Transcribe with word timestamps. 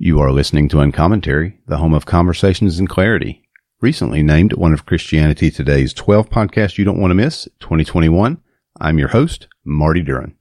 You 0.00 0.20
are 0.20 0.30
listening 0.30 0.68
to 0.68 0.78
Uncommentary, 0.78 1.58
the 1.66 1.78
home 1.78 1.92
of 1.92 2.06
conversations 2.06 2.78
and 2.78 2.88
clarity. 2.88 3.42
Recently 3.80 4.22
named 4.22 4.52
one 4.52 4.72
of 4.72 4.86
Christianity 4.86 5.50
Today's 5.50 5.92
12 5.92 6.30
podcasts 6.30 6.78
you 6.78 6.84
don't 6.84 7.00
want 7.00 7.10
to 7.10 7.16
miss, 7.16 7.48
2021. 7.58 8.40
I'm 8.80 8.98
your 9.00 9.08
host, 9.08 9.48
Marty 9.64 10.04
Duren. 10.04 10.34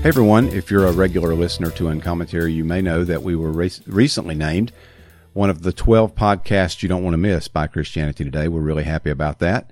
Hey 0.00 0.08
everyone, 0.08 0.48
if 0.48 0.70
you're 0.70 0.86
a 0.86 0.92
regular 0.92 1.34
listener 1.34 1.70
to 1.72 1.88
Uncommentary, 1.88 2.54
you 2.54 2.64
may 2.64 2.80
know 2.80 3.04
that 3.04 3.22
we 3.22 3.36
were 3.36 3.52
re- 3.52 3.70
recently 3.86 4.34
named 4.34 4.72
one 5.34 5.50
of 5.50 5.60
the 5.60 5.74
12 5.74 6.14
podcasts 6.14 6.82
you 6.82 6.88
don't 6.88 7.04
want 7.04 7.12
to 7.12 7.18
miss 7.18 7.48
by 7.48 7.66
Christianity 7.66 8.24
Today. 8.24 8.48
We're 8.48 8.62
really 8.62 8.84
happy 8.84 9.10
about 9.10 9.40
that. 9.40 9.68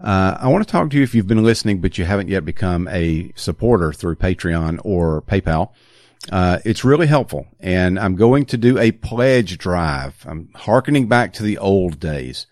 Uh, 0.00 0.36
I 0.40 0.48
want 0.48 0.66
to 0.66 0.70
talk 0.70 0.90
to 0.90 0.96
you 0.96 1.02
if 1.02 1.14
you've 1.14 1.26
been 1.26 1.42
listening, 1.42 1.80
but 1.80 1.98
you 1.98 2.04
haven't 2.04 2.28
yet 2.28 2.44
become 2.44 2.88
a 2.88 3.32
supporter 3.36 3.92
through 3.92 4.16
Patreon 4.16 4.80
or 4.84 5.22
PayPal. 5.22 5.72
Uh, 6.30 6.58
it's 6.64 6.84
really 6.84 7.06
helpful. 7.06 7.46
And 7.60 7.98
I'm 7.98 8.16
going 8.16 8.46
to 8.46 8.56
do 8.56 8.78
a 8.78 8.92
pledge 8.92 9.58
drive. 9.58 10.24
I'm 10.26 10.50
harkening 10.54 11.08
back 11.08 11.32
to 11.34 11.42
the 11.42 11.58
old 11.58 12.00
days. 12.00 12.46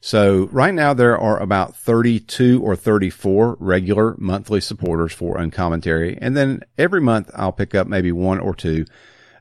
So 0.00 0.48
right 0.50 0.72
now 0.72 0.94
there 0.94 1.18
are 1.18 1.38
about 1.38 1.76
32 1.76 2.62
or 2.62 2.74
34 2.74 3.58
regular 3.60 4.14
monthly 4.18 4.60
supporters 4.60 5.12
for 5.12 5.36
Uncommentary. 5.36 6.16
And 6.20 6.36
then 6.36 6.62
every 6.78 7.02
month 7.02 7.30
I'll 7.34 7.52
pick 7.52 7.74
up 7.74 7.86
maybe 7.86 8.10
one 8.10 8.40
or 8.40 8.54
two 8.54 8.86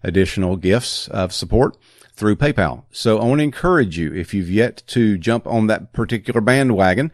additional 0.03 0.57
gifts 0.57 1.07
of 1.07 1.33
support 1.33 1.77
through 2.13 2.35
PayPal. 2.35 2.83
So 2.91 3.19
I 3.19 3.23
want 3.23 3.39
to 3.39 3.43
encourage 3.43 3.97
you, 3.97 4.13
if 4.13 4.33
you've 4.33 4.49
yet 4.49 4.83
to 4.87 5.17
jump 5.17 5.47
on 5.47 5.67
that 5.67 5.93
particular 5.93 6.41
bandwagon, 6.41 7.13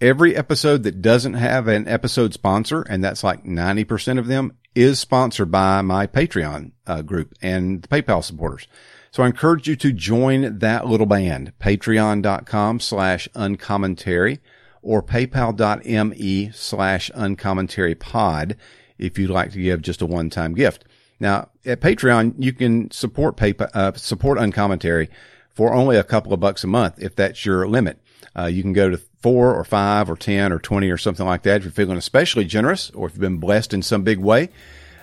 every 0.00 0.34
episode 0.36 0.82
that 0.84 1.02
doesn't 1.02 1.34
have 1.34 1.68
an 1.68 1.86
episode 1.86 2.32
sponsor, 2.32 2.82
and 2.82 3.02
that's 3.04 3.22
like 3.22 3.44
90% 3.44 4.18
of 4.18 4.26
them, 4.26 4.56
is 4.74 4.98
sponsored 4.98 5.50
by 5.50 5.82
my 5.82 6.06
Patreon 6.06 6.72
uh, 6.86 7.02
group 7.02 7.34
and 7.42 7.82
the 7.82 7.88
PayPal 7.88 8.22
supporters. 8.22 8.66
So 9.10 9.22
I 9.22 9.26
encourage 9.26 9.68
you 9.68 9.76
to 9.76 9.92
join 9.92 10.58
that 10.60 10.86
little 10.86 11.06
band, 11.06 11.52
patreon.com 11.58 12.80
slash 12.80 13.28
uncommentary 13.34 14.38
or 14.82 15.02
paypal.me 15.02 16.50
slash 16.54 17.10
uncommentary 17.14 17.94
pod 17.94 18.56
if 18.98 19.18
you'd 19.18 19.30
like 19.30 19.52
to 19.52 19.62
give 19.62 19.82
just 19.82 20.02
a 20.02 20.06
one-time 20.06 20.54
gift. 20.54 20.84
Now 21.18 21.48
at 21.66 21.80
Patreon, 21.80 22.34
you 22.38 22.52
can 22.52 22.90
support 22.90 23.36
PayPal, 23.36 23.70
uh, 23.74 23.92
support 23.94 24.38
uncommentary 24.38 25.10
for 25.50 25.74
only 25.74 25.96
a 25.96 26.04
couple 26.04 26.32
of 26.32 26.40
bucks 26.40 26.64
a 26.64 26.68
month 26.68 27.02
if 27.02 27.16
that's 27.16 27.44
your 27.44 27.66
limit. 27.68 27.98
Uh, 28.38 28.46
you 28.46 28.62
can 28.62 28.72
go 28.72 28.90
to 28.90 29.00
four 29.20 29.54
or 29.54 29.64
five 29.64 30.10
or 30.10 30.16
10 30.16 30.52
or 30.52 30.58
20 30.58 30.90
or 30.90 30.96
something 30.96 31.26
like 31.26 31.42
that. 31.42 31.58
If 31.58 31.64
you're 31.64 31.72
feeling 31.72 31.98
especially 31.98 32.44
generous 32.44 32.90
or 32.90 33.06
if 33.06 33.14
you've 33.14 33.20
been 33.20 33.38
blessed 33.38 33.74
in 33.74 33.82
some 33.82 34.02
big 34.02 34.18
way, 34.18 34.48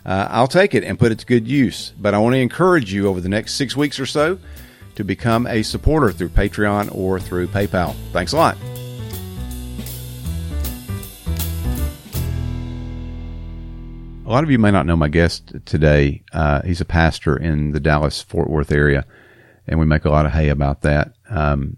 uh, 0.05 0.27
I'll 0.31 0.47
take 0.47 0.73
it 0.73 0.83
and 0.83 0.97
put 0.97 1.11
it 1.11 1.19
to 1.19 1.25
good 1.25 1.47
use. 1.47 1.93
But 1.99 2.13
I 2.13 2.17
want 2.19 2.33
to 2.33 2.39
encourage 2.39 2.91
you 2.93 3.07
over 3.07 3.21
the 3.21 3.29
next 3.29 3.55
six 3.55 3.75
weeks 3.75 3.99
or 3.99 4.05
so 4.05 4.39
to 4.95 5.03
become 5.03 5.45
a 5.45 5.61
supporter 5.61 6.11
through 6.11 6.29
Patreon 6.29 6.93
or 6.95 7.19
through 7.19 7.47
PayPal. 7.47 7.95
Thanks 8.11 8.33
a 8.33 8.37
lot. 8.37 8.57
A 14.25 14.29
lot 14.29 14.43
of 14.43 14.51
you 14.51 14.59
may 14.59 14.71
not 14.71 14.85
know 14.85 14.97
my 14.97 15.07
guest 15.07 15.53
today. 15.65 16.21
Uh, 16.33 16.61
he's 16.63 16.81
a 16.81 16.85
pastor 16.85 17.37
in 17.37 17.71
the 17.71 17.79
Dallas 17.79 18.21
Fort 18.21 18.49
Worth 18.49 18.73
area, 18.73 19.05
and 19.67 19.79
we 19.79 19.85
make 19.85 20.03
a 20.03 20.09
lot 20.09 20.25
of 20.25 20.33
hay 20.33 20.49
about 20.49 20.81
that. 20.81 21.13
Um, 21.29 21.77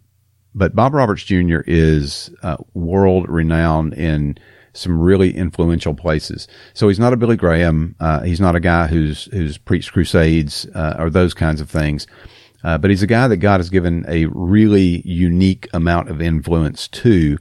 but 0.56 0.76
Bob 0.76 0.94
Roberts 0.94 1.24
Jr. 1.24 1.60
is 1.68 2.30
uh, 2.44 2.58
world 2.74 3.28
renowned 3.30 3.94
in 3.94 4.38
some 4.74 5.00
really 5.00 5.36
influential 5.36 5.94
places. 5.94 6.48
So 6.74 6.88
he's 6.88 7.00
not 7.00 7.14
a 7.14 7.18
Billy 7.18 7.36
Graham. 7.36 7.96
Uh, 8.00 8.22
he's 8.22 8.40
not 8.40 8.56
a 8.56 8.60
guy 8.60 8.88
who's 8.88 9.26
who's 9.26 9.58
preached 9.58 9.92
crusades 9.92 10.68
uh, 10.74 10.96
or 10.98 11.10
those 11.10 11.34
kinds 11.34 11.62
of 11.62 11.70
things. 11.70 12.08
Uh, 12.64 12.78
but 12.78 12.90
he's 12.90 13.04
a 13.04 13.08
guy 13.08 13.28
that 13.28 13.38
God 13.38 13.60
has 13.60 13.70
given 13.70 14.06
a 14.08 14.26
really 14.26 15.02
unique 15.06 15.68
amount 15.74 16.10
of 16.10 16.22
influence 16.22 16.88
to, 16.90 17.38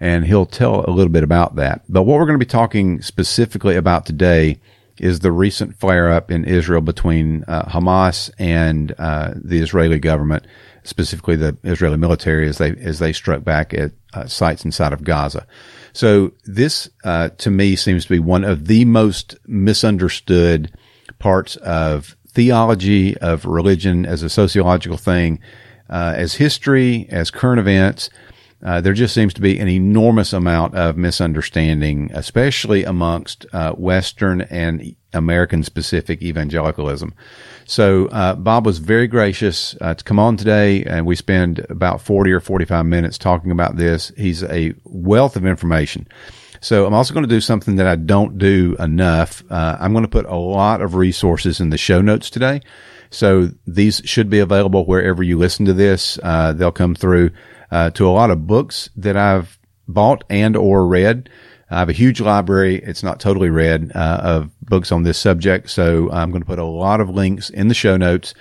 and 0.00 0.24
he'll 0.24 0.46
tell 0.46 0.84
a 0.86 0.90
little 0.90 1.12
bit 1.12 1.22
about 1.22 1.56
that. 1.56 1.82
But 1.88 2.04
what 2.04 2.18
we're 2.18 2.26
going 2.26 2.38
to 2.38 2.44
be 2.44 2.48
talking 2.48 3.02
specifically 3.02 3.76
about 3.76 4.06
today 4.06 4.60
is 4.98 5.20
the 5.20 5.32
recent 5.32 5.76
flare 5.78 6.10
up 6.10 6.30
in 6.30 6.44
Israel 6.44 6.80
between 6.80 7.44
uh, 7.48 7.64
Hamas 7.64 8.30
and 8.38 8.94
uh, 8.98 9.32
the 9.34 9.60
Israeli 9.60 9.98
government, 9.98 10.46
specifically 10.84 11.36
the 11.36 11.56
Israeli 11.64 11.96
military, 11.96 12.48
as 12.48 12.58
they 12.58 12.70
as 12.76 12.98
they 12.98 13.12
struck 13.12 13.44
back 13.44 13.74
at 13.74 13.92
uh, 14.14 14.26
sites 14.26 14.64
inside 14.64 14.92
of 14.92 15.04
Gaza. 15.04 15.46
So 15.92 16.32
this, 16.44 16.88
uh, 17.04 17.30
to 17.38 17.50
me, 17.50 17.76
seems 17.76 18.04
to 18.04 18.10
be 18.10 18.18
one 18.18 18.44
of 18.44 18.66
the 18.66 18.84
most 18.84 19.36
misunderstood 19.46 20.72
parts 21.18 21.56
of 21.56 22.16
theology, 22.28 23.16
of 23.18 23.44
religion 23.44 24.06
as 24.06 24.22
a 24.22 24.30
sociological 24.30 24.96
thing, 24.96 25.38
uh, 25.90 26.14
as 26.16 26.34
history, 26.34 27.06
as 27.10 27.30
current 27.30 27.60
events. 27.60 28.08
Uh, 28.62 28.80
there 28.80 28.92
just 28.92 29.14
seems 29.14 29.34
to 29.34 29.40
be 29.40 29.58
an 29.58 29.68
enormous 29.68 30.32
amount 30.32 30.74
of 30.74 30.96
misunderstanding, 30.96 32.10
especially 32.14 32.84
amongst 32.84 33.44
uh, 33.52 33.72
Western 33.72 34.42
and 34.42 34.94
American 35.12 35.64
specific 35.64 36.22
evangelicalism. 36.22 37.12
So 37.64 38.06
uh, 38.08 38.36
Bob 38.36 38.64
was 38.64 38.78
very 38.78 39.08
gracious 39.08 39.76
uh, 39.80 39.94
to 39.94 40.04
come 40.04 40.18
on 40.18 40.36
today, 40.36 40.84
and 40.84 41.06
we 41.06 41.16
spend 41.16 41.66
about 41.70 42.00
40 42.00 42.30
or 42.32 42.40
45 42.40 42.86
minutes 42.86 43.18
talking 43.18 43.50
about 43.50 43.76
this. 43.76 44.12
He's 44.16 44.44
a 44.44 44.74
wealth 44.84 45.34
of 45.34 45.44
information. 45.44 46.06
So 46.60 46.86
I'm 46.86 46.94
also 46.94 47.12
going 47.12 47.24
to 47.24 47.34
do 47.34 47.40
something 47.40 47.74
that 47.76 47.88
I 47.88 47.96
don't 47.96 48.38
do 48.38 48.76
enough. 48.78 49.42
Uh, 49.50 49.76
I'm 49.80 49.92
going 49.92 50.04
to 50.04 50.10
put 50.10 50.26
a 50.26 50.36
lot 50.36 50.80
of 50.80 50.94
resources 50.94 51.60
in 51.60 51.70
the 51.70 51.78
show 51.78 52.00
notes 52.00 52.30
today. 52.30 52.60
So 53.10 53.50
these 53.66 54.00
should 54.04 54.30
be 54.30 54.38
available 54.38 54.86
wherever 54.86 55.24
you 55.24 55.36
listen 55.36 55.66
to 55.66 55.72
this. 55.72 56.20
They'll 56.22 56.70
come 56.70 56.94
through 56.94 57.32
uh, 57.72 57.90
to 57.90 58.06
a 58.06 58.10
lot 58.10 58.30
of 58.30 58.46
books 58.46 58.90
that 58.96 59.16
I've 59.16 59.58
bought 59.88 60.22
and 60.30 60.56
or 60.56 60.86
read. 60.86 61.28
I 61.70 61.78
have 61.78 61.88
a 61.88 61.94
huge 61.94 62.20
library. 62.20 62.76
It's 62.76 63.02
not 63.02 63.18
totally 63.18 63.48
read 63.48 63.90
uh, 63.94 64.20
of 64.22 64.50
books 64.60 64.92
on 64.92 65.04
this 65.04 65.18
subject, 65.18 65.70
so 65.70 66.10
I'm 66.12 66.30
going 66.30 66.42
to 66.42 66.46
put 66.46 66.58
a 66.58 66.64
lot 66.64 67.00
of 67.00 67.08
links 67.08 67.48
in 67.48 67.68
the 67.68 67.74
show 67.74 67.96
notes 67.96 68.34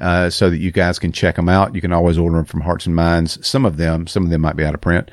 uh, 0.00 0.30
so 0.30 0.48
that 0.48 0.58
you 0.58 0.70
guys 0.70 1.00
can 1.00 1.10
check 1.10 1.34
them 1.34 1.48
out. 1.48 1.74
You 1.74 1.80
can 1.80 1.92
always 1.92 2.16
order 2.16 2.36
them 2.36 2.44
from 2.44 2.60
Hearts 2.60 2.86
and 2.86 2.94
Minds. 2.94 3.44
Some 3.46 3.64
of 3.64 3.78
them, 3.78 4.06
some 4.06 4.22
of 4.22 4.30
them 4.30 4.42
might 4.42 4.56
be 4.56 4.64
out 4.64 4.74
of 4.74 4.80
print. 4.80 5.10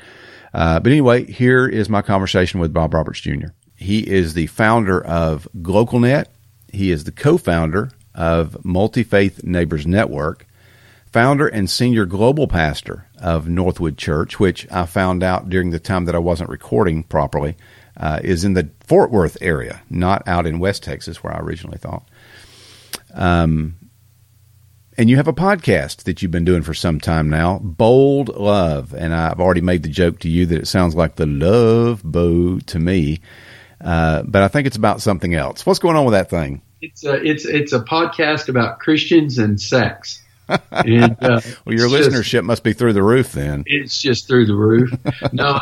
Uh, 0.54 0.78
but 0.78 0.92
anyway, 0.92 1.24
here 1.24 1.66
is 1.66 1.88
my 1.88 2.02
conversation 2.02 2.60
with 2.60 2.72
Bob 2.72 2.94
Roberts 2.94 3.20
Jr. 3.20 3.48
He 3.74 4.08
is 4.08 4.34
the 4.34 4.46
founder 4.46 5.04
of 5.04 5.48
GlocalNet. 5.56 6.26
He 6.72 6.92
is 6.92 7.02
the 7.02 7.12
co-founder 7.12 7.90
of 8.14 8.64
Multi 8.64 9.02
Faith 9.02 9.42
Neighbors 9.42 9.86
Network, 9.88 10.46
founder 11.16 11.48
and 11.48 11.70
senior 11.70 12.04
global 12.04 12.46
pastor 12.46 13.06
of 13.18 13.48
Northwood 13.48 13.96
Church, 13.96 14.38
which 14.38 14.70
I 14.70 14.84
found 14.84 15.22
out 15.22 15.48
during 15.48 15.70
the 15.70 15.78
time 15.78 16.04
that 16.04 16.14
I 16.14 16.18
wasn't 16.18 16.50
recording 16.50 17.04
properly, 17.04 17.56
uh, 17.96 18.20
is 18.22 18.44
in 18.44 18.52
the 18.52 18.68
Fort 18.80 19.10
Worth 19.10 19.38
area, 19.40 19.80
not 19.88 20.28
out 20.28 20.46
in 20.46 20.58
West 20.58 20.82
Texas 20.82 21.24
where 21.24 21.34
I 21.34 21.38
originally 21.38 21.78
thought. 21.78 22.06
Um, 23.14 23.76
and 24.98 25.08
you 25.08 25.16
have 25.16 25.26
a 25.26 25.32
podcast 25.32 26.02
that 26.02 26.20
you've 26.20 26.32
been 26.32 26.44
doing 26.44 26.60
for 26.60 26.74
some 26.74 27.00
time 27.00 27.30
now, 27.30 27.60
Bold 27.60 28.28
Love. 28.36 28.92
And 28.92 29.14
I've 29.14 29.40
already 29.40 29.62
made 29.62 29.84
the 29.84 29.88
joke 29.88 30.18
to 30.18 30.28
you 30.28 30.44
that 30.44 30.60
it 30.60 30.68
sounds 30.68 30.94
like 30.94 31.16
the 31.16 31.24
love 31.24 32.02
boat 32.04 32.66
to 32.66 32.78
me. 32.78 33.20
Uh, 33.80 34.22
but 34.24 34.42
I 34.42 34.48
think 34.48 34.66
it's 34.66 34.76
about 34.76 35.00
something 35.00 35.32
else. 35.32 35.64
What's 35.64 35.78
going 35.78 35.96
on 35.96 36.04
with 36.04 36.12
that 36.12 36.28
thing? 36.28 36.60
It's 36.82 37.06
a, 37.06 37.14
it's, 37.24 37.46
it's 37.46 37.72
a 37.72 37.80
podcast 37.80 38.50
about 38.50 38.80
Christians 38.80 39.38
and 39.38 39.58
sex. 39.58 40.22
And, 40.48 41.16
uh, 41.20 41.40
well, 41.64 41.74
your 41.74 41.88
listenership 41.88 42.30
just, 42.30 42.44
must 42.44 42.64
be 42.64 42.72
through 42.72 42.92
the 42.92 43.02
roof 43.02 43.32
then. 43.32 43.64
It's 43.66 44.00
just 44.00 44.26
through 44.26 44.46
the 44.46 44.54
roof. 44.54 44.92
no, 45.32 45.58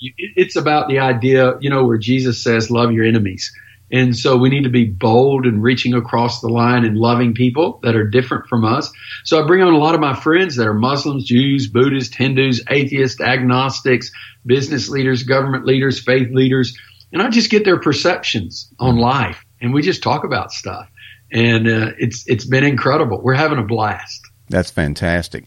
it's 0.00 0.56
about 0.56 0.88
the 0.88 0.98
idea, 0.98 1.58
you 1.60 1.70
know, 1.70 1.84
where 1.84 1.98
Jesus 1.98 2.42
says, 2.42 2.70
love 2.70 2.92
your 2.92 3.04
enemies. 3.04 3.52
And 3.90 4.14
so 4.14 4.36
we 4.36 4.50
need 4.50 4.64
to 4.64 4.70
be 4.70 4.84
bold 4.84 5.46
and 5.46 5.62
reaching 5.62 5.94
across 5.94 6.40
the 6.40 6.48
line 6.48 6.84
and 6.84 6.98
loving 6.98 7.32
people 7.32 7.80
that 7.82 7.96
are 7.96 8.06
different 8.06 8.46
from 8.46 8.64
us. 8.64 8.92
So 9.24 9.42
I 9.42 9.46
bring 9.46 9.62
on 9.62 9.72
a 9.72 9.78
lot 9.78 9.94
of 9.94 10.00
my 10.00 10.14
friends 10.14 10.56
that 10.56 10.66
are 10.66 10.74
Muslims, 10.74 11.24
Jews, 11.24 11.68
Buddhists, 11.68 12.14
Hindus, 12.14 12.60
atheists, 12.68 13.20
agnostics, 13.20 14.10
business 14.44 14.90
leaders, 14.90 15.22
government 15.22 15.64
leaders, 15.64 15.98
faith 15.98 16.28
leaders, 16.30 16.76
and 17.12 17.22
I 17.22 17.30
just 17.30 17.50
get 17.50 17.64
their 17.64 17.80
perceptions 17.80 18.70
on 18.78 18.96
life 18.96 19.44
and 19.60 19.72
we 19.72 19.82
just 19.82 20.02
talk 20.02 20.24
about 20.24 20.52
stuff. 20.52 20.88
And 21.32 21.68
uh, 21.68 21.90
it's 21.98 22.24
it's 22.26 22.46
been 22.46 22.64
incredible. 22.64 23.20
We're 23.22 23.34
having 23.34 23.58
a 23.58 23.62
blast. 23.62 24.27
That's 24.48 24.70
fantastic. 24.70 25.44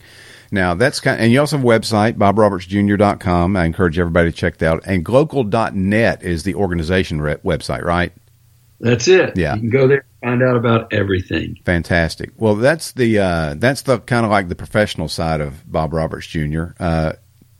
Now 0.51 0.73
that's 0.73 0.99
kind 0.99 1.17
of, 1.17 1.23
and 1.23 1.31
you 1.31 1.39
also 1.39 1.57
have 1.57 1.65
a 1.65 1.67
website, 1.67 2.13
bobrobertsjr.com. 2.13 3.55
I 3.55 3.65
encourage 3.65 3.97
everybody 3.97 4.31
to 4.31 4.37
check 4.37 4.57
that 4.57 4.73
out. 4.73 4.83
And 4.85 5.05
glocal.net 5.05 6.23
is 6.23 6.43
the 6.43 6.55
organization 6.55 7.21
re- 7.21 7.35
website, 7.37 7.83
right? 7.83 8.11
That's 8.79 9.07
it. 9.07 9.37
Yeah. 9.37 9.55
You 9.55 9.61
can 9.61 9.69
go 9.69 9.87
there 9.87 10.05
and 10.21 10.39
find 10.39 10.43
out 10.43 10.57
about 10.57 10.91
everything. 10.91 11.57
Fantastic. 11.65 12.31
Well, 12.35 12.55
that's 12.55 12.91
the, 12.93 13.19
uh, 13.19 13.55
that's 13.57 13.83
the 13.83 13.99
kind 13.99 14.25
of 14.25 14.31
like 14.31 14.49
the 14.49 14.55
professional 14.55 15.07
side 15.07 15.39
of 15.39 15.71
Bob 15.71 15.93
Roberts 15.93 16.27
Jr. 16.27 16.63
Uh, 16.79 17.13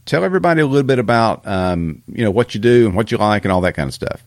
tell 0.06 0.24
everybody 0.24 0.62
a 0.62 0.66
little 0.66 0.86
bit 0.86 1.00
about 1.00 1.46
um, 1.48 2.04
you 2.08 2.24
know 2.24 2.32
what 2.32 2.54
you 2.54 2.60
do 2.60 2.88
and 2.88 2.96
what 2.96 3.12
you 3.12 3.18
like 3.18 3.46
and 3.46 3.52
all 3.52 3.62
that 3.62 3.76
kind 3.76 3.88
of 3.88 3.94
stuff. 3.94 4.24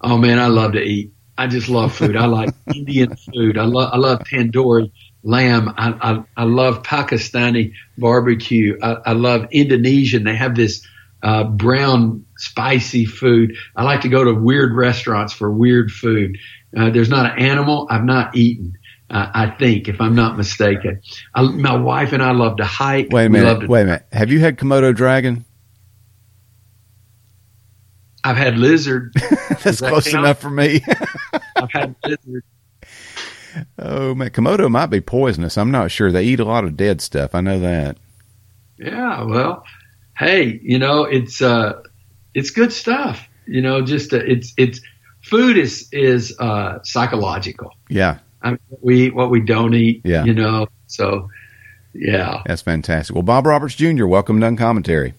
Oh 0.00 0.18
man, 0.18 0.38
I 0.38 0.46
love 0.46 0.72
to 0.72 0.82
eat. 0.82 1.12
I 1.38 1.46
just 1.46 1.68
love 1.68 1.94
food. 1.94 2.16
I 2.16 2.26
like 2.26 2.50
Indian 2.74 3.14
food. 3.16 3.58
I 3.58 3.64
love 3.64 3.90
I 3.92 3.96
love 3.96 4.20
tandoori 4.20 4.90
lamb. 5.26 5.74
I, 5.76 5.92
I, 6.00 6.24
I 6.36 6.44
love 6.44 6.82
Pakistani 6.82 7.74
barbecue. 7.98 8.78
I, 8.80 8.96
I 9.06 9.12
love 9.12 9.48
Indonesian. 9.50 10.24
They 10.24 10.36
have 10.36 10.54
this 10.54 10.86
uh, 11.22 11.44
brown 11.44 12.24
spicy 12.36 13.04
food. 13.04 13.56
I 13.74 13.82
like 13.82 14.02
to 14.02 14.08
go 14.08 14.24
to 14.24 14.32
weird 14.32 14.74
restaurants 14.74 15.32
for 15.32 15.50
weird 15.50 15.90
food. 15.90 16.38
Uh, 16.76 16.90
there's 16.90 17.08
not 17.08 17.32
an 17.32 17.38
animal 17.44 17.88
I've 17.90 18.04
not 18.04 18.36
eaten. 18.36 18.78
Uh, 19.08 19.30
I 19.32 19.50
think, 19.50 19.88
if 19.88 20.00
I'm 20.00 20.14
not 20.14 20.36
mistaken, 20.36 21.00
I, 21.34 21.42
my 21.42 21.76
wife 21.76 22.12
and 22.12 22.22
I 22.22 22.32
love 22.32 22.56
to 22.56 22.64
hike. 22.64 23.08
Wait 23.10 23.26
a 23.26 23.28
minute. 23.28 23.60
To, 23.60 23.66
wait 23.66 23.82
a 23.82 23.84
minute. 23.84 24.06
Have 24.12 24.30
you 24.30 24.40
had 24.40 24.58
Komodo 24.58 24.94
dragon? 24.94 25.44
I've 28.24 28.36
had 28.36 28.58
lizard. 28.58 29.12
That's 29.62 29.78
that 29.80 29.88
close 29.88 30.10
count? 30.10 30.24
enough 30.24 30.40
for 30.40 30.50
me. 30.50 30.80
I've 31.56 31.70
had 31.72 31.94
lizard. 32.04 32.42
Oh 33.78 34.14
man, 34.14 34.30
Komodo 34.30 34.70
might 34.70 34.86
be 34.86 35.00
poisonous. 35.00 35.56
I'm 35.56 35.70
not 35.70 35.90
sure. 35.90 36.12
They 36.12 36.24
eat 36.24 36.40
a 36.40 36.44
lot 36.44 36.64
of 36.64 36.76
dead 36.76 37.00
stuff. 37.00 37.34
I 37.34 37.40
know 37.40 37.58
that. 37.60 37.96
Yeah, 38.78 39.24
well, 39.24 39.64
hey, 40.18 40.60
you 40.62 40.78
know, 40.78 41.04
it's 41.04 41.40
uh, 41.40 41.80
it's 42.34 42.50
good 42.50 42.72
stuff. 42.72 43.26
You 43.46 43.62
know, 43.62 43.82
just 43.82 44.12
uh, 44.12 44.18
it's 44.18 44.52
it's 44.56 44.80
food 45.22 45.56
is 45.56 45.88
is 45.92 46.36
uh, 46.38 46.80
psychological. 46.82 47.72
Yeah, 47.88 48.18
I 48.42 48.50
mean, 48.50 48.58
we 48.80 49.06
eat 49.06 49.14
what 49.14 49.30
we 49.30 49.40
don't 49.40 49.74
eat. 49.74 50.02
Yeah, 50.04 50.24
you 50.24 50.34
know, 50.34 50.66
so 50.86 51.30
yeah, 51.94 52.42
that's 52.46 52.62
fantastic. 52.62 53.14
Well, 53.14 53.22
Bob 53.22 53.46
Roberts 53.46 53.74
Jr., 53.74 54.06
welcome 54.06 54.40
to 54.40 54.46
Uncommentary. 54.46 55.14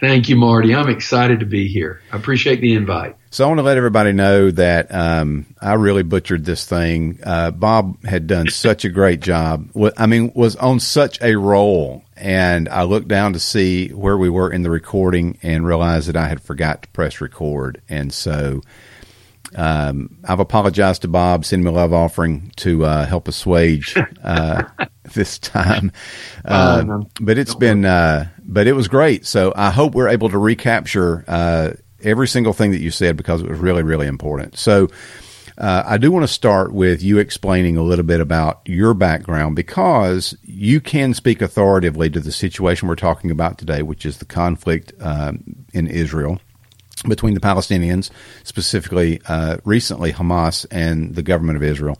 Thank 0.00 0.30
you, 0.30 0.36
Marty. 0.36 0.74
I'm 0.74 0.88
excited 0.88 1.40
to 1.40 1.46
be 1.46 1.68
here. 1.68 2.00
I 2.10 2.16
appreciate 2.16 2.60
the 2.62 2.72
invite. 2.74 3.16
So 3.32 3.44
I 3.44 3.46
want 3.46 3.58
to 3.58 3.62
let 3.62 3.76
everybody 3.76 4.10
know 4.10 4.50
that 4.50 4.92
um, 4.92 5.46
I 5.60 5.74
really 5.74 6.02
butchered 6.02 6.44
this 6.44 6.64
thing. 6.64 7.20
Uh, 7.22 7.52
Bob 7.52 8.04
had 8.04 8.26
done 8.26 8.48
such 8.48 8.84
a 8.84 8.88
great 8.88 9.20
job. 9.20 9.70
I 9.96 10.06
mean, 10.06 10.32
was 10.34 10.56
on 10.56 10.80
such 10.80 11.22
a 11.22 11.36
roll, 11.36 12.02
and 12.16 12.68
I 12.68 12.82
looked 12.82 13.06
down 13.06 13.34
to 13.34 13.38
see 13.38 13.90
where 13.90 14.18
we 14.18 14.28
were 14.28 14.52
in 14.52 14.62
the 14.62 14.70
recording 14.70 15.38
and 15.44 15.64
realized 15.64 16.08
that 16.08 16.16
I 16.16 16.26
had 16.26 16.42
forgot 16.42 16.82
to 16.82 16.88
press 16.88 17.20
record, 17.20 17.80
and 17.88 18.12
so. 18.12 18.62
Um, 19.52 20.18
I've 20.22 20.38
apologized 20.38 21.02
to 21.02 21.08
Bob, 21.08 21.44
send 21.44 21.64
me 21.64 21.70
a 21.70 21.72
love 21.72 21.92
offering 21.92 22.52
to 22.58 22.84
uh, 22.84 23.04
help 23.04 23.26
assuage 23.26 23.96
uh, 24.22 24.62
this 25.12 25.40
time. 25.40 25.90
Uh, 26.44 27.00
but 27.20 27.36
it's 27.36 27.56
been, 27.56 27.84
uh, 27.84 28.28
but 28.44 28.68
it 28.68 28.74
was 28.74 28.86
great. 28.86 29.26
So 29.26 29.52
I 29.56 29.70
hope 29.70 29.96
we're 29.96 30.06
able 30.06 30.28
to 30.28 30.38
recapture 30.38 31.24
uh, 31.26 31.70
every 32.02 32.28
single 32.28 32.52
thing 32.52 32.70
that 32.72 32.80
you 32.80 32.90
said 32.90 33.16
because 33.16 33.42
it 33.42 33.48
was 33.48 33.58
really, 33.58 33.82
really 33.82 34.06
important. 34.06 34.56
So 34.56 34.88
uh, 35.58 35.82
I 35.86 35.98
do 35.98 36.10
want 36.10 36.22
to 36.22 36.32
start 36.32 36.72
with 36.72 37.02
you 37.02 37.18
explaining 37.18 37.76
a 37.76 37.82
little 37.82 38.04
bit 38.04 38.20
about 38.20 38.62
your 38.64 38.94
background 38.94 39.56
because 39.56 40.34
you 40.42 40.80
can 40.80 41.12
speak 41.12 41.42
authoritatively 41.42 42.08
to 42.10 42.20
the 42.20 42.32
situation 42.32 42.88
we're 42.88 42.96
talking 42.96 43.30
about 43.30 43.58
today, 43.58 43.82
which 43.82 44.06
is 44.06 44.18
the 44.18 44.24
conflict 44.24 44.92
um, 45.00 45.44
in 45.74 45.86
Israel 45.86 46.40
between 47.08 47.34
the 47.34 47.40
Palestinians, 47.40 48.10
specifically 48.42 49.20
uh, 49.26 49.58
recently 49.64 50.12
Hamas 50.12 50.66
and 50.70 51.14
the 51.14 51.22
government 51.22 51.56
of 51.56 51.62
Israel. 51.62 51.98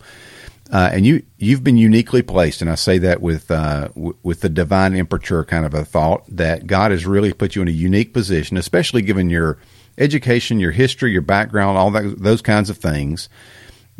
Uh, 0.71 0.89
and 0.93 1.05
you 1.05 1.21
you've 1.37 1.63
been 1.63 1.77
uniquely 1.77 2.21
placed, 2.21 2.61
and 2.61 2.71
I 2.71 2.75
say 2.75 2.97
that 2.99 3.21
with 3.21 3.51
uh, 3.51 3.89
w- 3.89 4.15
with 4.23 4.39
the 4.39 4.47
divine 4.47 4.95
imprimatur 4.95 5.43
kind 5.43 5.65
of 5.65 5.73
a 5.73 5.83
thought 5.83 6.23
that 6.29 6.65
God 6.65 6.91
has 6.91 7.05
really 7.05 7.33
put 7.33 7.55
you 7.55 7.61
in 7.61 7.67
a 7.67 7.71
unique 7.71 8.13
position, 8.13 8.55
especially 8.55 9.01
given 9.01 9.29
your 9.29 9.57
education, 9.97 10.59
your 10.59 10.71
history, 10.71 11.11
your 11.11 11.21
background, 11.21 11.77
all 11.77 11.91
that 11.91 12.15
those 12.17 12.41
kinds 12.41 12.69
of 12.69 12.77
things. 12.77 13.29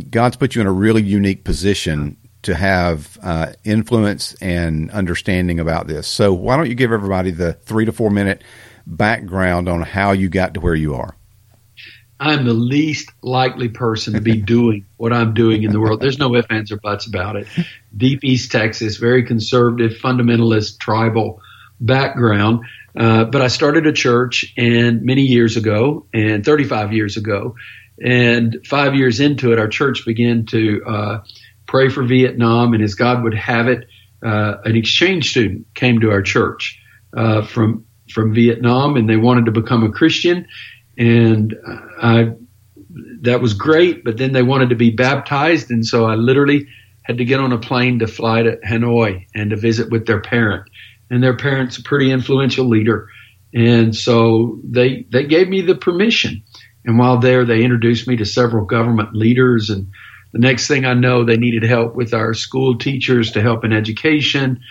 God's 0.10 0.38
put 0.38 0.56
you 0.56 0.62
in 0.62 0.68
a 0.68 0.72
really 0.72 1.04
unique 1.04 1.44
position 1.44 2.18
to 2.44 2.56
have 2.56 3.18
uh, 3.22 3.54
influence 3.64 4.34
and 4.42 4.90
understanding 4.92 5.60
about 5.60 5.88
this. 5.88 6.08
So 6.08 6.34
why 6.34 6.58
don't 6.58 6.70
you 6.70 6.76
give 6.76 6.92
everybody 6.92 7.32
the 7.32 7.54
three 7.54 7.86
to 7.86 7.92
four 7.92 8.10
minute 8.10 8.44
background 8.88 9.70
on 9.70 9.82
how 9.82 10.12
you 10.12 10.30
got 10.30 10.56
to 10.56 10.60
where 10.60 10.76
you 10.76 10.96
are? 10.96 11.16
I'm 12.20 12.46
the 12.46 12.54
least 12.54 13.12
likely 13.24 13.68
person 13.68 14.14
to 14.14 14.22
be 14.22 14.40
doing 14.42 14.86
what 14.98 15.12
I'm 15.12 15.34
doing 15.34 15.64
in 15.64 15.72
the 15.72 15.80
world. 15.80 16.02
There's 16.02 16.20
no 16.20 16.36
ifs, 16.36 16.48
ands, 16.52 16.72
or 16.72 16.78
buts 16.78 17.08
about 17.08 17.36
it. 17.36 17.48
Deep 17.96 18.24
East 18.24 18.52
Texas, 18.52 18.98
very 18.98 19.24
conservative, 19.24 19.94
fundamentalist, 19.94 20.78
tribal 20.80 21.42
background. 21.80 22.62
Uh, 22.98 23.26
but 23.26 23.42
I 23.42 23.48
started 23.48 23.88
a 23.88 23.94
church 23.94 24.54
and 24.58 25.04
many 25.04 25.24
years 25.24 25.58
ago, 25.58 26.08
and 26.14 26.44
35 26.44 26.94
years 26.94 27.18
ago, 27.18 27.56
and 28.04 28.58
five 28.66 28.96
years 28.96 29.20
into 29.20 29.54
it, 29.54 29.60
our 29.60 29.68
church 29.68 30.06
began 30.06 30.46
to 30.48 30.84
uh, 30.86 31.24
pray 31.68 31.90
for 31.90 32.04
Vietnam. 32.04 32.74
And 32.74 32.84
as 32.84 32.96
God 32.96 33.24
would 33.24 33.36
have 33.36 33.68
it, 33.68 33.88
uh, 34.24 34.58
an 34.66 34.76
exchange 34.76 35.30
student 35.30 35.68
came 35.74 36.00
to 36.02 36.12
our 36.12 36.22
church 36.22 36.80
uh, 37.16 37.44
from 37.44 37.86
from 38.10 38.34
Vietnam, 38.34 38.98
and 38.98 39.10
they 39.10 39.16
wanted 39.16 39.46
to 39.46 39.52
become 39.52 39.84
a 39.84 39.92
Christian 39.92 40.48
and 40.98 41.56
I 42.02 42.34
that 43.22 43.42
was 43.42 43.54
great. 43.54 44.04
But 44.04 44.18
then 44.18 44.34
they 44.34 44.44
wanted 44.44 44.70
to 44.70 44.76
be 44.76 44.92
baptized, 44.92 45.72
and 45.72 45.86
so 45.86 46.06
I 46.06 46.16
literally 46.16 46.68
had 47.04 47.18
to 47.18 47.26
get 47.26 47.40
on 47.40 47.52
a 47.52 47.58
plane 47.58 48.00
to 48.00 48.08
fly 48.08 48.44
to 48.44 48.58
Hanoi 48.58 49.26
and 49.34 49.50
to 49.50 49.56
visit 49.56 49.90
with 49.90 50.06
their 50.06 50.22
parent. 50.22 50.70
And 51.12 51.22
their 51.22 51.38
parent's 51.38 51.78
a 51.78 51.84
pretty 51.84 52.12
influential 52.12 52.68
leader, 52.68 53.10
and 53.54 53.96
so 53.96 54.60
they 54.64 55.06
they 55.12 55.26
gave 55.26 55.48
me 55.48 55.62
the 55.62 55.76
permission. 55.76 56.42
And 56.86 56.98
while 56.98 57.20
there, 57.20 57.46
they 57.46 57.64
introduced 57.64 58.08
me 58.08 58.16
to 58.16 58.26
several 58.26 58.66
government 58.66 59.14
leaders. 59.14 59.70
And 59.70 59.92
the 60.34 60.40
next 60.40 60.68
thing 60.68 60.86
I 60.86 60.96
know, 60.96 61.24
they 61.24 61.38
needed 61.38 61.62
help 61.64 61.96
with 61.96 62.14
our 62.14 62.34
school 62.34 62.78
teachers 62.78 63.32
to 63.34 63.42
help 63.42 63.64
in 63.64 63.72
education, 63.72 64.62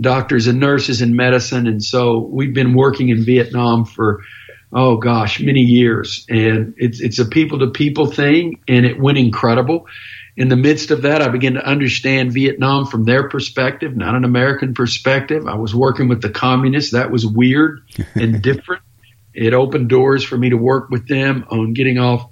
doctors 0.00 0.48
and 0.48 0.58
nurses 0.58 1.02
in 1.02 1.14
medicine. 1.14 1.68
And 1.68 1.84
so 1.84 2.18
we've 2.18 2.54
been 2.54 2.74
working 2.74 3.10
in 3.10 3.24
Vietnam 3.24 3.84
for 3.84 4.22
oh 4.72 4.96
gosh, 4.96 5.40
many 5.40 5.60
years. 5.60 6.24
And 6.28 6.74
it's, 6.76 7.00
it's 7.00 7.18
a 7.18 7.26
people 7.26 7.58
to 7.58 7.68
people 7.68 8.06
thing 8.06 8.60
and 8.68 8.86
it 8.86 8.98
went 8.98 9.18
incredible. 9.18 9.86
In 10.36 10.48
the 10.48 10.56
midst 10.56 10.90
of 10.90 11.02
that, 11.02 11.20
I 11.20 11.28
began 11.28 11.54
to 11.54 11.66
understand 11.66 12.32
Vietnam 12.32 12.86
from 12.86 13.04
their 13.04 13.28
perspective, 13.28 13.96
not 13.96 14.14
an 14.14 14.24
American 14.24 14.72
perspective. 14.72 15.46
I 15.46 15.56
was 15.56 15.74
working 15.74 16.08
with 16.08 16.22
the 16.22 16.30
communists. 16.30 16.92
That 16.92 17.10
was 17.10 17.26
weird 17.26 17.82
and 18.14 18.40
different. 18.42 18.82
It 19.34 19.52
opened 19.52 19.88
doors 19.88 20.24
for 20.24 20.38
me 20.38 20.50
to 20.50 20.56
work 20.56 20.88
with 20.90 21.06
them 21.06 21.44
on 21.50 21.74
getting 21.74 21.98
off 21.98 22.30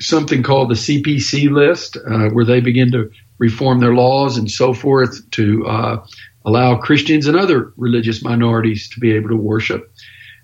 something 0.00 0.42
called 0.42 0.70
the 0.70 0.74
CPC 0.74 1.50
list, 1.50 1.96
uh, 1.96 2.28
where 2.30 2.44
they 2.44 2.60
begin 2.60 2.92
to 2.92 3.10
reform 3.38 3.80
their 3.80 3.94
laws 3.94 4.36
and 4.36 4.50
so 4.50 4.72
forth 4.72 5.28
to 5.32 5.66
uh, 5.66 6.06
allow 6.44 6.76
Christians 6.76 7.26
and 7.26 7.36
other 7.36 7.72
religious 7.76 8.22
minorities 8.22 8.88
to 8.90 9.00
be 9.00 9.12
able 9.12 9.30
to 9.30 9.36
worship. 9.36 9.92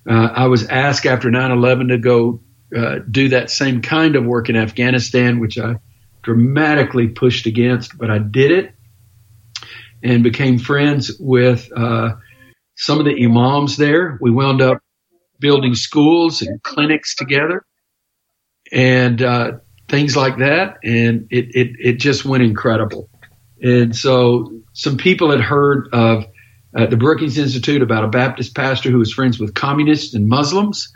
Uh, 0.08 0.28
I 0.32 0.46
was 0.46 0.66
asked 0.66 1.06
after 1.06 1.30
9 1.30 1.50
11 1.50 1.88
to 1.88 1.98
go 1.98 2.40
uh, 2.76 2.96
do 3.10 3.28
that 3.28 3.50
same 3.50 3.82
kind 3.82 4.16
of 4.16 4.24
work 4.24 4.48
in 4.48 4.56
Afghanistan, 4.56 5.40
which 5.40 5.58
I 5.58 5.76
dramatically 6.26 7.06
pushed 7.06 7.46
against, 7.46 7.96
but 7.96 8.10
I 8.10 8.18
did 8.18 8.50
it 8.50 8.74
and 10.02 10.24
became 10.24 10.58
friends 10.58 11.16
with 11.20 11.70
uh, 11.74 12.14
some 12.74 12.98
of 12.98 13.06
the 13.06 13.24
imams 13.24 13.76
there. 13.76 14.18
We 14.20 14.32
wound 14.32 14.60
up 14.60 14.82
building 15.38 15.76
schools 15.76 16.42
and 16.42 16.60
clinics 16.64 17.14
together 17.14 17.64
and 18.72 19.22
uh, 19.22 19.52
things 19.88 20.16
like 20.16 20.38
that. 20.38 20.78
And 20.82 21.28
it, 21.30 21.54
it, 21.54 21.76
it 21.78 21.92
just 22.00 22.24
went 22.24 22.42
incredible. 22.42 23.08
And 23.62 23.94
so 23.94 24.50
some 24.72 24.96
people 24.96 25.30
had 25.30 25.40
heard 25.40 25.88
of 25.92 26.24
at 26.76 26.90
the 26.90 26.96
Brookings 26.96 27.38
Institute 27.38 27.82
about 27.82 28.02
a 28.02 28.08
Baptist 28.08 28.56
pastor 28.56 28.90
who 28.90 28.98
was 28.98 29.12
friends 29.12 29.38
with 29.38 29.54
communists 29.54 30.12
and 30.12 30.26
Muslims. 30.26 30.92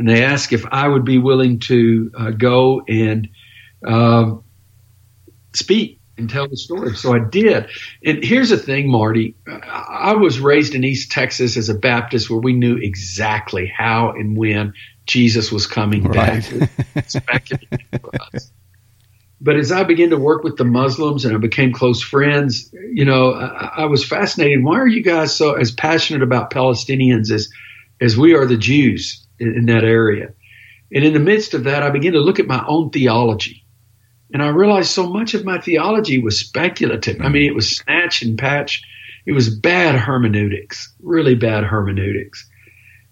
And 0.00 0.08
they 0.08 0.24
asked 0.24 0.52
if 0.52 0.66
I 0.72 0.88
would 0.88 1.04
be 1.04 1.18
willing 1.18 1.60
to 1.60 2.10
uh, 2.18 2.30
go 2.30 2.82
and 2.88 3.28
uh, 3.86 4.34
speak 5.54 6.00
and 6.18 6.28
tell 6.28 6.48
the 6.48 6.56
story. 6.56 6.94
So 6.94 7.14
I 7.14 7.18
did. 7.18 7.68
And 8.04 8.22
here's 8.22 8.50
the 8.50 8.58
thing, 8.58 8.90
Marty. 8.90 9.34
I 9.46 10.14
was 10.14 10.40
raised 10.40 10.74
in 10.74 10.84
East 10.84 11.10
Texas 11.10 11.56
as 11.56 11.68
a 11.68 11.74
Baptist 11.74 12.30
where 12.30 12.40
we 12.40 12.52
knew 12.52 12.76
exactly 12.76 13.66
how 13.66 14.10
and 14.10 14.36
when 14.36 14.74
Jesus 15.06 15.50
was 15.50 15.66
coming 15.66 16.04
right. 16.04 16.42
back. 17.26 17.50
But 19.40 19.56
as 19.56 19.72
I 19.72 19.82
began 19.82 20.10
to 20.10 20.16
work 20.16 20.44
with 20.44 20.56
the 20.56 20.64
Muslims 20.64 21.24
and 21.24 21.34
I 21.34 21.38
became 21.38 21.72
close 21.72 22.00
friends, 22.00 22.72
you 22.92 23.04
know, 23.04 23.32
I, 23.32 23.72
I 23.78 23.84
was 23.86 24.04
fascinated. 24.04 24.62
Why 24.62 24.78
are 24.78 24.86
you 24.86 25.02
guys 25.02 25.34
so 25.34 25.54
as 25.54 25.72
passionate 25.72 26.22
about 26.22 26.52
Palestinians 26.52 27.32
as 27.32 27.50
as 28.00 28.16
we 28.16 28.34
are 28.34 28.46
the 28.46 28.56
Jews 28.56 29.26
in, 29.40 29.54
in 29.54 29.66
that 29.66 29.82
area? 29.82 30.32
And 30.94 31.04
in 31.04 31.12
the 31.12 31.18
midst 31.18 31.54
of 31.54 31.64
that, 31.64 31.82
I 31.82 31.90
began 31.90 32.12
to 32.12 32.20
look 32.20 32.38
at 32.38 32.46
my 32.46 32.64
own 32.68 32.90
theology. 32.90 33.61
And 34.32 34.42
I 34.42 34.48
realized 34.48 34.90
so 34.90 35.08
much 35.08 35.34
of 35.34 35.44
my 35.44 35.58
theology 35.58 36.18
was 36.18 36.38
speculative. 36.38 37.20
I 37.20 37.28
mean, 37.28 37.44
it 37.44 37.54
was 37.54 37.76
snatch 37.76 38.22
and 38.22 38.38
patch 38.38 38.82
it 39.26 39.32
was 39.32 39.54
bad 39.54 39.94
hermeneutics, 39.94 40.92
really 41.00 41.34
bad 41.34 41.64
hermeneutics. 41.64 42.48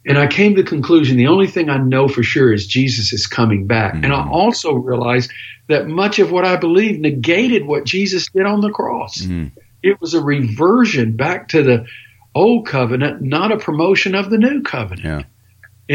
And 0.07 0.19
I 0.19 0.27
came 0.27 0.57
to 0.57 0.62
the 0.62 0.69
conclusion 0.69 1.17
the 1.17 1.27
only 1.27 1.47
thing 1.47 1.69
I 1.69 1.77
know 1.77 2.09
for 2.09 2.23
sure 2.23 2.53
is 2.53 2.67
Jesus 2.67 3.12
is 3.12 3.27
coming 3.27 3.67
back. 3.67 3.95
Mm-hmm. 3.95 4.05
And 4.05 4.12
I 4.12 4.21
mm-hmm. 4.21 4.33
also 4.33 4.73
realized 4.75 5.31
that 5.69 5.87
much 5.87 6.19
of 6.19 6.33
what 6.33 6.45
I 6.45 6.57
believe 6.57 6.99
negated 6.99 7.67
what 7.67 7.85
Jesus 7.85 8.29
did 8.31 8.47
on 8.47 8.61
the 8.61 8.71
cross. 8.71 9.19
Mm-hmm. 9.19 9.59
It 9.83 10.00
was 10.00 10.15
a 10.15 10.23
reversion 10.23 11.17
back 11.17 11.49
to 11.49 11.62
the 11.62 11.87
old 12.35 12.67
covenant, 12.67 13.23
not 13.23 13.53
a 13.53 13.59
promotion 13.59 14.15
of 14.15 14.31
the 14.31 14.39
new 14.39 14.62
covenant. 14.62 15.05
Yeah. 15.05 15.23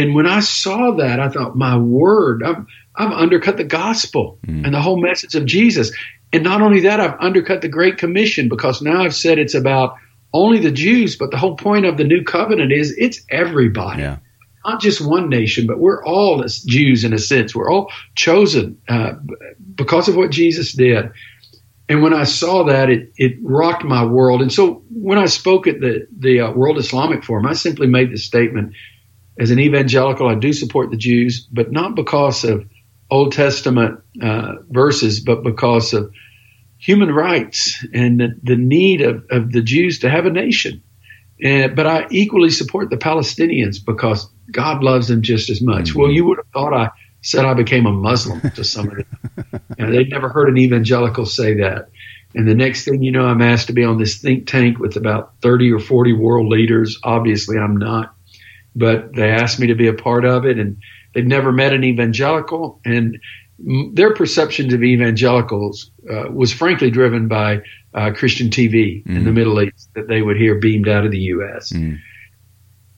And 0.01 0.13
when 0.13 0.27
I 0.27 0.41
saw 0.41 0.91
that, 0.97 1.19
I 1.19 1.29
thought, 1.29 1.55
my 1.55 1.77
word, 1.77 2.43
I've, 2.43 2.65
I've 2.97 3.11
undercut 3.11 3.57
the 3.57 3.63
gospel 3.63 4.39
mm. 4.45 4.65
and 4.65 4.73
the 4.73 4.81
whole 4.81 5.01
message 5.01 5.35
of 5.35 5.45
Jesus. 5.45 5.91
And 6.33 6.43
not 6.43 6.61
only 6.61 6.81
that, 6.81 6.99
I've 6.99 7.19
undercut 7.19 7.61
the 7.61 7.69
Great 7.69 7.97
Commission 7.97 8.49
because 8.49 8.81
now 8.81 9.03
I've 9.03 9.15
said 9.15 9.37
it's 9.37 9.53
about 9.53 9.95
only 10.33 10.59
the 10.59 10.71
Jews, 10.71 11.15
but 11.15 11.31
the 11.31 11.37
whole 11.37 11.55
point 11.55 11.85
of 11.85 11.97
the 11.97 12.03
new 12.03 12.23
covenant 12.23 12.71
is 12.71 12.93
it's 12.97 13.21
everybody. 13.29 14.01
Yeah. 14.01 14.17
Not 14.65 14.81
just 14.81 14.99
one 14.99 15.29
nation, 15.29 15.67
but 15.67 15.79
we're 15.79 16.03
all 16.03 16.43
Jews 16.43 17.03
in 17.03 17.13
a 17.13 17.19
sense. 17.19 17.55
We're 17.55 17.71
all 17.71 17.91
chosen 18.15 18.81
uh, 18.89 19.13
because 19.75 20.09
of 20.09 20.15
what 20.15 20.31
Jesus 20.31 20.73
did. 20.73 21.11
And 21.87 22.01
when 22.01 22.13
I 22.13 22.23
saw 22.23 22.63
that, 22.65 22.89
it, 22.89 23.13
it 23.15 23.37
rocked 23.43 23.83
my 23.83 24.03
world. 24.03 24.41
And 24.41 24.51
so 24.51 24.83
when 24.89 25.19
I 25.19 25.25
spoke 25.25 25.67
at 25.67 25.79
the, 25.79 26.07
the 26.17 26.41
uh, 26.41 26.51
World 26.51 26.79
Islamic 26.79 27.23
Forum, 27.23 27.45
I 27.45 27.53
simply 27.53 27.85
made 27.85 28.11
the 28.11 28.17
statement 28.17 28.73
as 29.37 29.51
an 29.51 29.59
evangelical, 29.59 30.27
I 30.27 30.35
do 30.35 30.53
support 30.53 30.91
the 30.91 30.97
Jews, 30.97 31.47
but 31.51 31.71
not 31.71 31.95
because 31.95 32.43
of 32.43 32.65
Old 33.09 33.33
Testament 33.33 34.01
uh, 34.21 34.55
verses, 34.69 35.19
but 35.19 35.43
because 35.43 35.93
of 35.93 36.11
human 36.77 37.11
rights 37.11 37.85
and 37.93 38.19
the, 38.19 38.39
the 38.43 38.55
need 38.55 39.01
of, 39.01 39.25
of 39.29 39.51
the 39.51 39.61
Jews 39.61 39.99
to 39.99 40.09
have 40.09 40.25
a 40.25 40.31
nation. 40.31 40.83
And, 41.41 41.75
but 41.75 41.85
I 41.85 42.07
equally 42.11 42.49
support 42.49 42.89
the 42.89 42.97
Palestinians 42.97 43.83
because 43.83 44.29
God 44.51 44.83
loves 44.83 45.07
them 45.07 45.21
just 45.21 45.49
as 45.49 45.61
much. 45.61 45.89
Mm-hmm. 45.89 45.99
Well, 45.99 46.11
you 46.11 46.25
would 46.25 46.37
have 46.37 46.47
thought 46.53 46.73
I 46.73 46.91
said 47.21 47.45
I 47.45 47.53
became 47.53 47.85
a 47.85 47.91
Muslim 47.91 48.39
to 48.51 48.63
some 48.63 48.89
of 48.89 48.97
them. 48.97 49.61
and 49.79 49.93
they'd 49.93 50.09
never 50.09 50.29
heard 50.29 50.49
an 50.49 50.57
evangelical 50.57 51.25
say 51.25 51.55
that. 51.55 51.89
And 52.35 52.47
the 52.47 52.55
next 52.55 52.85
thing 52.85 53.01
you 53.01 53.11
know, 53.11 53.25
I'm 53.25 53.41
asked 53.41 53.67
to 53.67 53.73
be 53.73 53.83
on 53.83 53.97
this 53.97 54.17
think 54.17 54.45
tank 54.45 54.77
with 54.77 54.97
about 54.97 55.33
30 55.41 55.71
or 55.71 55.79
40 55.79 56.13
world 56.13 56.47
leaders. 56.47 56.99
Obviously, 57.03 57.57
I'm 57.57 57.77
not, 57.77 58.13
but 58.75 59.13
they 59.13 59.29
asked 59.29 59.59
me 59.59 59.67
to 59.67 59.75
be 59.75 59.87
a 59.87 59.93
part 59.93 60.25
of 60.25 60.45
it. 60.45 60.59
And 60.59 60.77
they've 61.15 61.25
never 61.25 61.51
met 61.51 61.73
an 61.73 61.83
evangelical. 61.83 62.79
And 62.85 63.19
their 63.57 64.13
perceptions 64.13 64.73
of 64.73 64.83
evangelicals 64.83 65.89
uh, 66.11 66.29
was 66.31 66.53
frankly 66.53 66.91
driven 66.91 67.27
by 67.27 67.61
uh, 67.93 68.11
Christian 68.11 68.49
TV 68.49 69.01
mm-hmm. 69.01 69.09
in 69.09 69.23
the 69.23 69.29
mm-hmm. 69.29 69.33
Middle 69.33 69.61
East 69.61 69.89
that 69.95 70.07
they 70.07 70.21
would 70.21 70.35
hear 70.35 70.55
beamed 70.55 70.89
out 70.89 71.05
of 71.05 71.11
the 71.11 71.19
U.S. 71.19 71.71
Mm-hmm. 71.71 71.95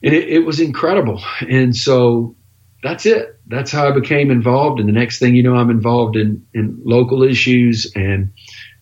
And 0.02 0.14
it, 0.14 0.28
it, 0.28 0.38
was 0.40 0.60
incredible. 0.60 1.22
And 1.48 1.74
so 1.74 2.36
that's 2.82 3.06
it. 3.06 3.38
That's 3.46 3.70
how 3.70 3.88
I 3.88 3.92
became 3.92 4.30
involved. 4.30 4.80
And 4.80 4.88
the 4.88 4.92
next 4.92 5.20
thing 5.20 5.34
you 5.34 5.42
know, 5.42 5.54
I'm 5.54 5.70
involved 5.70 6.16
in, 6.16 6.44
in 6.54 6.80
local 6.84 7.22
issues 7.22 7.92
and 7.94 8.32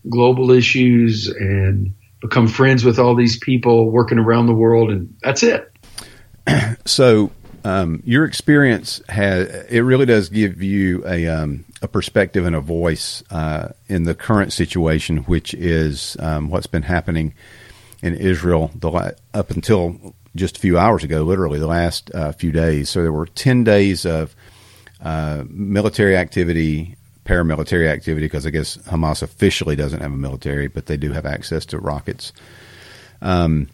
global 0.09 0.50
issues 0.50 1.28
and 1.28 1.95
become 2.21 2.49
friends 2.49 2.85
with 2.85 2.99
all 2.99 3.14
these 3.14 3.38
people 3.38 3.90
working 3.90 4.19
around 4.19 4.47
the 4.47 4.55
world. 4.55 4.90
And 4.90 5.14
that's 5.23 5.43
it. 5.43 5.71
So 6.87 7.33
um, 7.66 8.00
your 8.04 8.25
experience 8.25 9.02
has 9.08 9.49
it 9.68 9.80
really 9.80 10.06
does 10.06 10.28
give 10.28 10.62
you 10.62 11.04
a 11.04 11.26
um, 11.26 11.64
a 11.82 11.88
perspective 11.88 12.46
and 12.46 12.54
a 12.54 12.61
voice 12.61 13.25
uh, 13.30 13.73
in 13.88 14.04
the 14.04 14.14
current 14.14 14.52
situation, 14.52 15.18
which 15.25 15.52
is 15.52 16.16
um, 16.20 16.49
what's 16.49 16.68
been 16.68 16.85
happening 16.85 17.35
in 18.02 18.14
Israel 18.14 18.70
the 18.76 18.88
la- 18.88 19.11
up 19.35 19.50
until 19.50 20.14
just 20.37 20.58
a 20.58 20.61
few 20.61 20.78
hours 20.78 21.02
ago, 21.02 21.23
literally 21.23 21.58
the 21.58 21.66
last 21.66 22.14
uh, 22.14 22.30
few 22.30 22.52
days. 22.52 22.88
So 22.88 23.02
there 23.02 23.12
were 23.12 23.26
ten 23.26 23.64
days 23.64 24.06
of 24.06 24.37
uh, 25.02 25.42
military 25.49 26.16
activity, 26.16 26.94
paramilitary 27.25 27.88
activity, 27.88 28.26
because 28.26 28.46
I 28.46 28.50
guess 28.50 28.76
Hamas 28.76 29.23
officially 29.23 29.75
doesn't 29.75 30.00
have 30.00 30.12
a 30.12 30.16
military, 30.16 30.68
but 30.68 30.87
they 30.87 30.96
do 30.96 31.11
have 31.11 31.26
access 31.26 31.66
to 31.66 31.80
rockets. 31.80 32.32
Um, 33.20 33.68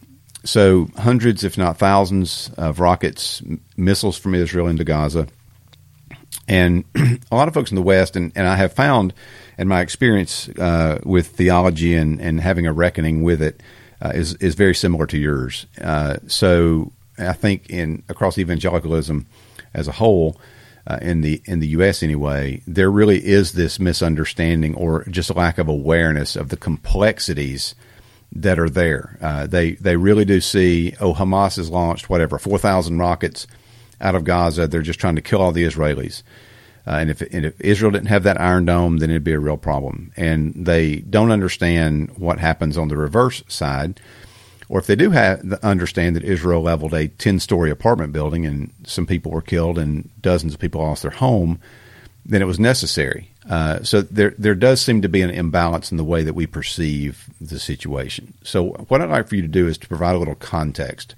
so 0.45 0.89
hundreds, 0.97 1.45
if 1.45 1.57
not 1.57 1.79
thousands, 1.79 2.51
of 2.57 2.81
rockets, 2.81 3.43
missiles 3.77 4.19
from 4.19 4.35
Israel 4.35 4.67
into 4.67 4.85
Gaza. 4.85 5.29
And 6.49 6.85
a 7.31 7.37
lot 7.37 7.49
of 7.49 7.55
folks 7.55 7.71
in 7.71 7.77
the 7.77 7.83
West, 7.83 8.17
and, 8.17 8.33
and 8.35 8.47
I 8.47 8.57
have 8.57 8.73
found 8.73 9.15
in 9.59 9.69
my 9.69 9.81
experience 9.81 10.49
uh, 10.49 11.01
with 11.05 11.29
theology 11.29 11.95
and, 11.95 12.21
and 12.21 12.41
having 12.41 12.67
a 12.67 12.73
reckoning 12.73 13.23
with 13.23 13.41
it, 13.41 13.63
uh, 14.01 14.11
is 14.15 14.35
is 14.35 14.57
very 14.57 14.75
similar 14.75 15.07
to 15.07 15.17
yours. 15.17 15.67
Uh, 15.81 16.17
so 16.27 16.91
I 17.19 17.35
think 17.35 17.71
in 17.71 18.03
across 18.09 18.37
evangelicalism 18.37 19.27
as 19.75 19.87
a 19.87 19.93
whole, 19.93 20.41
uh, 20.87 20.99
in 21.01 21.21
the 21.21 21.41
in 21.45 21.61
the 21.61 21.69
U.S. 21.69 22.03
anyway, 22.03 22.63
there 22.67 22.91
really 22.91 23.25
is 23.25 23.53
this 23.53 23.79
misunderstanding 23.79 24.75
or 24.75 25.05
just 25.05 25.31
a 25.31 25.35
lack 25.35 25.59
of 25.59 25.69
awareness 25.69 26.35
of 26.35 26.49
the 26.49 26.57
complexities 26.57 27.77
that 28.35 28.59
are 28.59 28.71
there. 28.71 29.19
Uh, 29.21 29.47
they 29.47 29.73
they 29.73 29.97
really 29.97 30.25
do 30.25 30.41
see 30.41 30.95
oh 31.01 31.15
Hamas 31.15 31.57
has 31.57 31.71
launched 31.71 32.09
whatever 32.09 32.39
four 32.39 32.59
thousand 32.59 32.99
rockets 32.99 33.47
out 34.01 34.15
of 34.15 34.25
Gaza. 34.25 34.67
They're 34.67 34.83
just 34.83 35.01
trying 35.01 35.17
to 35.17 35.23
kill 35.23 35.41
all 35.41 35.53
the 35.53 35.65
Israelis. 35.65 36.23
Uh, 36.87 36.93
and 36.93 37.11
if 37.11 37.21
and 37.21 37.47
if 37.47 37.61
Israel 37.61 37.93
didn't 37.93 38.09
have 38.09 38.25
that 38.25 38.41
Iron 38.41 38.65
Dome, 38.65 38.99
then 38.99 39.11
it'd 39.11 39.23
be 39.23 39.33
a 39.33 39.39
real 39.39 39.57
problem. 39.57 40.13
And 40.17 40.67
they 40.67 40.97
don't 40.97 41.31
understand 41.31 42.17
what 42.19 42.39
happens 42.39 42.77
on 42.77 42.89
the 42.89 42.97
reverse 42.97 43.45
side, 43.47 44.01
or 44.69 44.81
if 44.81 44.87
they 44.87 44.97
do 44.97 45.11
have 45.11 45.53
understand 45.63 46.17
that 46.17 46.25
Israel 46.25 46.63
leveled 46.63 46.95
a 46.95 47.09
ten 47.09 47.39
story 47.39 47.71
apartment 47.71 48.13
building 48.13 48.45
and 48.47 48.73
some 48.85 49.07
people 49.07 49.31
were 49.31 49.43
killed 49.43 49.79
and 49.79 50.11
dozens 50.21 50.55
of 50.55 50.61
people 50.61 50.81
lost 50.81 51.03
their 51.03 51.13
home, 51.13 51.61
then 52.27 52.43
it 52.43 52.47
was 52.47 52.59
necessary. 52.59 53.32
Uh, 53.49 53.83
so 53.83 54.03
there 54.03 54.35
there 54.39 54.55
does 54.55 54.81
seem 54.81 55.03
to 55.03 55.09
be 55.09 55.23
an 55.23 55.31
imbalance 55.31 55.91
in 55.91 55.97
the 55.97 56.05
way 56.05 56.23
that 56.23 56.35
we 56.35 56.47
perceive 56.47 57.29
the 57.41 57.59
situation. 57.59 58.35
So 58.45 58.71
what 58.89 59.01
I'd 59.01 59.11
like 59.11 59.29
for 59.29 59.37
you 59.37 59.43
to 59.43 59.49
do 59.49 59.67
is 59.67 59.79
to 59.79 59.89
provide 59.89 60.15
a 60.15 60.19
little 60.19 60.37
context. 60.37 61.15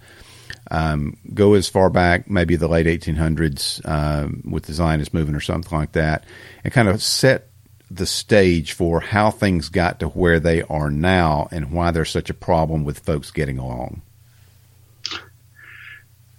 Um, 0.71 1.19
go 1.35 1.53
as 1.53 1.69
far 1.69 1.91
back, 1.91 2.31
maybe 2.31 2.57
the 2.57 2.69
late 2.69 2.87
1800s, 2.87 3.87
um, 3.87 4.43
with 4.51 4.65
the 4.65 4.73
Zionist 4.73 5.13
movement 5.13 5.37
or 5.37 5.41
something 5.41 5.77
like 5.77 5.93
that, 5.93 6.25
and 6.65 6.73
kind 6.73 6.89
of 6.89 7.03
set 7.03 7.49
the 7.91 8.07
stage 8.07 8.73
for 8.73 9.01
how 9.01 9.31
things 9.31 9.69
got 9.69 10.01
to 10.01 10.09
where 10.09 10.41
they 10.41 10.63
are 10.63 10.91
now 10.91 11.49
and 11.51 11.71
why 11.71 11.91
there's 11.91 12.11
such 12.11 12.31
a 12.31 12.35
problem 12.35 12.85
with 12.85 12.99
folks 12.99 13.31
getting 13.31 13.59
along. 13.59 14.01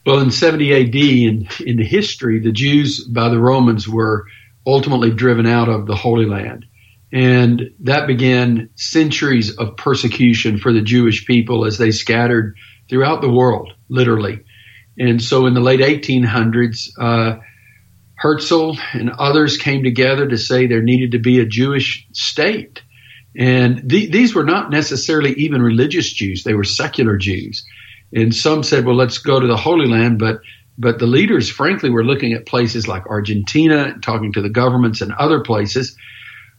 Well, 0.05 0.19
in 0.19 0.31
70 0.31 0.73
AD, 0.73 0.95
in, 0.95 1.47
in 1.65 1.77
the 1.77 1.85
history, 1.85 2.39
the 2.39 2.51
Jews 2.51 3.03
by 3.03 3.29
the 3.29 3.39
Romans 3.39 3.87
were 3.87 4.25
ultimately 4.65 5.11
driven 5.11 5.45
out 5.45 5.69
of 5.69 5.85
the 5.85 5.95
Holy 5.95 6.25
Land. 6.25 6.65
And 7.11 7.71
that 7.81 8.07
began 8.07 8.69
centuries 8.75 9.55
of 9.57 9.77
persecution 9.77 10.57
for 10.57 10.73
the 10.73 10.81
Jewish 10.81 11.25
people 11.25 11.65
as 11.65 11.77
they 11.77 11.91
scattered 11.91 12.55
throughout 12.89 13.21
the 13.21 13.31
world, 13.31 13.73
literally. 13.89 14.43
And 14.97 15.21
so 15.21 15.45
in 15.45 15.53
the 15.53 15.61
late 15.61 15.79
1800s, 15.79 16.89
uh, 16.99 17.39
Herzl 18.17 18.73
and 18.93 19.09
others 19.09 19.57
came 19.57 19.83
together 19.83 20.27
to 20.27 20.37
say 20.37 20.67
there 20.67 20.81
needed 20.81 21.11
to 21.11 21.19
be 21.19 21.39
a 21.39 21.45
Jewish 21.45 22.07
state. 22.13 22.81
And 23.37 23.89
th- 23.89 24.11
these 24.11 24.33
were 24.33 24.45
not 24.45 24.71
necessarily 24.71 25.33
even 25.33 25.61
religious 25.61 26.11
Jews, 26.11 26.43
they 26.43 26.53
were 26.53 26.63
secular 26.63 27.17
Jews. 27.17 27.65
And 28.13 28.33
some 28.33 28.63
said, 28.63 28.85
well, 28.85 28.95
let's 28.95 29.17
go 29.17 29.39
to 29.39 29.47
the 29.47 29.57
Holy 29.57 29.87
Land, 29.87 30.19
but 30.19 30.39
but 30.77 30.99
the 30.99 31.07
leaders, 31.07 31.49
frankly, 31.49 31.89
were 31.89 32.03
looking 32.03 32.33
at 32.33 32.45
places 32.45 32.87
like 32.87 33.07
Argentina, 33.07 33.95
talking 34.01 34.33
to 34.33 34.41
the 34.41 34.49
governments 34.49 35.01
and 35.01 35.13
other 35.13 35.41
places. 35.41 35.95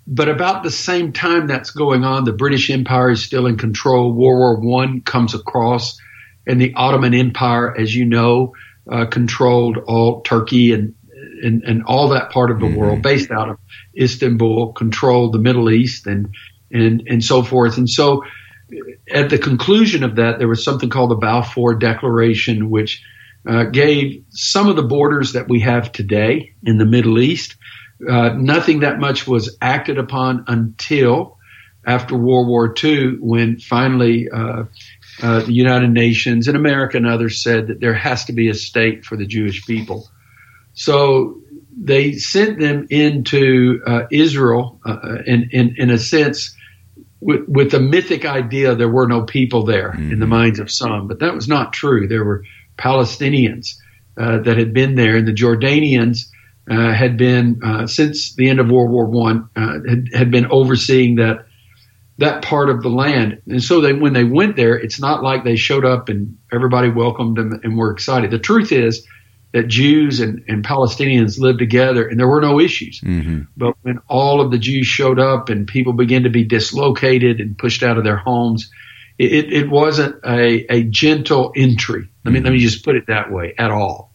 But 0.07 0.29
about 0.29 0.63
the 0.63 0.71
same 0.71 1.13
time 1.13 1.47
that's 1.47 1.71
going 1.71 2.05
on, 2.05 2.25
the 2.25 2.33
British 2.33 2.71
Empire 2.71 3.11
is 3.11 3.25
still 3.25 3.47
in 3.47 3.59
control. 3.59 4.13
World 4.13 4.17
War 4.17 4.61
One 4.61 5.01
comes 5.03 5.35
across, 5.35 5.99
and 6.47 6.61
the 6.61 6.73
Ottoman 6.75 7.13
Empire, 7.13 7.77
as 7.77 7.95
you 7.95 8.05
know, 8.05 8.55
uh, 8.91 9.07
controlled 9.07 9.79
all 9.87 10.23
Turkey 10.23 10.73
and, 10.73 10.95
and 11.43 11.63
and 11.65 11.83
all 11.85 12.09
that 12.11 12.31
part 12.31 12.51
of 12.51 12.61
the 12.61 12.67
mm-hmm. 12.67 12.77
world, 12.77 13.03
based 13.03 13.31
out 13.33 13.51
of 13.51 13.59
Istanbul, 14.01 14.73
controlled 14.75 15.35
the 15.35 15.41
Middle 15.41 15.71
East 15.71 16.07
and 16.07 16.35
and 16.71 17.03
and 17.07 17.23
so 17.23 17.43
forth. 17.43 17.77
And 17.77 17.91
so, 17.91 18.25
at 19.11 19.29
the 19.29 19.39
conclusion 19.39 20.05
of 20.05 20.17
that, 20.17 20.39
there 20.39 20.49
was 20.49 20.65
something 20.65 20.89
called 20.89 21.11
the 21.11 21.17
Balfour 21.17 21.75
Declaration, 21.75 22.71
which 22.71 23.03
uh, 23.47 23.65
gave 23.65 24.25
some 24.31 24.69
of 24.69 24.77
the 24.77 24.83
borders 24.83 25.33
that 25.33 25.49
we 25.49 25.61
have 25.61 25.93
today 25.93 26.55
in 26.63 26.79
the 26.79 26.87
Middle 26.87 27.19
East. 27.19 27.57
Uh, 28.09 28.31
nothing 28.31 28.81
that 28.81 28.99
much 28.99 29.27
was 29.27 29.57
acted 29.61 29.99
upon 29.99 30.45
until 30.49 31.39
after 31.87 32.17
World 32.17 32.49
War 32.49 32.75
II, 32.83 33.19
when 33.21 33.59
finally 33.59 34.29
uh, 34.29 34.65
uh, 35.23 35.41
the 35.41 35.53
United 35.53 35.91
Nations 35.91 36.49
and 36.49 36.57
America 36.57 36.97
and 36.97 37.07
others 37.07 37.43
said 37.43 37.69
that 37.69 37.81
there 37.81 37.95
has 37.95 38.25
to 38.25 38.33
be 38.33 38.49
a 38.49 38.55
state 38.55 39.05
for 39.05 39.17
the 39.17 39.27
Jewish 39.27 39.65
people. 39.67 40.09
So 40.75 41.41
they 41.79 42.13
sent 42.13 42.59
them 42.59 42.87
into 42.91 43.81
uh, 43.87 44.03
Israel, 44.11 44.81
uh, 44.85 45.19
in, 45.27 45.49
in, 45.53 45.77
in 45.79 45.91
a 45.91 45.99
sense, 45.99 46.55
with, 47.21 47.49
with 47.49 47.71
the 47.71 47.81
mythic 47.81 48.25
idea 48.25 48.75
there 48.75 48.89
were 48.89 49.07
no 49.07 49.23
people 49.23 49.65
there 49.65 49.93
mm-hmm. 49.93 50.13
in 50.13 50.21
the 50.21 50.27
minds 50.27 50.59
of 50.59 50.71
some, 50.71 51.07
but 51.07 51.21
that 51.21 51.35
was 51.35 51.49
not 51.49 51.73
true. 51.73 52.09
There 52.09 52.25
were 52.25 52.45
Palestinians 52.79 53.77
uh, 54.17 54.39
that 54.39 54.57
had 54.59 54.73
been 54.73 54.95
there, 54.95 55.17
and 55.17 55.27
the 55.27 55.33
Jordanians 55.33 56.27
uh, 56.71 56.93
had 56.93 57.17
been 57.17 57.61
uh, 57.65 57.87
since 57.87 58.35
the 58.35 58.49
end 58.49 58.61
of 58.61 58.71
World 58.71 58.91
War 58.91 59.07
One 59.07 59.49
uh, 59.57 59.79
had, 59.89 60.09
had 60.13 60.31
been 60.31 60.47
overseeing 60.47 61.17
that 61.17 61.47
that 62.19 62.43
part 62.43 62.71
of 62.71 62.83
the 62.83 62.89
land. 62.89 63.43
And 63.47 63.63
so 63.63 63.81
they, 63.81 63.93
when 63.93 64.15
they 64.15 64.25
went 64.25 64.57
there, 64.57 64.75
it's 64.75 64.99
not 64.99 65.23
like 65.23 65.45
they 65.45 65.57
showed 65.57 65.85
up 65.85 66.09
and 66.09 66.39
everybody 66.53 66.89
welcomed 66.89 67.37
them 67.37 67.61
and 67.63 67.77
were 67.77 67.91
excited. 67.91 68.31
The 68.31 68.39
truth 68.39 68.73
is 68.73 69.07
that 69.53 69.69
Jews 69.69 70.21
and, 70.21 70.43
and 70.49 70.65
Palestinians 70.65 71.39
lived 71.39 71.59
together 71.59 72.07
and 72.07 72.19
there 72.19 72.29
were 72.29 72.41
no 72.41 72.59
issues. 72.59 73.01
Mm-hmm. 73.01 73.43
But 73.57 73.75
when 73.83 73.99
all 74.09 74.41
of 74.41 74.51
the 74.51 74.59
Jews 74.59 74.87
showed 74.87 75.19
up 75.19 75.51
and 75.51 75.67
people 75.67 75.93
began 75.93 76.23
to 76.23 76.31
be 76.31 76.45
dislocated 76.45 77.41
and 77.41 77.57
pushed 77.57 77.83
out 77.83 77.99
of 77.99 78.05
their 78.05 78.17
homes, 78.17 78.71
it, 79.19 79.53
it 79.53 79.71
wasn't 79.71 80.17
a, 80.25 80.67
a 80.73 80.83
gentle 80.85 81.53
entry. 81.57 82.09
Let 82.25 82.33
me, 82.33 82.41
let 82.41 82.53
me 82.53 82.59
just 82.59 82.85
put 82.85 82.97
it 82.97 83.07
that 83.09 83.33
way 83.33 83.55
at 83.59 83.71
all. 83.71 84.13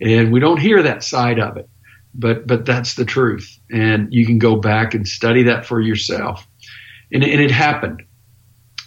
And 0.00 0.32
we 0.32 0.40
don't 0.40 0.60
hear 0.60 0.82
that 0.82 1.02
side 1.02 1.38
of 1.38 1.56
it, 1.56 1.68
but, 2.14 2.46
but 2.46 2.66
that's 2.66 2.94
the 2.94 3.04
truth. 3.04 3.58
And 3.70 4.12
you 4.12 4.26
can 4.26 4.38
go 4.38 4.56
back 4.56 4.94
and 4.94 5.06
study 5.06 5.44
that 5.44 5.66
for 5.66 5.80
yourself 5.80 6.46
and, 7.14 7.22
and 7.22 7.40
it 7.40 7.50
happened. 7.50 8.02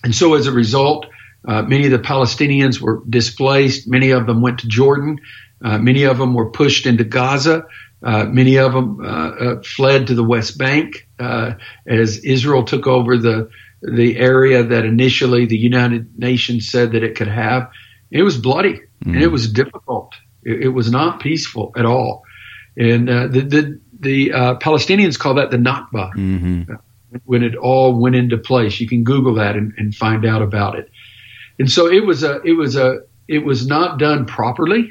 And 0.04 0.14
so 0.14 0.36
as 0.36 0.46
a 0.46 0.52
result, 0.52 1.08
uh, 1.48 1.64
many 1.64 1.86
of 1.86 1.92
the 1.92 2.00
Palestinians 2.00 2.80
were 2.80 3.02
displaced. 3.10 3.88
Many 3.88 4.12
of 4.12 4.28
them 4.28 4.42
went 4.42 4.60
to 4.60 4.68
Jordan. 4.68 5.20
Uh, 5.64 5.80
many 5.80 6.04
of 6.04 6.18
them 6.18 6.34
were 6.34 6.52
pushed 6.52 6.86
into 6.86 7.04
Gaza. 7.04 7.66
Uh, 8.04 8.26
many 8.26 8.58
of 8.58 8.74
them 8.74 9.00
uh, 9.02 9.06
uh, 9.06 9.62
fled 9.64 10.08
to 10.08 10.14
the 10.14 10.24
West 10.24 10.58
Bank 10.58 11.08
uh, 11.20 11.54
as 11.88 12.20
Israel 12.20 12.64
took 12.64 12.86
over 12.86 13.18
the 13.18 13.50
the 13.82 14.18
area 14.18 14.64
that 14.64 14.86
initially 14.86 15.46
the 15.46 15.58
United 15.58 16.18
Nations 16.18 16.70
said 16.70 16.94
that 16.94 17.04
it 17.04 17.16
could 17.16 17.28
have. 17.28 17.70
It 18.12 18.24
was 18.24 18.38
bloody 18.38 18.74
mm-hmm. 18.74 19.14
and 19.14 19.22
it 19.22 19.28
was 19.28 19.52
difficult. 19.52 20.16
It, 20.44 20.64
it, 20.64 20.70
was 20.70 20.90
not 20.92 21.20
peaceful 21.20 21.74
at 21.76 21.86
all. 21.86 22.24
And 22.78 23.08
the 23.08 23.28
the, 23.42 23.80
the 24.00 24.30
Palestinians 24.62 25.20
call 25.20 25.36
that 25.36 25.52
the 25.52 25.58
Nakba. 25.58 26.14
Mm-hmm 26.14 26.74
when 27.26 27.44
it 27.44 27.56
all 27.56 28.00
went 28.00 28.16
into 28.16 28.38
place. 28.38 28.80
You 28.80 28.88
can 28.88 29.04
Google 29.04 29.36
that 29.36 29.56
and, 29.56 29.74
and 29.78 29.96
find 29.96 30.26
out 30.26 30.42
about 30.42 30.78
it. 30.78 30.90
And 31.60 31.72
so 31.72 31.88
it 31.88 32.06
was 32.06 32.24
a, 32.24 32.42
it 32.42 32.54
was 32.54 32.76
a, 32.76 33.00
it 33.28 33.40
was 33.40 33.68
not 33.68 34.00
done 34.00 34.26
properly. 34.26 34.90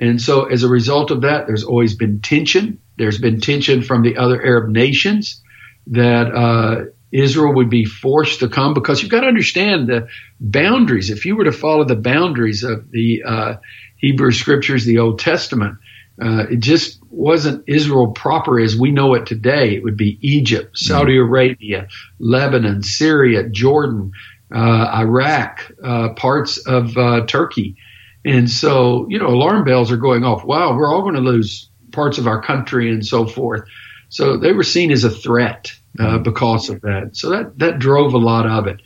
And 0.00 0.20
so 0.20 0.46
as 0.46 0.62
a 0.62 0.68
result 0.68 1.10
of 1.10 1.22
that, 1.22 1.46
there's 1.46 1.64
always 1.64 1.94
been 1.94 2.20
tension. 2.20 2.80
There's 2.96 3.18
been 3.18 3.40
tension 3.40 3.82
from 3.82 4.02
the 4.02 4.16
other 4.16 4.42
Arab 4.42 4.70
nations 4.70 5.42
that, 5.88 6.34
uh, 6.34 6.84
Israel 7.12 7.54
would 7.54 7.70
be 7.70 7.84
forced 7.84 8.40
to 8.40 8.48
come 8.48 8.74
because 8.74 9.02
you've 9.02 9.10
got 9.10 9.20
to 9.20 9.26
understand 9.26 9.88
the 9.88 10.08
boundaries. 10.40 11.10
If 11.10 11.26
you 11.26 11.36
were 11.36 11.44
to 11.44 11.52
follow 11.52 11.84
the 11.84 11.96
boundaries 11.96 12.64
of 12.64 12.90
the 12.90 13.22
uh, 13.24 13.56
Hebrew 13.98 14.32
scriptures, 14.32 14.84
the 14.84 14.98
Old 14.98 15.18
Testament, 15.18 15.78
uh, 16.20 16.44
it 16.50 16.60
just 16.60 17.00
wasn't 17.10 17.64
Israel 17.66 18.12
proper 18.12 18.58
as 18.58 18.76
we 18.76 18.90
know 18.90 19.14
it 19.14 19.26
today. 19.26 19.74
It 19.74 19.84
would 19.84 19.96
be 19.96 20.18
Egypt, 20.22 20.76
Saudi 20.76 21.12
mm-hmm. 21.12 21.28
Arabia, 21.28 21.88
Lebanon, 22.18 22.82
Syria, 22.82 23.48
Jordan, 23.48 24.12
uh, 24.54 24.90
Iraq, 24.94 25.70
uh, 25.84 26.10
parts 26.14 26.58
of 26.58 26.96
uh, 26.96 27.26
Turkey. 27.26 27.76
And 28.24 28.48
so, 28.48 29.06
you 29.08 29.18
know, 29.18 29.28
alarm 29.28 29.64
bells 29.64 29.90
are 29.90 29.96
going 29.96 30.24
off. 30.24 30.44
Wow, 30.44 30.76
we're 30.76 30.92
all 30.92 31.02
going 31.02 31.14
to 31.14 31.20
lose 31.20 31.68
parts 31.90 32.18
of 32.18 32.26
our 32.26 32.40
country 32.40 32.90
and 32.90 33.04
so 33.04 33.26
forth. 33.26 33.68
So 34.08 34.36
they 34.36 34.52
were 34.52 34.62
seen 34.62 34.90
as 34.92 35.04
a 35.04 35.10
threat 35.10 35.72
uh, 35.98 36.02
mm-hmm. 36.02 36.22
because 36.22 36.68
of 36.70 36.80
that. 36.82 37.10
So 37.12 37.30
that, 37.30 37.58
that 37.58 37.78
drove 37.78 38.14
a 38.14 38.18
lot 38.18 38.46
of 38.46 38.66
it. 38.66 38.80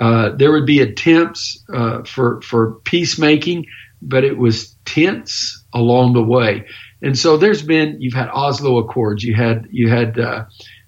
Uh, 0.00 0.30
there 0.36 0.52
would 0.52 0.66
be 0.66 0.80
attempts 0.80 1.64
for 2.06 2.40
for 2.42 2.74
peacemaking, 2.84 3.66
but 4.00 4.22
it 4.22 4.38
was 4.38 4.76
tense 4.84 5.64
along 5.72 6.12
the 6.12 6.22
way. 6.22 6.66
And 7.02 7.18
so 7.18 7.36
there's 7.36 7.62
been 7.62 8.00
you've 8.00 8.14
had 8.14 8.28
Oslo 8.28 8.78
Accords, 8.78 9.22
you 9.22 9.34
had 9.34 9.68
you 9.70 9.88
had 9.88 10.18
uh, 10.18 10.44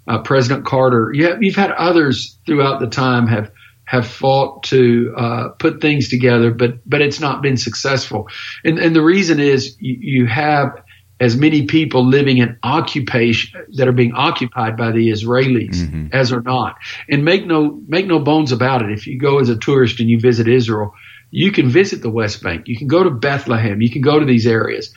uh, 0.09 0.23
President 0.23 0.65
Carter, 0.65 1.13
you 1.15 1.27
have, 1.27 1.43
you've 1.43 1.57
had 1.57 1.71
others 1.73 2.39
throughout 2.47 2.81
the 2.81 2.89
time 2.89 3.27
have 3.27 3.51
have 3.85 4.07
fought 4.07 4.63
to 4.63 5.13
uh, 5.17 5.49
put 5.59 5.81
things 5.81 6.09
together, 6.09 6.53
but 6.53 6.79
but 6.89 7.01
it's 7.01 7.21
not 7.21 7.43
been 7.43 7.57
successful. 7.57 8.29
And 8.65 8.79
and 8.79 8.95
the 8.95 9.03
reason 9.03 9.41
is 9.41 9.77
you, 9.81 9.97
you 10.01 10.27
have 10.27 10.83
as 11.21 11.37
many 11.37 11.67
people 11.67 12.05
living 12.05 12.39
in 12.39 12.59
occupation 12.63 13.63
that 13.75 13.87
are 13.87 13.93
being 13.93 14.15
occupied 14.15 14.77
by 14.77 14.91
the 14.91 15.11
Israelis 15.11 15.77
mm-hmm. 15.77 16.07
as 16.13 16.33
are 16.33 16.41
not. 16.41 16.77
And 17.09 17.25
make 17.25 17.47
no 17.47 17.81
make 17.87 18.07
no 18.07 18.19
bones 18.19 18.53
about 18.53 18.83
it. 18.83 18.91
If 18.91 19.07
you 19.07 19.19
go 19.19 19.39
as 19.39 19.51
a 19.51 19.57
tourist 19.57 20.01
and 20.01 20.09
you 20.09 20.19
visit 20.19 20.49
Israel, 20.49 20.95
you 21.31 21.53
can 21.53 21.69
visit 21.69 22.01
the 22.01 22.11
West 22.11 22.43
Bank. 22.43 22.67
You 22.67 22.77
can 22.77 22.89
go 22.89 23.05
to 23.05 23.11
Bethlehem. 23.11 23.83
You 23.83 23.91
can 23.91 24.01
go 24.01 24.19
to 24.19 24.25
these 24.25 24.47
areas, 24.47 24.93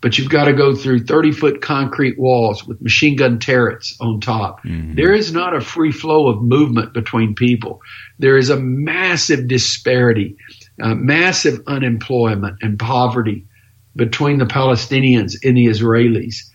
but 0.00 0.18
you've 0.18 0.30
got 0.30 0.46
to 0.46 0.52
go 0.52 0.74
through 0.74 1.04
30 1.04 1.30
foot 1.30 1.62
concrete 1.62 2.18
walls 2.18 2.66
with 2.66 2.82
machine 2.82 3.14
gun 3.14 3.38
turrets 3.38 3.96
on 4.00 4.20
top. 4.20 4.64
Mm-hmm. 4.64 4.96
There 4.96 5.14
is 5.14 5.32
not 5.32 5.54
a 5.54 5.60
free 5.60 5.92
flow 5.92 6.26
of 6.26 6.42
movement 6.42 6.92
between 6.92 7.36
people. 7.36 7.80
There 8.18 8.36
is 8.36 8.50
a 8.50 8.58
massive 8.58 9.46
disparity, 9.46 10.36
uh, 10.82 10.96
massive 10.96 11.60
unemployment 11.68 12.58
and 12.62 12.80
poverty 12.80 13.46
between 13.98 14.38
the 14.38 14.46
Palestinians 14.46 15.36
and 15.44 15.56
the 15.56 15.66
Israelis. 15.66 16.48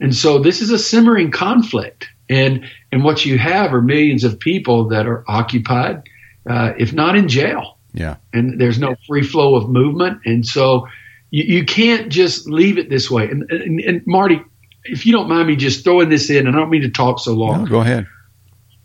And 0.00 0.14
so 0.14 0.38
this 0.38 0.60
is 0.60 0.70
a 0.70 0.78
simmering 0.78 1.30
conflict. 1.32 2.08
And, 2.28 2.70
and 2.92 3.02
what 3.02 3.24
you 3.24 3.38
have 3.38 3.74
are 3.74 3.82
millions 3.82 4.22
of 4.22 4.38
people 4.38 4.88
that 4.88 5.06
are 5.06 5.24
occupied, 5.26 6.02
uh, 6.48 6.74
if 6.78 6.92
not 6.92 7.16
in 7.16 7.26
jail. 7.26 7.78
Yeah. 7.92 8.16
And 8.32 8.60
there's 8.60 8.78
no 8.78 8.94
free 9.08 9.24
flow 9.24 9.56
of 9.56 9.68
movement. 9.68 10.20
And 10.24 10.46
so 10.46 10.86
you, 11.30 11.42
you 11.58 11.64
can't 11.64 12.10
just 12.10 12.46
leave 12.46 12.78
it 12.78 12.88
this 12.88 13.10
way. 13.10 13.24
And, 13.24 13.50
and, 13.50 13.80
and, 13.80 14.06
Marty, 14.06 14.40
if 14.84 15.06
you 15.06 15.12
don't 15.12 15.28
mind 15.28 15.48
me 15.48 15.56
just 15.56 15.82
throwing 15.82 16.08
this 16.08 16.30
in, 16.30 16.46
and 16.46 16.54
I 16.54 16.58
don't 16.60 16.70
mean 16.70 16.82
to 16.82 16.90
talk 16.90 17.18
so 17.18 17.32
long. 17.32 17.64
No, 17.64 17.70
go 17.70 17.80
ahead. 17.80 18.06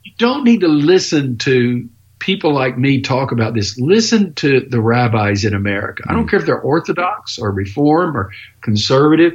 You 0.04 0.14
don't 0.18 0.44
need 0.44 0.62
to 0.62 0.68
listen 0.68 1.38
to 1.40 1.88
people 2.20 2.54
like 2.54 2.78
me 2.78 3.02
talk 3.02 3.32
about 3.32 3.54
this. 3.54 3.78
Listen 3.78 4.34
to 4.36 4.62
the 4.62 4.82
rabbis 4.82 5.46
in 5.46 5.54
America. 5.54 6.04
I 6.08 6.14
don't 6.14 6.26
mm. 6.26 6.30
care 6.30 6.40
if 6.40 6.46
they're 6.46 6.60
Orthodox 6.60 7.38
or 7.38 7.52
Reform 7.52 8.16
or 8.16 8.32
conservative. 8.62 9.34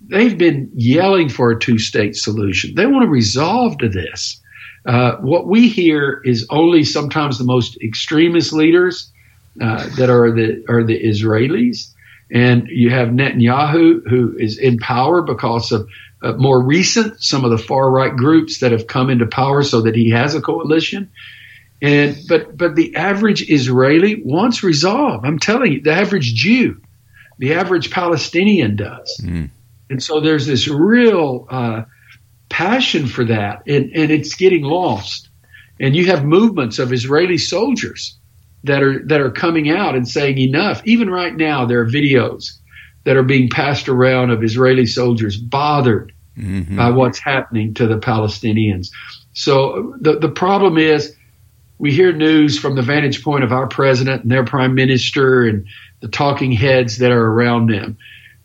They've 0.00 0.36
been 0.36 0.70
yelling 0.74 1.28
for 1.28 1.50
a 1.50 1.58
two 1.58 1.78
state 1.78 2.16
solution. 2.16 2.74
They 2.74 2.86
want 2.86 3.04
to 3.04 3.10
resolve 3.10 3.78
to 3.78 3.88
this. 3.88 4.40
Uh, 4.86 5.16
what 5.16 5.46
we 5.46 5.68
hear 5.68 6.22
is 6.24 6.46
only 6.50 6.82
sometimes 6.82 7.38
the 7.38 7.44
most 7.44 7.76
extremist 7.82 8.52
leaders 8.52 9.12
uh, 9.60 9.86
that 9.96 10.08
are 10.08 10.30
the 10.30 10.64
are 10.68 10.84
the 10.84 10.98
Israelis, 10.98 11.92
and 12.32 12.68
you 12.68 12.90
have 12.90 13.08
Netanyahu 13.08 14.08
who 14.08 14.36
is 14.38 14.56
in 14.56 14.78
power 14.78 15.20
because 15.20 15.72
of 15.72 15.88
uh, 16.22 16.32
more 16.34 16.62
recent 16.62 17.22
some 17.22 17.44
of 17.44 17.50
the 17.50 17.58
far 17.58 17.90
right 17.90 18.14
groups 18.16 18.60
that 18.60 18.72
have 18.72 18.86
come 18.86 19.10
into 19.10 19.26
power, 19.26 19.62
so 19.62 19.82
that 19.82 19.94
he 19.94 20.10
has 20.10 20.34
a 20.34 20.40
coalition. 20.40 21.10
And 21.80 22.16
but 22.28 22.56
but 22.56 22.74
the 22.74 22.94
average 22.96 23.48
Israeli 23.48 24.20
wants 24.24 24.62
resolve. 24.62 25.24
I'm 25.24 25.38
telling 25.38 25.72
you, 25.72 25.80
the 25.80 25.92
average 25.92 26.34
Jew, 26.34 26.80
the 27.38 27.54
average 27.54 27.90
Palestinian 27.90 28.76
does. 28.76 29.20
Mm. 29.22 29.50
And 29.90 30.02
so 30.02 30.20
there's 30.20 30.46
this 30.46 30.68
real 30.68 31.46
uh, 31.48 31.84
passion 32.48 33.06
for 33.06 33.24
that, 33.24 33.62
and, 33.66 33.90
and 33.94 34.10
it's 34.10 34.34
getting 34.34 34.62
lost. 34.62 35.28
And 35.80 35.94
you 35.94 36.06
have 36.06 36.24
movements 36.24 36.78
of 36.78 36.92
Israeli 36.92 37.38
soldiers 37.38 38.18
that 38.64 38.82
are 38.82 39.04
that 39.06 39.20
are 39.20 39.30
coming 39.30 39.70
out 39.70 39.94
and 39.94 40.08
saying 40.08 40.38
enough. 40.38 40.82
Even 40.84 41.08
right 41.08 41.36
now, 41.36 41.64
there 41.64 41.80
are 41.80 41.86
videos 41.86 42.58
that 43.04 43.16
are 43.16 43.22
being 43.22 43.48
passed 43.48 43.88
around 43.88 44.30
of 44.30 44.42
Israeli 44.42 44.86
soldiers 44.86 45.36
bothered 45.36 46.12
mm-hmm. 46.36 46.76
by 46.76 46.90
what's 46.90 47.20
happening 47.20 47.72
to 47.74 47.86
the 47.86 47.98
Palestinians. 47.98 48.88
So 49.32 49.96
the 50.00 50.18
the 50.18 50.28
problem 50.28 50.76
is 50.76 51.14
we 51.78 51.92
hear 51.92 52.12
news 52.12 52.58
from 52.58 52.74
the 52.74 52.82
vantage 52.82 53.22
point 53.22 53.44
of 53.44 53.52
our 53.52 53.66
president 53.66 54.22
and 54.22 54.30
their 54.30 54.44
prime 54.44 54.74
minister 54.74 55.44
and 55.44 55.66
the 56.00 56.08
talking 56.08 56.52
heads 56.52 56.98
that 56.98 57.10
are 57.10 57.26
around 57.26 57.70
them. 57.70 57.96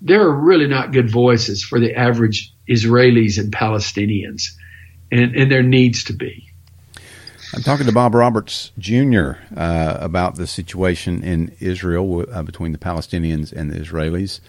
There 0.02 0.22
are 0.22 0.34
really 0.34 0.68
not 0.68 0.92
good 0.92 1.10
voices 1.10 1.64
for 1.64 1.80
the 1.80 1.96
average 1.96 2.54
Israelis 2.70 3.38
and 3.38 3.52
Palestinians, 3.52 4.50
and, 5.12 5.36
and 5.36 5.52
there 5.52 5.64
needs 5.64 6.04
to 6.06 6.14
be. 6.14 6.50
I'm 7.56 7.62
talking 7.62 7.86
to 7.86 7.92
Bob 7.92 8.16
Roberts 8.16 8.72
Jr. 8.80 9.34
Uh, 9.56 9.98
about 10.00 10.36
the 10.36 10.48
situation 10.48 11.24
in 11.24 11.56
Israel 11.60 12.26
uh, 12.32 12.42
between 12.42 12.72
the 12.72 12.80
Palestinians 12.80 13.52
and 13.52 13.72
the 13.72 13.80
Israelis 13.80 14.40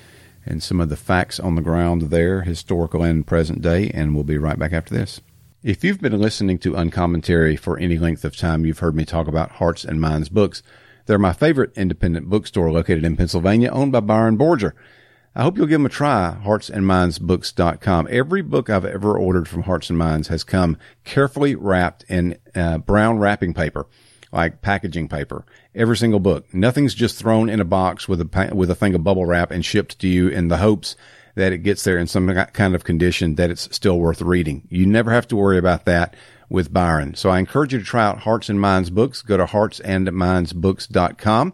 and 0.47 0.63
some 0.63 0.81
of 0.81 0.89
the 0.89 0.97
facts 0.97 1.39
on 1.39 1.55
the 1.55 1.63
ground 1.63 2.03
there, 2.03 2.43
historical 2.43 3.03
and 3.03 3.27
present 3.27 3.63
day, 3.63 3.91
and 3.93 4.15
we'll 4.15 4.25
be 4.25 4.39
right 4.39 4.59
back 4.59 4.73
after 4.73 4.95
this. 4.95 5.21
If 5.65 5.83
you've 5.83 6.03
been 6.03 6.21
listening 6.21 6.59
to 6.59 6.77
Uncommentary 6.77 7.57
for 7.57 7.79
any 7.79 7.97
length 7.97 8.23
of 8.27 8.37
time, 8.37 8.67
you've 8.67 8.81
heard 8.81 8.95
me 8.95 9.07
talk 9.07 9.27
about 9.27 9.53
Hearts 9.53 9.83
and 9.83 9.99
Minds 9.99 10.29
books. 10.29 10.63
They're 11.07 11.19
my 11.19 11.33
favorite 11.33 11.73
independent 11.75 12.29
bookstore 12.29 12.71
located 12.71 13.03
in 13.03 13.17
Pennsylvania, 13.17 13.71
owned 13.71 13.91
by 13.91 14.01
Byron 14.01 14.37
Borger. 14.37 14.73
I 15.35 15.43
hope 15.43 15.57
you'll 15.57 15.67
give 15.67 15.81
them 15.81 15.87
a 15.87 15.89
try, 15.89 16.37
heartsandmindsbooks.com. 16.45 18.09
Every 18.11 18.43
book 18.43 18.69
I've 18.69 18.85
ever 18.85 19.17
ordered 19.17 19.49
from 19.49 19.63
Hearts 19.63 19.89
and 19.89 19.99
Minds 19.99 20.29
has 20.29 20.45
come 20.45 20.77
carefully 21.03 21.55
wrapped 21.55 22.05
in 22.11 22.37
uh, 22.55 22.77
brown 22.77 23.19
wrapping 23.19 23.55
paper, 23.55 23.87
like 24.33 24.61
packaging 24.61 25.09
paper. 25.09 25.47
Every 25.75 25.97
single 25.97 26.21
book. 26.21 26.53
Nothing's 26.53 26.95
just 26.95 27.17
thrown 27.17 27.49
in 27.49 27.59
a 27.59 27.65
box 27.65 28.07
with 28.07 28.21
a, 28.21 28.55
with 28.55 28.71
a 28.71 28.75
thing 28.75 28.95
of 28.95 29.03
bubble 29.03 29.25
wrap 29.25 29.51
and 29.51 29.65
shipped 29.65 29.99
to 30.01 30.09
you 30.09 30.29
in 30.29 30.49
the 30.49 30.59
hopes 30.59 30.95
that 31.35 31.53
it 31.53 31.59
gets 31.59 31.85
there 31.85 31.99
in 31.99 32.07
some 32.07 32.33
kind 32.53 32.75
of 32.75 32.85
condition 32.85 33.35
that 33.37 33.51
it's 33.51 33.75
still 33.75 33.99
worth 33.99 34.23
reading. 34.23 34.67
You 34.71 34.87
never 34.87 35.11
have 35.11 35.29
to 35.29 35.37
worry 35.37 35.59
about 35.59 35.85
that 35.87 36.15
with 36.49 36.73
Byron. 36.73 37.15
So 37.15 37.31
I 37.31 37.39
encourage 37.39 37.73
you 37.73 37.81
to 37.81 37.85
try 37.85 38.05
out 38.05 38.21
Hearts 38.21 38.49
and 38.49 38.61
Minds 38.61 38.91
books. 38.91 39.23
Go 39.23 39.37
to 39.37 39.47
heartsandmindsbooks.com 39.47 41.53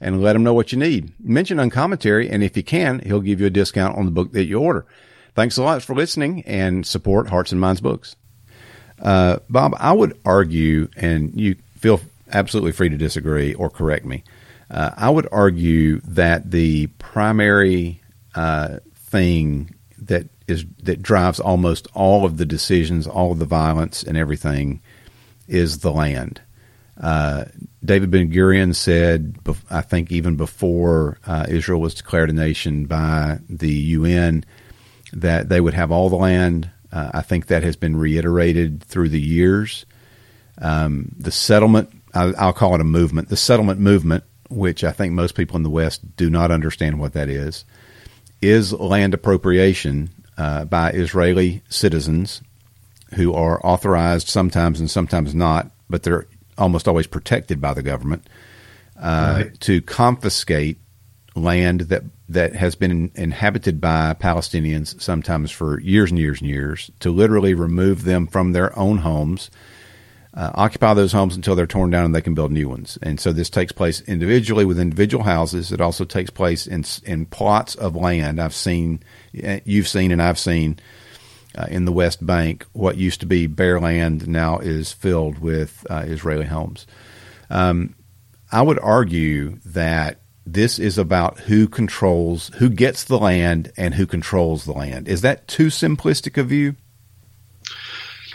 and 0.00 0.22
let 0.22 0.36
him 0.36 0.42
know 0.42 0.54
what 0.54 0.72
you 0.72 0.78
need. 0.78 1.12
Mention 1.20 1.60
Uncommentary, 1.60 2.28
and 2.28 2.42
if 2.42 2.56
you 2.56 2.62
can, 2.62 3.00
he'll 3.00 3.20
give 3.20 3.40
you 3.40 3.46
a 3.46 3.50
discount 3.50 3.96
on 3.96 4.04
the 4.04 4.10
book 4.10 4.32
that 4.32 4.44
you 4.44 4.58
order. 4.58 4.86
Thanks 5.34 5.56
a 5.56 5.62
lot 5.62 5.82
for 5.82 5.94
listening 5.94 6.42
and 6.42 6.86
support 6.86 7.28
Hearts 7.28 7.52
and 7.52 7.60
Minds 7.60 7.80
books. 7.80 8.16
Uh, 9.00 9.38
Bob, 9.48 9.74
I 9.78 9.92
would 9.92 10.18
argue, 10.24 10.88
and 10.96 11.38
you 11.40 11.56
feel 11.76 12.00
absolutely 12.32 12.72
free 12.72 12.88
to 12.88 12.96
disagree 12.96 13.54
or 13.54 13.70
correct 13.70 14.04
me. 14.04 14.24
Uh, 14.70 14.90
I 14.96 15.10
would 15.10 15.28
argue 15.30 16.00
that 16.00 16.50
the 16.50 16.88
primary 16.98 18.00
uh, 18.34 18.78
thing 19.14 19.72
that 19.96 20.26
is 20.48 20.64
that 20.82 21.00
drives 21.00 21.38
almost 21.38 21.86
all 21.94 22.24
of 22.24 22.36
the 22.36 22.44
decisions, 22.44 23.06
all 23.06 23.30
of 23.30 23.38
the 23.38 23.44
violence, 23.44 24.02
and 24.02 24.16
everything 24.16 24.80
is 25.46 25.78
the 25.78 25.92
land. 25.92 26.40
Uh, 27.00 27.44
David 27.84 28.10
Ben 28.10 28.30
Gurion 28.30 28.74
said, 28.74 29.36
I 29.70 29.82
think 29.82 30.10
even 30.10 30.36
before 30.36 31.18
uh, 31.26 31.46
Israel 31.48 31.80
was 31.80 31.94
declared 31.94 32.30
a 32.30 32.32
nation 32.32 32.86
by 32.86 33.38
the 33.48 33.72
UN, 33.72 34.44
that 35.12 35.48
they 35.48 35.60
would 35.60 35.74
have 35.74 35.92
all 35.92 36.08
the 36.08 36.16
land. 36.16 36.70
Uh, 36.92 37.10
I 37.14 37.22
think 37.22 37.46
that 37.46 37.62
has 37.62 37.76
been 37.76 37.96
reiterated 37.96 38.82
through 38.82 39.10
the 39.10 39.20
years. 39.20 39.86
Um, 40.58 41.12
the 41.16 41.32
settlement, 41.32 41.90
I'll, 42.14 42.34
I'll 42.36 42.52
call 42.52 42.74
it 42.74 42.80
a 42.80 42.84
movement, 42.84 43.28
the 43.28 43.36
settlement 43.36 43.80
movement, 43.80 44.24
which 44.50 44.84
I 44.84 44.92
think 44.92 45.12
most 45.12 45.34
people 45.34 45.56
in 45.56 45.62
the 45.62 45.70
West 45.70 46.16
do 46.16 46.30
not 46.30 46.50
understand 46.50 47.00
what 47.00 47.12
that 47.14 47.28
is, 47.28 47.64
is 48.48 48.72
land 48.72 49.14
appropriation 49.14 50.10
uh, 50.36 50.64
by 50.64 50.90
Israeli 50.90 51.62
citizens 51.68 52.42
who 53.14 53.32
are 53.32 53.64
authorized 53.64 54.28
sometimes 54.28 54.80
and 54.80 54.90
sometimes 54.90 55.34
not, 55.34 55.70
but 55.88 56.02
they're 56.02 56.26
almost 56.58 56.88
always 56.88 57.06
protected 57.06 57.60
by 57.60 57.74
the 57.74 57.82
government 57.82 58.26
uh, 58.96 59.42
right. 59.44 59.60
to 59.60 59.80
confiscate 59.82 60.78
land 61.34 61.82
that 61.82 62.02
that 62.28 62.54
has 62.54 62.74
been 62.74 63.10
inhabited 63.14 63.80
by 63.80 64.14
Palestinians 64.18 65.00
sometimes 65.00 65.50
for 65.50 65.80
years 65.80 66.10
and 66.10 66.18
years 66.18 66.40
and 66.40 66.48
years 66.48 66.90
to 67.00 67.10
literally 67.10 67.52
remove 67.54 68.04
them 68.04 68.26
from 68.26 68.52
their 68.52 68.76
own 68.78 68.98
homes 68.98 69.50
uh, 70.34 70.50
occupy 70.54 70.94
those 70.94 71.12
homes 71.12 71.36
until 71.36 71.54
they're 71.54 71.66
torn 71.66 71.90
down 71.90 72.04
and 72.04 72.14
they 72.14 72.20
can 72.20 72.34
build 72.34 72.50
new 72.50 72.68
ones. 72.68 72.98
And 73.02 73.20
so 73.20 73.32
this 73.32 73.48
takes 73.48 73.72
place 73.72 74.00
individually 74.02 74.64
with 74.64 74.80
individual 74.80 75.22
houses. 75.22 75.70
It 75.70 75.80
also 75.80 76.04
takes 76.04 76.30
place 76.30 76.66
in 76.66 76.84
in 77.04 77.26
plots 77.26 77.74
of 77.76 77.94
land. 77.94 78.40
I've 78.40 78.54
seen, 78.54 79.02
uh, 79.46 79.60
you've 79.64 79.88
seen, 79.88 80.10
and 80.10 80.20
I've 80.20 80.38
seen 80.38 80.80
uh, 81.56 81.66
in 81.70 81.84
the 81.84 81.92
West 81.92 82.24
Bank 82.26 82.66
what 82.72 82.96
used 82.96 83.20
to 83.20 83.26
be 83.26 83.46
bare 83.46 83.78
land 83.78 84.26
now 84.26 84.58
is 84.58 84.92
filled 84.92 85.38
with 85.38 85.86
uh, 85.88 86.04
Israeli 86.06 86.46
homes. 86.46 86.86
Um, 87.48 87.94
I 88.50 88.62
would 88.62 88.80
argue 88.80 89.58
that 89.64 90.20
this 90.46 90.78
is 90.78 90.98
about 90.98 91.38
who 91.40 91.68
controls, 91.68 92.50
who 92.56 92.68
gets 92.68 93.04
the 93.04 93.18
land, 93.18 93.72
and 93.76 93.94
who 93.94 94.06
controls 94.06 94.64
the 94.64 94.72
land. 94.72 95.08
Is 95.08 95.22
that 95.22 95.48
too 95.48 95.68
simplistic 95.68 96.36
a 96.36 96.42
view? 96.42 96.74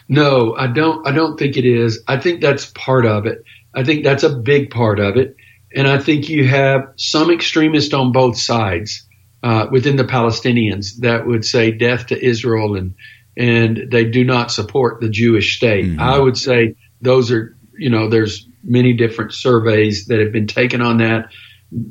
No, 0.09 0.55
I 0.55 0.65
don't. 0.65 1.07
I 1.07 1.11
don't 1.11 1.37
think 1.37 1.55
it 1.55 1.65
is. 1.65 2.01
I 2.07 2.17
think 2.17 2.41
that's 2.41 2.65
part 2.65 3.05
of 3.05 3.27
it. 3.27 3.43
I 3.75 3.83
think 3.83 4.03
that's 4.03 4.23
a 4.23 4.35
big 4.35 4.71
part 4.71 4.99
of 4.99 5.15
it, 5.17 5.35
and 5.75 5.87
I 5.87 5.99
think 5.99 6.27
you 6.27 6.47
have 6.47 6.91
some 6.95 7.29
extremists 7.29 7.93
on 7.93 8.11
both 8.11 8.35
sides 8.35 9.07
uh, 9.43 9.67
within 9.71 9.97
the 9.97 10.03
Palestinians 10.03 10.97
that 10.97 11.27
would 11.27 11.45
say 11.45 11.71
death 11.71 12.07
to 12.07 12.25
Israel, 12.25 12.75
and 12.75 12.95
and 13.37 13.85
they 13.91 14.03
do 14.03 14.23
not 14.23 14.51
support 14.51 14.99
the 14.99 15.09
Jewish 15.09 15.57
state. 15.57 15.85
Mm-hmm. 15.85 15.99
I 15.99 16.17
would 16.17 16.37
say 16.37 16.75
those 17.01 17.31
are 17.31 17.55
you 17.77 17.91
know 17.91 18.09
there's 18.09 18.47
many 18.63 18.93
different 18.93 19.31
surveys 19.31 20.07
that 20.07 20.19
have 20.19 20.31
been 20.31 20.47
taken 20.47 20.81
on 20.81 20.97
that 20.97 21.29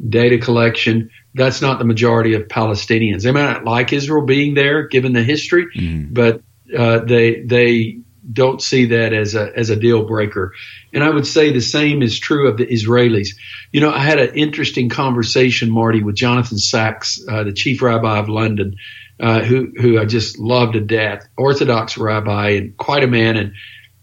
data 0.08 0.38
collection. 0.38 1.08
That's 1.34 1.62
not 1.62 1.78
the 1.78 1.84
majority 1.84 2.34
of 2.34 2.48
Palestinians. 2.48 3.22
They 3.22 3.30
may 3.30 3.44
not 3.44 3.64
like 3.64 3.92
Israel 3.92 4.26
being 4.26 4.54
there, 4.54 4.88
given 4.88 5.12
the 5.12 5.22
history, 5.22 5.66
mm-hmm. 5.76 6.12
but 6.12 6.42
uh, 6.76 6.98
they 7.04 7.42
they 7.42 8.00
don't 8.32 8.60
see 8.60 8.86
that 8.86 9.12
as 9.12 9.34
a 9.34 9.50
as 9.56 9.70
a 9.70 9.76
deal 9.76 10.04
breaker. 10.04 10.52
And 10.92 11.02
I 11.02 11.10
would 11.10 11.26
say 11.26 11.52
the 11.52 11.60
same 11.60 12.02
is 12.02 12.18
true 12.18 12.48
of 12.48 12.56
the 12.56 12.66
Israelis. 12.66 13.30
You 13.72 13.80
know, 13.80 13.90
I 13.90 14.00
had 14.00 14.18
an 14.18 14.34
interesting 14.34 14.88
conversation, 14.88 15.70
Marty, 15.70 16.02
with 16.02 16.16
Jonathan 16.16 16.58
Sacks, 16.58 17.20
uh, 17.28 17.44
the 17.44 17.52
chief 17.52 17.82
rabbi 17.82 18.18
of 18.18 18.28
London, 18.28 18.76
uh, 19.20 19.40
who 19.40 19.72
who 19.80 19.98
I 19.98 20.04
just 20.04 20.38
love 20.38 20.72
to 20.72 20.80
death, 20.80 21.26
Orthodox 21.36 21.96
rabbi 21.96 22.50
and 22.50 22.76
quite 22.76 23.04
a 23.04 23.08
man. 23.08 23.36
And 23.36 23.52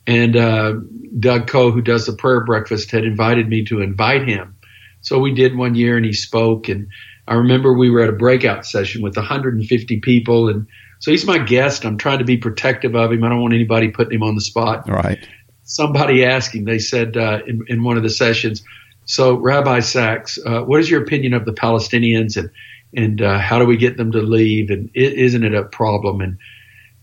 and 0.08 0.36
uh, 0.36 0.74
Doug 1.20 1.48
Coe, 1.48 1.72
who 1.72 1.82
does 1.82 2.06
the 2.06 2.14
prayer 2.14 2.44
breakfast, 2.44 2.92
had 2.92 3.04
invited 3.04 3.48
me 3.48 3.66
to 3.66 3.82
invite 3.82 4.28
him. 4.28 4.56
So 5.02 5.20
we 5.20 5.34
did 5.34 5.56
one 5.56 5.76
year, 5.76 5.98
and 5.98 6.06
he 6.06 6.14
spoke. 6.14 6.68
And 6.68 6.88
I 7.28 7.36
remember 7.36 7.74
we 7.74 7.90
were 7.90 8.02
at 8.02 8.10
a 8.10 8.14
breakout 8.14 8.66
session 8.66 9.02
with 9.02 9.16
150 9.16 10.00
people, 10.02 10.50
and 10.50 10.68
so 11.00 11.12
he's 11.12 11.26
my 11.26 11.38
guest. 11.38 11.86
I'm 11.86 11.98
trying 11.98 12.20
to 12.20 12.26
be 12.26 12.38
protective 12.38 12.96
of 12.96 13.12
him. 13.12 13.24
I 13.24 13.30
don't 13.30 13.42
want 13.42 13.54
anybody 13.54 13.90
putting 13.90 14.14
him 14.14 14.24
on 14.24 14.36
the 14.36 14.42
spot. 14.42 14.88
Right. 14.90 15.28
Somebody 15.64 16.24
asking, 16.24 16.66
they 16.66 16.80
said 16.80 17.18
uh, 17.18 17.40
in, 17.48 17.64
in 17.68 17.84
one 17.84 17.98
of 17.98 18.04
the 18.04 18.10
sessions, 18.10 18.64
so 19.06 19.36
Rabbi 19.36 19.80
Sacks, 19.80 20.38
uh, 20.46 20.62
what 20.62 20.80
is 20.80 20.90
your 20.90 21.02
opinion 21.02 21.34
of 21.34 21.46
the 21.46 21.54
Palestinians 21.54 22.38
and 22.38 22.50
and 22.96 23.22
uh, 23.22 23.40
how 23.40 23.60
do 23.60 23.66
we 23.66 23.78
get 23.78 23.98
them 23.98 24.12
to 24.14 24.22
leave? 24.22 24.70
And 24.70 24.90
is 24.94 25.34
not 25.34 25.44
it 25.44 25.54
a 25.54 25.64
problem? 25.64 26.22
And 26.22 26.38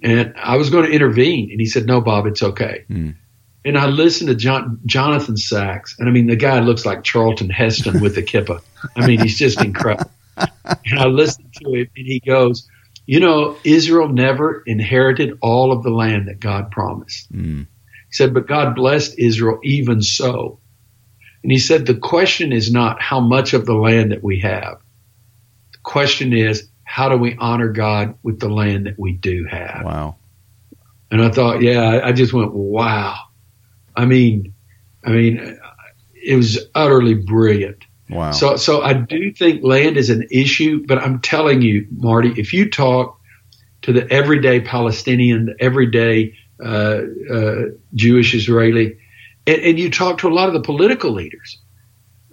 and 0.03 0.35
I 0.37 0.57
was 0.57 0.71
going 0.71 0.87
to 0.87 0.91
intervene, 0.91 1.51
and 1.51 1.61
he 1.61 1.67
said, 1.67 1.87
"No, 1.87 2.01
Bob, 2.01 2.27
it's 2.27 2.43
okay." 2.43 2.85
Mm. 2.91 3.15
And 3.65 3.79
I 3.79 3.87
listened 3.87 4.29
to 4.29 4.35
John, 4.35 4.81
Jonathan 4.87 5.37
Sacks. 5.37 5.97
and 5.99 6.09
I 6.09 6.13
mean, 6.13 6.27
the 6.27 6.35
guy 6.35 6.59
looks 6.59 6.85
like 6.85 7.05
Charlton 7.05 7.49
Heston 7.49 8.01
with 8.01 8.17
the 8.17 8.23
kippah. 8.23 8.61
I 8.97 9.07
mean, 9.07 9.21
he's 9.21 9.39
just 9.39 9.63
incredible. 9.63 10.11
and 10.37 10.99
I 10.99 11.07
listened 11.07 11.55
to 11.63 11.73
him, 11.73 11.89
and 11.97 12.07
he 12.07 12.19
goes, 12.19 12.69
you 13.13 13.21
know, 13.21 13.59
Israel 13.63 14.09
never 14.09 14.63
inherited 14.65 15.37
all 15.43 15.71
of 15.71 15.83
the 15.83 15.91
land 15.91 16.29
that 16.29 16.41
God 16.41 16.71
promised. 16.71 17.31
Mm. 17.31 17.67
He 18.09 18.13
said, 18.13 18.33
but 18.33 18.47
God 18.47 18.75
blessed 18.75 19.19
Israel 19.19 19.59
even 19.63 20.01
so. 20.01 20.61
And 21.43 21.53
he 21.53 21.59
said, 21.59 21.85
the 21.85 21.95
question 21.95 22.55
is 22.55 22.73
not 22.73 23.03
how 23.03 23.21
much 23.21 23.53
of 23.53 23.67
the 23.67 23.75
land 23.75 24.13
that 24.13 24.25
we 24.25 24.41
have. 24.41 24.81
The 25.73 25.79
question 25.83 26.33
is, 26.33 26.71
how 26.85 27.11
do 27.11 27.19
we 27.19 27.37
honor 27.39 27.69
God 27.69 28.15
with 28.23 28.41
the 28.41 28.49
land 28.49 28.87
that 28.87 28.99
we 28.99 29.13
do 29.13 29.45
have? 29.45 29.83
Wow. 29.85 30.17
And 31.11 31.23
I 31.23 31.29
thought, 31.29 31.61
yeah, 31.61 32.01
I 32.03 32.13
just 32.13 32.33
went, 32.33 32.55
wow. 32.55 33.17
I 33.95 34.07
mean, 34.07 34.55
I 35.05 35.11
mean, 35.11 35.59
it 36.15 36.37
was 36.37 36.59
utterly 36.75 37.13
brilliant. 37.13 37.85
Wow. 38.11 38.33
So, 38.33 38.57
so 38.57 38.83
I 38.83 38.93
do 38.93 39.33
think 39.33 39.65
land 39.65 39.97
is 39.97 40.11
an 40.11 40.27
issue, 40.31 40.85
but 40.87 40.99
I'm 40.99 41.21
telling 41.21 41.63
you, 41.63 41.87
Marty, 41.91 42.33
if 42.37 42.53
you 42.53 42.71
talk 42.71 43.19
to 43.83 43.93
the 43.93 44.11
everyday 44.11 44.61
Palestinian, 44.61 45.47
the 45.47 45.57
everyday 45.61 46.37
uh, 46.63 47.01
uh, 47.33 47.63
Jewish 47.95 48.35
Israeli, 48.35 48.99
and, 49.47 49.63
and 49.63 49.79
you 49.79 49.91
talk 49.91 50.19
to 50.19 50.29
a 50.29 50.35
lot 50.35 50.49
of 50.49 50.55
the 50.55 50.61
political 50.61 51.13
leaders, 51.13 51.59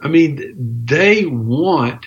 I 0.02 0.08
mean, 0.08 0.84
they 0.86 1.26
want, 1.26 2.06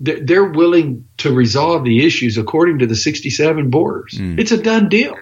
they're 0.00 0.44
willing 0.44 1.08
to 1.18 1.32
resolve 1.32 1.84
the 1.84 2.04
issues 2.06 2.38
according 2.38 2.80
to 2.80 2.86
the 2.86 2.96
67 2.96 3.70
borders. 3.70 4.14
Mm. 4.14 4.38
It's 4.38 4.52
a 4.52 4.62
done 4.62 4.88
deal. 4.88 5.16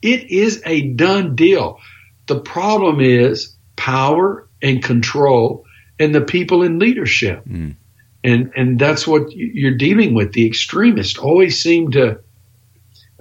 It 0.00 0.30
is 0.30 0.62
a 0.66 0.88
done 0.88 1.34
deal. 1.34 1.78
The 2.26 2.40
problem 2.40 3.00
is 3.00 3.56
power 3.76 4.48
and 4.60 4.82
control 4.82 5.64
and 6.02 6.14
the 6.14 6.20
people 6.20 6.62
in 6.62 6.78
leadership. 6.78 7.44
Mm. 7.46 7.76
And, 8.24 8.52
and 8.56 8.78
that's 8.78 9.06
what 9.06 9.30
you're 9.32 9.76
dealing 9.76 10.14
with. 10.14 10.32
The 10.32 10.46
extremists 10.46 11.18
always 11.18 11.60
seem 11.60 11.90
to 11.92 12.20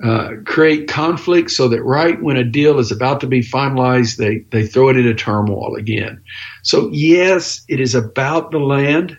uh, 0.04 0.30
create 0.46 0.88
conflict 0.88 1.52
so 1.52 1.67
that 1.67 1.84
right 1.84 2.22
when 2.22 2.38
a 2.38 2.44
deal 2.44 2.80
is 2.80 2.91
about 2.91 3.22
to 3.22 3.28
be 3.28 3.41
finalized, 3.41 4.17
they, 4.17 4.39
they 4.52 4.65
throw 4.65 4.89
it 4.89 4.98
into 4.98 5.13
turmoil 5.13 5.76
again. 5.76 6.22
So, 6.63 6.89
yes, 6.91 7.63
it 7.67 7.80
is 7.80 7.96
about 7.96 8.52
the 8.52 8.60
land, 8.60 9.17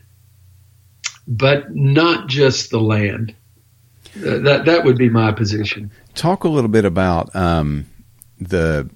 but 1.27 1.75
not 1.75 2.29
just 2.29 2.71
the 2.71 2.81
land. 2.81 3.35
Uh, 4.17 4.39
that, 4.39 4.65
that 4.67 4.85
would 4.85 4.99
be 4.99 5.09
my 5.09 5.33
position. 5.33 5.91
Talk 6.15 6.45
a 6.45 6.49
little 6.49 6.71
bit 6.71 6.85
about 6.85 7.35
um, 7.35 7.87
the 8.41 8.91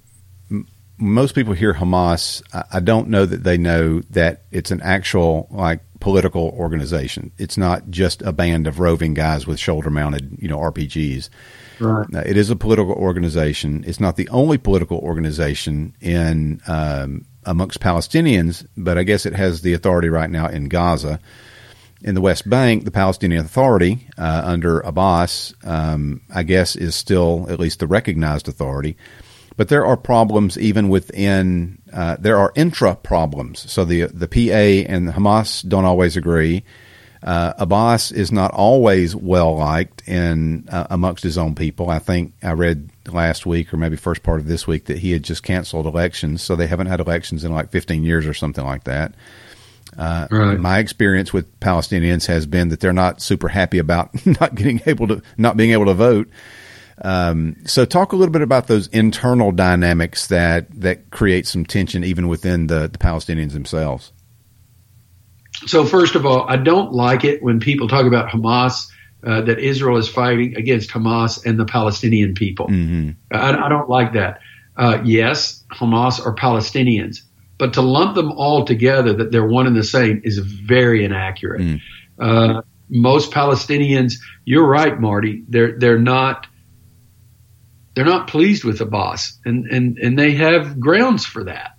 most 0.97 1.35
people 1.35 1.53
hear 1.53 1.73
Hamas, 1.73 2.41
I, 2.71 2.79
don't 2.79 3.09
know 3.09 3.25
that 3.25 3.43
they 3.43 3.57
know 3.57 4.01
that 4.09 4.43
it's 4.51 4.71
an 4.71 4.81
actual 4.81 5.47
like 5.51 5.81
political 5.99 6.49
organization. 6.49 7.31
It's 7.37 7.57
not 7.57 7.89
just 7.89 8.21
a 8.21 8.31
band 8.31 8.67
of 8.67 8.79
roving 8.79 9.13
guys 9.13 9.45
with 9.45 9.59
shoulder 9.59 9.89
mounted, 9.89 10.37
you 10.39 10.47
know, 10.47 10.57
RPGs. 10.57 11.29
Right. 11.79 12.07
Uh, 12.13 12.23
it 12.25 12.37
is 12.37 12.49
a 12.49 12.55
political 12.55 12.93
organization. 12.93 13.83
It's 13.85 13.99
not 13.99 14.15
the 14.15 14.29
only 14.29 14.57
political 14.57 14.97
organization 14.97 15.95
in 16.01 16.61
um, 16.67 17.25
amongst 17.45 17.79
Palestinians, 17.79 18.65
but 18.75 18.97
I 18.97 19.03
guess 19.03 19.25
it 19.25 19.33
has 19.33 19.61
the 19.61 19.73
authority 19.73 20.09
right 20.09 20.29
now 20.29 20.47
in 20.47 20.67
Gaza. 20.67 21.19
In 22.03 22.13
the 22.13 22.21
West 22.21 22.47
Bank, 22.47 22.85
the 22.85 22.91
Palestinian 22.91 23.43
Authority 23.43 24.07
uh, 24.19 24.43
under 24.45 24.81
Abbas, 24.81 25.55
um, 25.63 26.21
I 26.31 26.43
guess, 26.43 26.75
is 26.75 26.93
still 26.93 27.47
at 27.49 27.59
least 27.59 27.79
the 27.79 27.87
recognized 27.87 28.47
authority. 28.47 28.97
But 29.57 29.69
there 29.69 29.85
are 29.85 29.97
problems 29.97 30.57
even 30.57 30.87
within. 30.87 31.79
Uh, 31.91 32.15
there 32.19 32.37
are 32.37 32.53
intra 32.55 32.95
problems. 32.95 33.69
So 33.69 33.83
the 33.83 34.03
the 34.03 34.27
PA 34.27 34.91
and 34.91 35.09
Hamas 35.09 35.67
don't 35.67 35.85
always 35.85 36.15
agree. 36.15 36.63
Uh, 37.23 37.53
Abbas 37.57 38.11
is 38.11 38.31
not 38.31 38.51
always 38.51 39.15
well 39.15 39.57
liked 39.57 40.07
in 40.07 40.69
uh, 40.69 40.87
amongst 40.91 41.23
his 41.23 41.37
own 41.37 41.55
people. 41.55 41.89
I 41.89 41.99
think 41.99 42.33
I 42.43 42.51
read 42.51 42.89
last 43.07 43.45
week 43.45 43.73
or 43.73 43.77
maybe 43.77 43.95
first 43.95 44.21
part 44.21 44.39
of 44.39 44.47
this 44.47 44.67
week 44.67 44.85
that 44.85 44.99
he 44.99 45.11
had 45.11 45.23
just 45.23 45.41
canceled 45.41 45.87
elections, 45.87 46.43
so 46.43 46.55
they 46.55 46.67
haven't 46.67 46.87
had 46.87 46.99
elections 46.99 47.43
in 47.43 47.51
like 47.51 47.71
15 47.71 48.03
years 48.03 48.27
or 48.27 48.33
something 48.33 48.63
like 48.63 48.83
that. 48.83 49.15
Uh, 49.97 50.27
right. 50.29 50.59
My 50.59 50.79
experience 50.79 51.33
with 51.33 51.59
Palestinians 51.59 52.27
has 52.27 52.45
been 52.45 52.69
that 52.69 52.81
they're 52.81 52.93
not 52.93 53.21
super 53.21 53.47
happy 53.47 53.79
about 53.79 54.25
not 54.39 54.53
getting 54.55 54.81
able 54.85 55.07
to 55.07 55.21
not 55.37 55.57
being 55.57 55.71
able 55.71 55.85
to 55.85 55.93
vote. 55.93 56.29
Um, 57.03 57.57
so, 57.65 57.85
talk 57.85 58.11
a 58.11 58.15
little 58.15 58.31
bit 58.31 58.41
about 58.41 58.67
those 58.67 58.87
internal 58.87 59.51
dynamics 59.51 60.27
that 60.27 60.67
that 60.81 61.11
create 61.11 61.45
some 61.45 61.65
tension 61.65 62.03
even 62.03 62.27
within 62.27 62.67
the, 62.67 62.87
the 62.87 62.97
Palestinians 62.97 63.53
themselves 63.53 64.11
so 65.65 65.85
first 65.85 66.15
of 66.15 66.25
all, 66.25 66.47
I 66.47 66.57
don't 66.57 66.93
like 66.93 67.23
it 67.23 67.41
when 67.41 67.59
people 67.59 67.87
talk 67.87 68.05
about 68.05 68.29
Hamas. 68.29 68.87
Uh, 69.25 69.41
that 69.41 69.57
Israel 69.57 69.97
is 69.97 70.07
fighting 70.07 70.55
against 70.55 70.91
Hamas 70.91 71.43
and 71.43 71.59
the 71.59 71.65
Palestinian 71.65 72.35
people. 72.35 72.67
Mm-hmm. 72.67 73.09
I, 73.35 73.65
I, 73.65 73.67
don't 73.67 73.89
like 73.89 74.13
that. 74.13 74.39
Uh, 74.77 75.01
yes, 75.03 75.63
Hamas 75.71 76.23
are 76.23 76.35
Palestinians, 76.35 77.21
but 77.57 77.73
to 77.73 77.81
lump 77.81 78.13
them 78.13 78.31
all 78.31 78.63
together 78.63 79.13
that 79.13 79.31
they're 79.31 79.47
one 79.47 79.65
and 79.65 79.75
the 79.75 79.83
same 79.83 80.21
is 80.23 80.37
very 80.37 81.03
inaccurate. 81.03 81.61
Mm. 81.61 81.81
Uh, 82.19 82.61
most 82.89 83.31
Palestinians, 83.31 84.13
you're 84.45 84.67
right, 84.67 85.01
Marty. 85.01 85.43
They're 85.49 85.77
they're 85.79 85.99
not 85.99 86.46
they're 87.97 88.05
not 88.05 88.27
pleased 88.27 88.63
with 88.63 88.79
Abbas, 88.79 89.39
and 89.43 89.65
and 89.71 89.97
and 89.97 90.19
they 90.19 90.35
have 90.35 90.79
grounds 90.79 91.25
for 91.25 91.45
that. 91.45 91.71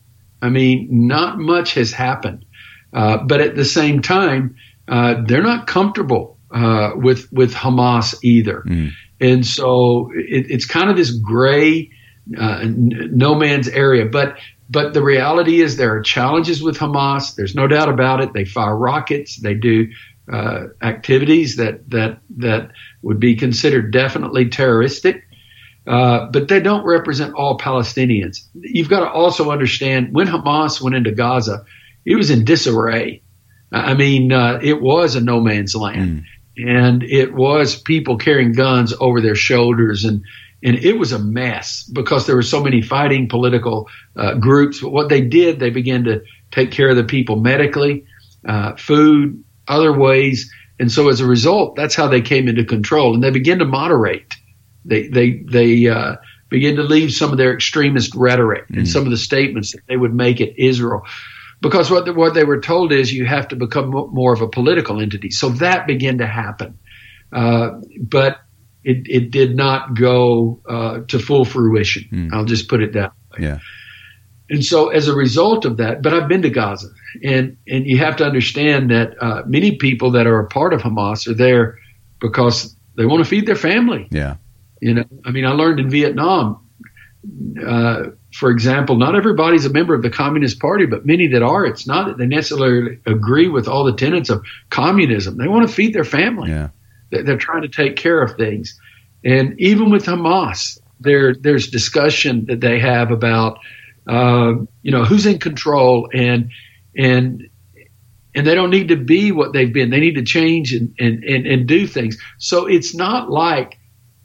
I 0.42 0.48
mean, 0.48 0.88
not 0.90 1.38
much 1.38 1.74
has 1.74 1.92
happened. 1.92 2.44
Uh, 2.92 3.18
but 3.18 3.40
at 3.40 3.54
the 3.54 3.64
same 3.64 4.02
time, 4.02 4.56
uh, 4.88 5.22
they're 5.24 5.44
not 5.44 5.68
comfortable 5.68 6.36
uh, 6.50 6.90
with 6.96 7.32
with 7.32 7.54
Hamas 7.54 8.16
either, 8.24 8.64
mm. 8.66 8.90
and 9.20 9.46
so 9.46 10.10
it, 10.12 10.50
it's 10.50 10.66
kind 10.66 10.90
of 10.90 10.96
this 10.96 11.12
gray, 11.12 11.92
uh, 12.36 12.58
n- 12.62 13.10
no 13.12 13.36
man's 13.36 13.68
area. 13.68 14.04
But 14.04 14.38
but 14.68 14.94
the 14.94 15.04
reality 15.04 15.60
is 15.60 15.76
there 15.76 15.94
are 15.94 16.02
challenges 16.02 16.60
with 16.60 16.78
Hamas. 16.78 17.36
There's 17.36 17.54
no 17.54 17.68
doubt 17.68 17.88
about 17.88 18.22
it. 18.22 18.32
They 18.32 18.44
fire 18.44 18.76
rockets. 18.76 19.36
They 19.36 19.54
do 19.54 19.86
uh, 20.32 20.64
activities 20.82 21.54
that 21.58 21.88
that 21.90 22.18
that 22.38 22.72
would 23.02 23.20
be 23.20 23.36
considered 23.36 23.92
definitely 23.92 24.48
terroristic. 24.48 25.27
Uh, 25.88 26.26
but 26.26 26.48
they 26.48 26.60
don't 26.60 26.84
represent 26.84 27.34
all 27.34 27.56
Palestinians. 27.56 28.46
You've 28.54 28.90
got 28.90 29.00
to 29.00 29.10
also 29.10 29.50
understand 29.50 30.12
when 30.12 30.26
Hamas 30.26 30.82
went 30.82 30.94
into 30.94 31.12
Gaza, 31.12 31.64
it 32.04 32.14
was 32.16 32.30
in 32.30 32.44
disarray. 32.44 33.22
I 33.72 33.94
mean, 33.94 34.30
uh, 34.30 34.60
it 34.62 34.82
was 34.82 35.16
a 35.16 35.20
no 35.22 35.40
man's 35.40 35.74
land, 35.74 36.24
mm. 36.58 36.68
and 36.68 37.02
it 37.02 37.32
was 37.32 37.80
people 37.80 38.18
carrying 38.18 38.52
guns 38.52 38.92
over 39.00 39.22
their 39.22 39.34
shoulders, 39.34 40.04
and 40.04 40.22
and 40.62 40.76
it 40.76 40.98
was 40.98 41.12
a 41.12 41.18
mess 41.18 41.84
because 41.84 42.26
there 42.26 42.36
were 42.36 42.42
so 42.42 42.62
many 42.62 42.82
fighting 42.82 43.28
political 43.28 43.88
uh, 44.14 44.34
groups. 44.34 44.80
But 44.80 44.90
what 44.90 45.08
they 45.08 45.22
did, 45.22 45.58
they 45.58 45.70
began 45.70 46.04
to 46.04 46.22
take 46.50 46.70
care 46.70 46.90
of 46.90 46.96
the 46.96 47.04
people 47.04 47.36
medically, 47.36 48.04
uh, 48.46 48.76
food, 48.76 49.42
other 49.66 49.98
ways, 49.98 50.52
and 50.78 50.92
so 50.92 51.08
as 51.08 51.20
a 51.20 51.26
result, 51.26 51.76
that's 51.76 51.94
how 51.94 52.08
they 52.08 52.20
came 52.20 52.46
into 52.46 52.64
control, 52.64 53.14
and 53.14 53.22
they 53.22 53.30
began 53.30 53.58
to 53.60 53.64
moderate. 53.64 54.34
They 54.88 55.08
they 55.08 55.42
they 55.46 55.88
uh, 55.88 56.16
began 56.48 56.76
to 56.76 56.82
leave 56.82 57.12
some 57.12 57.30
of 57.30 57.38
their 57.38 57.54
extremist 57.54 58.14
rhetoric 58.14 58.68
mm. 58.68 58.78
and 58.78 58.88
some 58.88 59.04
of 59.04 59.10
the 59.10 59.16
statements 59.16 59.72
that 59.72 59.82
they 59.86 59.96
would 59.96 60.14
make 60.14 60.40
at 60.40 60.58
Israel 60.58 61.04
because 61.60 61.90
what 61.90 62.04
the, 62.04 62.12
what 62.12 62.34
they 62.34 62.44
were 62.44 62.60
told 62.60 62.92
is 62.92 63.12
you 63.12 63.26
have 63.26 63.48
to 63.48 63.56
become 63.56 63.90
more 63.90 64.32
of 64.32 64.40
a 64.40 64.48
political 64.48 65.00
entity. 65.00 65.30
So 65.30 65.48
that 65.50 65.86
began 65.86 66.18
to 66.18 66.26
happen, 66.26 66.78
uh, 67.32 67.70
but 68.00 68.38
it, 68.84 69.06
it 69.08 69.30
did 69.30 69.56
not 69.56 69.94
go 69.94 70.60
uh, 70.68 71.00
to 71.08 71.18
full 71.18 71.44
fruition. 71.44 72.04
Mm. 72.12 72.32
I'll 72.32 72.44
just 72.44 72.68
put 72.68 72.82
it 72.82 72.92
that 72.92 73.12
way. 73.32 73.46
Yeah. 73.46 73.58
And 74.50 74.64
so, 74.64 74.88
as 74.88 75.08
a 75.08 75.14
result 75.14 75.66
of 75.66 75.76
that, 75.76 76.00
but 76.00 76.14
I've 76.14 76.26
been 76.26 76.40
to 76.40 76.48
Gaza, 76.48 76.88
and 77.22 77.58
and 77.68 77.86
you 77.86 77.98
have 77.98 78.16
to 78.16 78.24
understand 78.24 78.90
that 78.90 79.22
uh, 79.22 79.42
many 79.46 79.76
people 79.76 80.12
that 80.12 80.26
are 80.26 80.40
a 80.40 80.46
part 80.46 80.72
of 80.72 80.80
Hamas 80.80 81.28
are 81.28 81.34
there 81.34 81.78
because 82.18 82.74
they 82.96 83.04
want 83.04 83.22
to 83.22 83.28
feed 83.28 83.44
their 83.44 83.56
family. 83.56 84.08
Yeah. 84.10 84.36
You 84.80 84.94
know, 84.94 85.04
I 85.24 85.30
mean, 85.30 85.44
I 85.44 85.52
learned 85.52 85.80
in 85.80 85.90
Vietnam 85.90 86.68
uh, 87.66 88.04
for 88.32 88.50
example, 88.50 88.96
not 88.96 89.14
everybody's 89.14 89.64
a 89.64 89.70
member 89.70 89.94
of 89.94 90.02
the 90.02 90.10
Communist 90.10 90.60
Party, 90.60 90.86
but 90.86 91.04
many 91.04 91.26
that 91.28 91.42
are, 91.42 91.64
it's 91.64 91.86
not 91.86 92.06
that 92.06 92.18
they 92.18 92.26
necessarily 92.26 92.98
agree 93.06 93.48
with 93.48 93.66
all 93.66 93.84
the 93.84 93.94
tenets 93.94 94.30
of 94.30 94.44
communism. 94.70 95.36
They 95.36 95.48
want 95.48 95.68
to 95.68 95.74
feed 95.74 95.94
their 95.94 96.04
family. 96.04 96.50
Yeah. 96.50 96.68
They're 97.10 97.38
trying 97.38 97.62
to 97.62 97.68
take 97.68 97.96
care 97.96 98.22
of 98.22 98.36
things. 98.36 98.78
And 99.24 99.58
even 99.58 99.90
with 99.90 100.04
Hamas, 100.04 100.78
there 101.00 101.34
there's 101.34 101.68
discussion 101.68 102.46
that 102.46 102.60
they 102.60 102.78
have 102.78 103.10
about, 103.10 103.58
uh, 104.06 104.54
you 104.82 104.92
know, 104.92 105.04
who's 105.04 105.26
in 105.26 105.38
control 105.38 106.08
and 106.12 106.50
and 106.96 107.48
and 108.34 108.46
they 108.46 108.54
don't 108.54 108.70
need 108.70 108.88
to 108.88 108.96
be 108.96 109.32
what 109.32 109.52
they've 109.52 109.72
been. 109.72 109.90
They 109.90 110.00
need 110.00 110.14
to 110.16 110.22
change 110.22 110.72
and, 110.72 110.94
and, 110.98 111.24
and, 111.24 111.46
and 111.46 111.66
do 111.66 111.86
things. 111.86 112.18
So 112.36 112.66
it's 112.66 112.94
not 112.94 113.30
like 113.30 113.78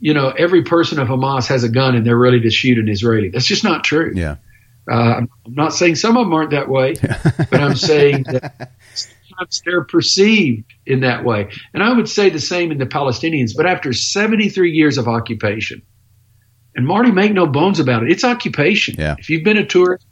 you 0.04 0.14
know, 0.14 0.32
every 0.32 0.64
person 0.64 1.00
of 1.00 1.08
Hamas 1.08 1.48
has 1.48 1.64
a 1.64 1.70
gun 1.70 1.96
and 1.96 2.06
they're 2.06 2.18
ready 2.18 2.42
to 2.42 2.50
shoot 2.50 2.78
an 2.78 2.90
Israeli. 2.90 3.30
That's 3.30 3.46
just 3.46 3.64
not 3.64 3.86
true. 3.86 4.12
Yeah. 4.14 4.36
Uh, 4.92 4.96
I'm 4.96 5.30
not 5.48 5.74
saying 5.74 5.96
some 5.96 6.18
of 6.18 6.26
them 6.26 6.34
aren't 6.34 6.52
that 6.52 6.68
way, 6.68 6.96
but 7.02 7.62
I'm 7.62 7.78
saying 7.78 8.24
that 8.24 8.74
sometimes 8.94 9.62
they're 9.66 9.86
perceived 9.86 10.74
in 10.86 11.00
that 11.00 11.24
way. 11.24 11.48
And 11.74 11.82
I 11.82 11.94
would 11.94 12.10
say 12.10 12.30
the 12.30 12.42
same 12.42 12.70
in 12.70 12.80
the 12.80 12.86
Palestinians. 12.86 13.56
But 13.56 13.66
after 13.66 13.94
73 13.94 14.74
years 14.74 14.98
of 14.98 15.08
occupation, 15.08 15.82
and 16.76 16.86
Marty, 16.86 17.12
make 17.12 17.32
no 17.32 17.48
bones 17.48 17.80
about 17.80 18.04
it, 18.04 18.12
it's 18.12 18.26
occupation. 18.26 18.96
Yeah. 18.98 19.16
If 19.18 19.30
you've 19.30 19.46
been 19.46 19.58
a 19.58 19.66
tourist, 19.66 20.06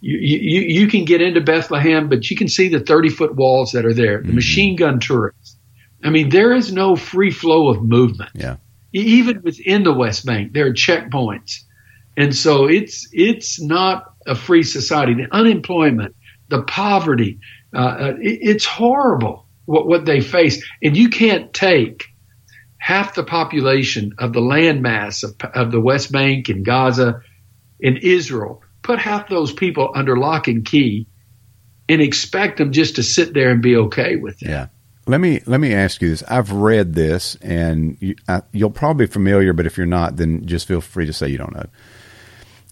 you, 0.00 0.18
you, 0.18 0.60
you 0.62 0.88
can 0.88 1.04
get 1.04 1.22
into 1.22 1.40
Bethlehem, 1.40 2.08
but 2.08 2.28
you 2.28 2.36
can 2.36 2.48
see 2.48 2.66
the 2.66 2.80
30 2.80 3.10
foot 3.10 3.36
walls 3.36 3.70
that 3.72 3.86
are 3.86 3.94
there, 3.94 4.18
the 4.18 4.24
mm-hmm. 4.24 4.34
machine 4.34 4.74
gun 4.74 4.98
tourists. 4.98 5.56
I 6.02 6.10
mean, 6.10 6.30
there 6.30 6.52
is 6.52 6.72
no 6.72 6.96
free 6.96 7.30
flow 7.30 7.68
of 7.68 7.80
movement. 7.84 8.32
Yeah 8.34 8.56
even 8.92 9.42
within 9.42 9.82
the 9.84 9.92
West 9.92 10.24
Bank, 10.24 10.52
there 10.52 10.66
are 10.66 10.72
checkpoints, 10.72 11.62
and 12.16 12.34
so 12.34 12.66
it's 12.66 13.08
it's 13.12 13.60
not 13.60 14.14
a 14.26 14.34
free 14.34 14.62
society. 14.62 15.14
The 15.14 15.34
unemployment, 15.34 16.14
the 16.48 16.62
poverty, 16.62 17.40
uh, 17.74 17.78
uh, 17.78 18.14
it, 18.20 18.38
it's 18.42 18.64
horrible 18.64 19.46
what 19.64 19.86
what 19.86 20.04
they 20.04 20.20
face, 20.20 20.64
and 20.82 20.96
you 20.96 21.08
can't 21.08 21.52
take 21.52 22.04
half 22.78 23.14
the 23.14 23.24
population 23.24 24.12
of 24.18 24.32
the 24.32 24.40
landmass 24.40 25.24
of, 25.24 25.34
of 25.54 25.72
the 25.72 25.80
West 25.80 26.12
Bank 26.12 26.48
and 26.48 26.64
Gaza 26.64 27.20
in 27.80 27.96
Israel, 27.96 28.62
put 28.82 28.98
half 28.98 29.28
those 29.28 29.52
people 29.52 29.90
under 29.94 30.16
lock 30.16 30.46
and 30.46 30.64
key, 30.64 31.08
and 31.88 32.00
expect 32.00 32.58
them 32.58 32.72
just 32.72 32.96
to 32.96 33.02
sit 33.02 33.34
there 33.34 33.50
and 33.50 33.60
be 33.60 33.76
okay 33.76 34.16
with 34.16 34.40
it. 34.42 34.48
Yeah. 34.48 34.66
Let 35.08 35.20
me 35.20 35.40
let 35.46 35.60
me 35.60 35.72
ask 35.72 36.02
you 36.02 36.10
this. 36.10 36.24
I've 36.24 36.50
read 36.50 36.94
this, 36.94 37.36
and 37.36 37.96
you, 38.00 38.16
will 38.52 38.70
probably 38.70 39.06
be 39.06 39.12
familiar, 39.12 39.52
but 39.52 39.66
if 39.66 39.76
you're 39.76 39.86
not, 39.86 40.16
then 40.16 40.46
just 40.46 40.66
feel 40.66 40.80
free 40.80 41.06
to 41.06 41.12
say 41.12 41.28
you 41.28 41.38
don't 41.38 41.54
know. 41.54 41.68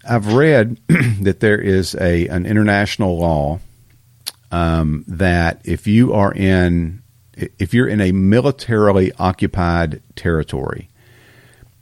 I've 0.08 0.34
read 0.34 0.80
that 1.20 1.40
there 1.40 1.60
is 1.60 1.94
a 1.94 2.26
an 2.28 2.44
international 2.44 3.16
law 3.18 3.60
um, 4.50 5.04
that 5.06 5.60
if 5.64 5.86
you 5.86 6.12
are 6.12 6.32
in 6.32 7.02
if 7.36 7.74
you're 7.74 7.88
in 7.88 8.00
a 8.00 8.12
militarily 8.12 9.12
occupied 9.18 10.02
territory, 10.16 10.88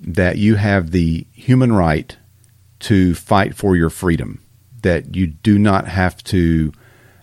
that 0.01 0.39
you 0.39 0.57
have 0.57 0.91
the 0.91 1.27
human 1.33 1.73
right 1.73 2.17
to 2.81 3.15
fight 3.15 3.55
for 3.55 3.77
your 3.77 3.91
freedom. 3.91 4.43
That 4.83 5.15
you 5.15 5.29
do 5.29 5.59
not 5.59 5.87
have 5.87 6.23
to 6.25 6.73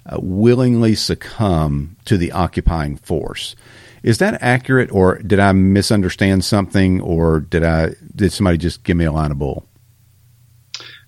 uh, 0.10 0.17
willingly 0.22 0.95
succumb 0.95 1.95
to 2.06 2.17
the 2.17 2.32
occupying 2.32 2.98
force. 2.98 3.56
Is 4.02 4.17
that 4.19 4.41
accurate, 4.41 4.91
or 4.91 5.19
did 5.19 5.39
I 5.39 5.52
misunderstand 5.52 6.45
something, 6.45 7.02
or 7.02 7.41
did 7.41 7.63
I 7.63 7.91
did 8.15 8.32
somebody 8.32 8.58
just 8.58 8.84
give 8.84 8.95
me 8.98 9.06
a 9.06 9.12
line 9.12 9.32
of 9.32 9.39
bull? 9.39 9.65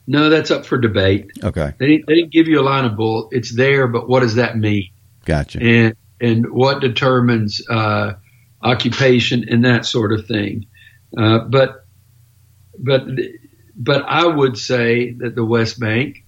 No, 0.08 0.30
that's 0.30 0.52
up 0.52 0.66
for 0.66 0.78
debate. 0.78 1.32
Okay, 1.44 1.74
They 1.78 1.88
didn't, 1.88 2.08
they 2.08 2.16
didn't 2.16 2.32
give 2.32 2.48
you 2.48 2.60
a 2.60 2.64
line 2.64 2.86
of 2.86 2.98
bull. 2.98 3.30
It's 3.32 3.56
there, 3.56 3.88
but 3.88 4.10
what 4.10 4.22
does 4.22 4.36
that 4.36 4.58
mean? 4.58 4.90
gotcha. 5.26 5.60
And 5.62 5.96
and 6.20 6.52
what 6.52 6.82
determines 6.82 7.62
uh, 7.70 8.14
occupation 8.62 9.46
and 9.50 9.64
that 9.66 9.86
sort 9.86 10.12
of 10.12 10.28
thing. 10.28 10.66
Uh, 11.18 11.40
but 11.40 11.86
but 12.78 13.04
but 13.76 14.04
I 14.06 14.26
would 14.26 14.58
say 14.58 15.14
that 15.14 15.36
the 15.36 15.46
West 15.46 15.80
Bank 15.80 16.26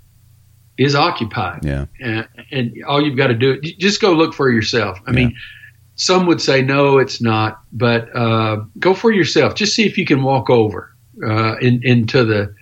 is 0.78 0.96
occupied. 0.96 1.64
Yeah, 1.66 1.86
and, 2.02 2.28
and 2.52 2.84
all 2.88 3.02
you've 3.04 3.18
got 3.18 3.28
to 3.28 3.36
do 3.36 3.62
just 3.62 4.02
go 4.02 4.14
look 4.14 4.34
for 4.34 4.50
yourself. 4.52 5.00
I 5.06 5.12
Yeah. 5.12 5.16
mean, 5.16 5.36
some 5.96 6.26
would 6.26 6.42
say 6.42 6.62
no, 6.64 6.98
it's 6.98 7.22
not, 7.22 7.60
but 7.72 8.16
uh, 8.16 8.64
go 8.80 8.94
for 8.96 9.12
yourself. 9.12 9.54
Just 9.56 9.76
see 9.76 9.86
if 9.86 9.98
you 9.98 10.06
can 10.06 10.24
walk 10.24 10.50
over 10.50 10.96
uh, 11.24 11.58
in, 11.58 11.82
into 11.84 12.24
the. 12.26 12.56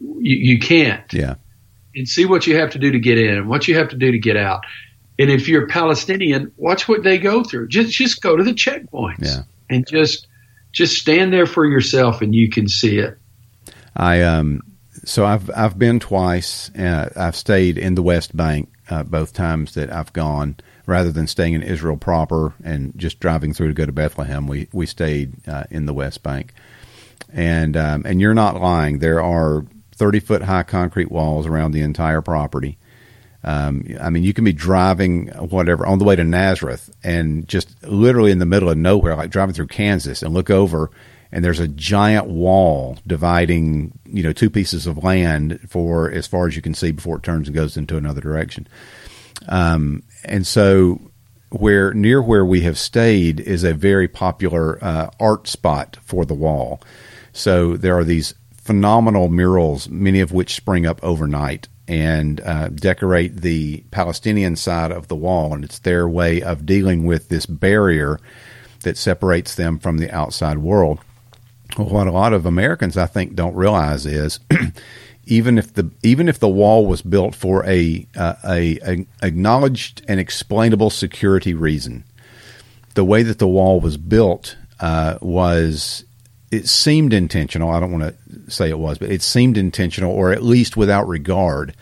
You, 0.00 0.36
you 0.54 0.58
can't, 0.58 1.12
yeah, 1.12 1.34
and 1.94 2.08
see 2.08 2.24
what 2.24 2.46
you 2.46 2.56
have 2.56 2.70
to 2.70 2.78
do 2.78 2.90
to 2.92 2.98
get 2.98 3.18
in, 3.18 3.36
and 3.38 3.48
what 3.48 3.68
you 3.68 3.76
have 3.76 3.88
to 3.90 3.96
do 3.96 4.10
to 4.12 4.18
get 4.18 4.36
out. 4.36 4.64
And 5.20 5.30
if 5.30 5.48
you're 5.48 5.66
Palestinian, 5.68 6.52
watch 6.56 6.88
what 6.88 7.02
they 7.02 7.18
go 7.18 7.42
through. 7.44 7.68
Just 7.68 7.92
just 7.92 8.20
go 8.22 8.36
to 8.36 8.42
the 8.44 8.52
checkpoints 8.52 9.16
Yeah. 9.24 9.42
and 9.70 9.86
just 9.88 10.26
just 10.72 10.96
stand 10.98 11.32
there 11.32 11.46
for 11.46 11.64
yourself, 11.66 12.20
and 12.22 12.34
you 12.34 12.48
can 12.50 12.68
see 12.68 12.98
it. 12.98 13.16
I 13.96 14.22
um. 14.22 14.62
So 15.08 15.24
I've 15.24 15.50
I've 15.56 15.78
been 15.78 16.00
twice. 16.00 16.70
Uh, 16.76 17.08
I've 17.16 17.34
stayed 17.34 17.78
in 17.78 17.94
the 17.94 18.02
West 18.02 18.36
Bank 18.36 18.70
uh, 18.90 19.04
both 19.04 19.32
times 19.32 19.72
that 19.74 19.90
I've 19.90 20.12
gone. 20.12 20.56
Rather 20.84 21.12
than 21.12 21.26
staying 21.26 21.54
in 21.54 21.62
Israel 21.62 21.96
proper 21.96 22.54
and 22.62 22.92
just 22.96 23.20
driving 23.20 23.52
through 23.52 23.68
to 23.68 23.74
go 23.74 23.86
to 23.86 23.92
Bethlehem, 23.92 24.46
we 24.46 24.68
we 24.72 24.84
stayed 24.84 25.48
uh, 25.48 25.64
in 25.70 25.86
the 25.86 25.94
West 25.94 26.22
Bank. 26.22 26.52
And 27.32 27.74
um, 27.74 28.02
and 28.04 28.20
you're 28.20 28.34
not 28.34 28.60
lying. 28.60 28.98
There 28.98 29.22
are 29.22 29.64
30 29.92 30.20
foot 30.20 30.42
high 30.42 30.62
concrete 30.62 31.10
walls 31.10 31.46
around 31.46 31.72
the 31.72 31.82
entire 31.82 32.20
property. 32.20 32.76
Um, 33.42 33.84
I 34.00 34.10
mean, 34.10 34.24
you 34.24 34.34
can 34.34 34.44
be 34.44 34.52
driving 34.52 35.28
whatever 35.28 35.86
on 35.86 35.98
the 35.98 36.04
way 36.04 36.16
to 36.16 36.24
Nazareth 36.24 36.94
and 37.02 37.48
just 37.48 37.82
literally 37.82 38.30
in 38.30 38.40
the 38.40 38.46
middle 38.46 38.68
of 38.68 38.76
nowhere, 38.76 39.16
like 39.16 39.30
driving 39.30 39.54
through 39.54 39.68
Kansas, 39.68 40.22
and 40.22 40.34
look 40.34 40.50
over, 40.50 40.90
and 41.30 41.44
there's 41.44 41.60
a 41.60 41.68
giant 41.68 42.26
wall 42.26 42.98
dividing, 43.06 43.98
you 44.06 44.22
know, 44.22 44.32
two 44.32 44.50
pieces 44.50 44.86
of 44.86 45.04
land 45.04 45.60
for 45.68 46.10
as 46.10 46.26
far 46.26 46.46
as 46.46 46.56
you 46.56 46.62
can 46.62 46.74
see 46.74 46.90
before 46.90 47.18
it 47.18 47.22
turns 47.22 47.48
and 47.48 47.54
goes 47.54 47.76
into 47.76 47.96
another 47.96 48.20
direction. 48.20 48.66
Um, 49.48 50.02
and 50.24 50.46
so, 50.46 51.00
where 51.50 51.94
near 51.94 52.20
where 52.22 52.44
we 52.44 52.62
have 52.62 52.78
stayed 52.78 53.40
is 53.40 53.64
a 53.64 53.72
very 53.74 54.08
popular 54.08 54.82
uh, 54.84 55.10
art 55.18 55.48
spot 55.48 55.96
for 56.02 56.24
the 56.24 56.34
wall. 56.34 56.80
So 57.32 57.76
there 57.76 57.96
are 57.96 58.04
these 58.04 58.34
phenomenal 58.50 59.28
murals, 59.28 59.88
many 59.88 60.20
of 60.20 60.32
which 60.32 60.54
spring 60.54 60.84
up 60.84 61.02
overnight 61.02 61.68
and 61.86 62.40
uh, 62.42 62.68
decorate 62.68 63.40
the 63.40 63.82
Palestinian 63.90 64.56
side 64.56 64.92
of 64.92 65.08
the 65.08 65.16
wall, 65.16 65.54
and 65.54 65.64
it's 65.64 65.78
their 65.78 66.06
way 66.06 66.42
of 66.42 66.66
dealing 66.66 67.06
with 67.06 67.30
this 67.30 67.46
barrier 67.46 68.20
that 68.80 68.98
separates 68.98 69.54
them 69.54 69.78
from 69.78 69.96
the 69.96 70.10
outside 70.10 70.58
world. 70.58 71.00
What 71.78 72.08
a 72.08 72.12
lot 72.12 72.32
of 72.32 72.44
Americans, 72.44 72.96
I 72.96 73.06
think, 73.06 73.34
don't 73.36 73.54
realize 73.54 74.04
is 74.04 74.40
even 75.26 75.58
if 75.58 75.74
the 75.74 75.90
even 76.02 76.28
if 76.28 76.40
the 76.40 76.48
wall 76.48 76.86
was 76.86 77.02
built 77.02 77.36
for 77.36 77.64
a 77.66 78.04
uh, 78.16 78.34
a, 78.44 78.78
a 78.84 79.06
acknowledged 79.22 80.02
and 80.08 80.18
explainable 80.18 80.90
security 80.90 81.54
reason, 81.54 82.02
the 82.94 83.04
way 83.04 83.22
that 83.22 83.38
the 83.38 83.46
wall 83.46 83.78
was 83.78 83.96
built 83.96 84.56
uh, 84.80 85.18
was 85.20 86.04
it 86.50 86.66
seemed 86.66 87.12
intentional. 87.12 87.70
I 87.70 87.78
don't 87.78 87.92
want 87.92 88.12
to 88.12 88.50
say 88.50 88.70
it 88.70 88.78
was, 88.78 88.98
but 88.98 89.10
it 89.10 89.22
seemed 89.22 89.56
intentional, 89.56 90.12
or 90.12 90.32
at 90.32 90.42
least 90.42 90.76
without 90.76 91.06
regard 91.06 91.74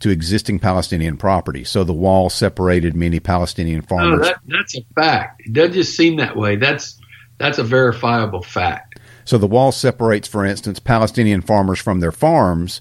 to 0.00 0.10
existing 0.10 0.58
Palestinian 0.58 1.16
property. 1.16 1.64
So 1.64 1.84
the 1.84 1.92
wall 1.92 2.30
separated 2.30 2.96
many 2.96 3.20
Palestinian 3.20 3.80
No, 3.80 3.86
farmers. 3.86 4.26
that, 4.26 4.40
that's 4.46 4.76
a 4.76 4.82
fact. 4.94 5.42
It 5.44 5.52
doesn't 5.52 5.74
just 5.74 5.96
seem 5.96 6.16
that 6.16 6.36
way. 6.36 6.56
That's 6.56 6.98
that's 7.38 7.58
a 7.58 7.64
verifiable 7.64 8.42
fact. 8.42 8.98
So 9.28 9.36
the 9.36 9.46
wall 9.46 9.72
separates, 9.72 10.26
for 10.26 10.42
instance, 10.42 10.78
Palestinian 10.78 11.42
farmers 11.42 11.78
from 11.78 12.00
their 12.00 12.12
farms 12.12 12.80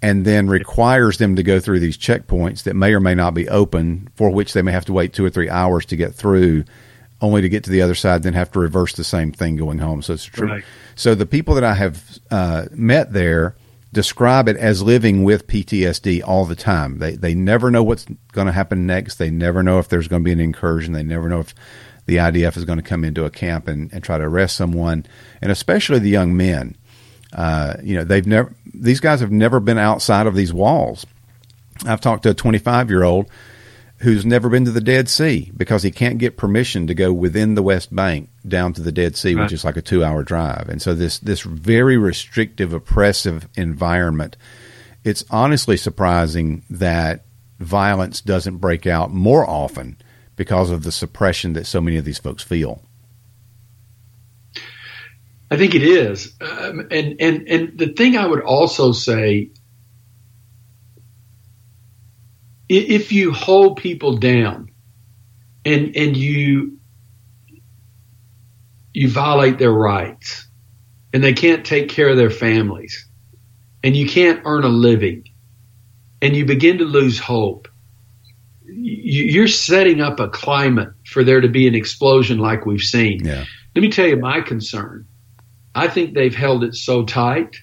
and 0.00 0.24
then 0.24 0.48
requires 0.48 1.18
them 1.18 1.36
to 1.36 1.42
go 1.42 1.60
through 1.60 1.80
these 1.80 1.98
checkpoints 1.98 2.62
that 2.62 2.74
may 2.74 2.94
or 2.94 2.98
may 2.98 3.14
not 3.14 3.34
be 3.34 3.46
open, 3.50 4.08
for 4.16 4.30
which 4.30 4.54
they 4.54 4.62
may 4.62 4.72
have 4.72 4.86
to 4.86 4.94
wait 4.94 5.12
two 5.12 5.22
or 5.22 5.28
three 5.28 5.50
hours 5.50 5.84
to 5.84 5.96
get 5.96 6.14
through, 6.14 6.64
only 7.20 7.42
to 7.42 7.48
get 7.50 7.64
to 7.64 7.70
the 7.70 7.82
other 7.82 7.94
side, 7.94 8.22
then 8.22 8.32
have 8.32 8.50
to 8.52 8.58
reverse 8.58 8.94
the 8.94 9.04
same 9.04 9.32
thing 9.32 9.56
going 9.56 9.80
home. 9.80 10.00
So 10.00 10.14
it's 10.14 10.24
true. 10.24 10.48
Right. 10.48 10.64
So 10.94 11.14
the 11.14 11.26
people 11.26 11.54
that 11.56 11.64
I 11.64 11.74
have 11.74 12.18
uh, 12.30 12.68
met 12.70 13.12
there 13.12 13.54
describe 13.92 14.48
it 14.48 14.56
as 14.56 14.82
living 14.82 15.24
with 15.24 15.46
PTSD 15.46 16.22
all 16.26 16.46
the 16.46 16.56
time. 16.56 17.00
They 17.00 17.16
they 17.16 17.34
never 17.34 17.70
know 17.70 17.82
what's 17.82 18.06
going 18.32 18.46
to 18.46 18.52
happen 18.54 18.86
next. 18.86 19.16
They 19.16 19.30
never 19.30 19.62
know 19.62 19.78
if 19.78 19.90
there's 19.90 20.08
going 20.08 20.22
to 20.22 20.24
be 20.24 20.32
an 20.32 20.40
incursion. 20.40 20.94
They 20.94 21.02
never 21.02 21.28
know 21.28 21.40
if 21.40 21.54
the 22.12 22.18
IDF 22.42 22.56
is 22.56 22.64
going 22.64 22.78
to 22.78 22.82
come 22.84 23.04
into 23.04 23.24
a 23.24 23.30
camp 23.30 23.68
and, 23.68 23.92
and 23.92 24.02
try 24.04 24.18
to 24.18 24.24
arrest 24.24 24.56
someone, 24.56 25.06
and 25.40 25.50
especially 25.50 25.98
the 25.98 26.10
young 26.10 26.36
men. 26.36 26.76
Uh, 27.32 27.74
you 27.82 27.94
know, 27.96 28.04
they've 28.04 28.26
never; 28.26 28.54
these 28.74 29.00
guys 29.00 29.20
have 29.20 29.32
never 29.32 29.60
been 29.60 29.78
outside 29.78 30.26
of 30.26 30.34
these 30.34 30.52
walls. 30.52 31.06
I've 31.86 32.00
talked 32.00 32.24
to 32.24 32.30
a 32.30 32.34
25 32.34 32.90
year 32.90 33.02
old 33.02 33.30
who's 33.98 34.26
never 34.26 34.48
been 34.48 34.64
to 34.64 34.70
the 34.72 34.80
Dead 34.80 35.08
Sea 35.08 35.50
because 35.56 35.82
he 35.84 35.90
can't 35.92 36.18
get 36.18 36.36
permission 36.36 36.86
to 36.88 36.94
go 36.94 37.12
within 37.12 37.54
the 37.54 37.62
West 37.62 37.94
Bank 37.94 38.28
down 38.46 38.72
to 38.74 38.82
the 38.82 38.90
Dead 38.92 39.16
Sea, 39.16 39.34
Right. 39.34 39.44
which 39.44 39.52
is 39.52 39.64
like 39.64 39.76
a 39.76 39.82
two 39.82 40.04
hour 40.04 40.22
drive. 40.22 40.68
And 40.68 40.82
so 40.82 40.94
this 40.94 41.18
this 41.20 41.40
very 41.42 41.96
restrictive, 41.96 42.72
oppressive 42.72 43.48
environment. 43.56 44.36
It's 45.04 45.24
honestly 45.30 45.76
surprising 45.76 46.62
that 46.68 47.24
violence 47.58 48.20
doesn't 48.20 48.58
break 48.58 48.86
out 48.86 49.10
more 49.12 49.48
often 49.48 49.96
because 50.36 50.70
of 50.70 50.82
the 50.82 50.92
suppression 50.92 51.52
that 51.52 51.66
so 51.66 51.80
many 51.80 51.96
of 51.96 52.04
these 52.04 52.18
folks 52.18 52.42
feel. 52.42 52.82
I 55.50 55.56
think 55.58 55.74
it 55.74 55.82
is, 55.82 56.34
um, 56.40 56.88
and 56.90 57.16
and 57.20 57.46
and 57.46 57.78
the 57.78 57.88
thing 57.88 58.16
I 58.16 58.26
would 58.26 58.40
also 58.40 58.92
say, 58.92 59.50
if 62.70 63.12
you 63.12 63.32
hold 63.32 63.76
people 63.76 64.16
down, 64.16 64.70
and 65.66 65.94
and 65.94 66.16
you 66.16 66.78
you 68.94 69.10
violate 69.10 69.58
their 69.58 69.72
rights, 69.72 70.48
and 71.12 71.22
they 71.22 71.34
can't 71.34 71.66
take 71.66 71.90
care 71.90 72.08
of 72.08 72.16
their 72.16 72.30
families, 72.30 73.06
and 73.84 73.94
you 73.94 74.08
can't 74.08 74.40
earn 74.46 74.64
a 74.64 74.68
living, 74.68 75.28
and 76.22 76.34
you 76.34 76.46
begin 76.46 76.78
to 76.78 76.84
lose 76.84 77.18
hope, 77.18 77.68
you're 78.66 79.48
setting 79.48 80.00
up 80.00 80.20
a 80.20 80.28
climate 80.28 80.90
for 81.04 81.24
there 81.24 81.40
to 81.40 81.48
be 81.48 81.66
an 81.66 81.74
explosion 81.74 82.38
like 82.38 82.66
we've 82.66 82.80
seen. 82.80 83.24
Yeah. 83.24 83.44
Let 83.74 83.82
me 83.82 83.90
tell 83.90 84.06
you 84.06 84.16
my 84.16 84.40
concern. 84.40 85.06
I 85.74 85.88
think 85.88 86.14
they've 86.14 86.34
held 86.34 86.64
it 86.64 86.74
so 86.74 87.04
tight. 87.04 87.56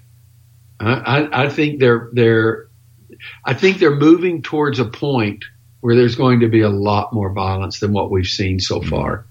I, 0.79 0.93
I, 0.93 1.43
I 1.45 1.49
think 1.49 1.79
they're 1.79 2.09
they're 2.13 2.69
I 3.45 3.53
think 3.53 3.79
they're 3.79 3.95
moving 3.95 4.41
towards 4.41 4.79
a 4.79 4.85
point 4.85 5.45
where 5.81 5.95
there's 5.95 6.15
going 6.15 6.41
to 6.41 6.47
be 6.47 6.61
a 6.61 6.69
lot 6.69 7.13
more 7.13 7.33
violence 7.33 7.79
than 7.79 7.93
what 7.93 8.11
we've 8.11 8.27
seen 8.27 8.59
so 8.59 8.81
far, 8.81 9.25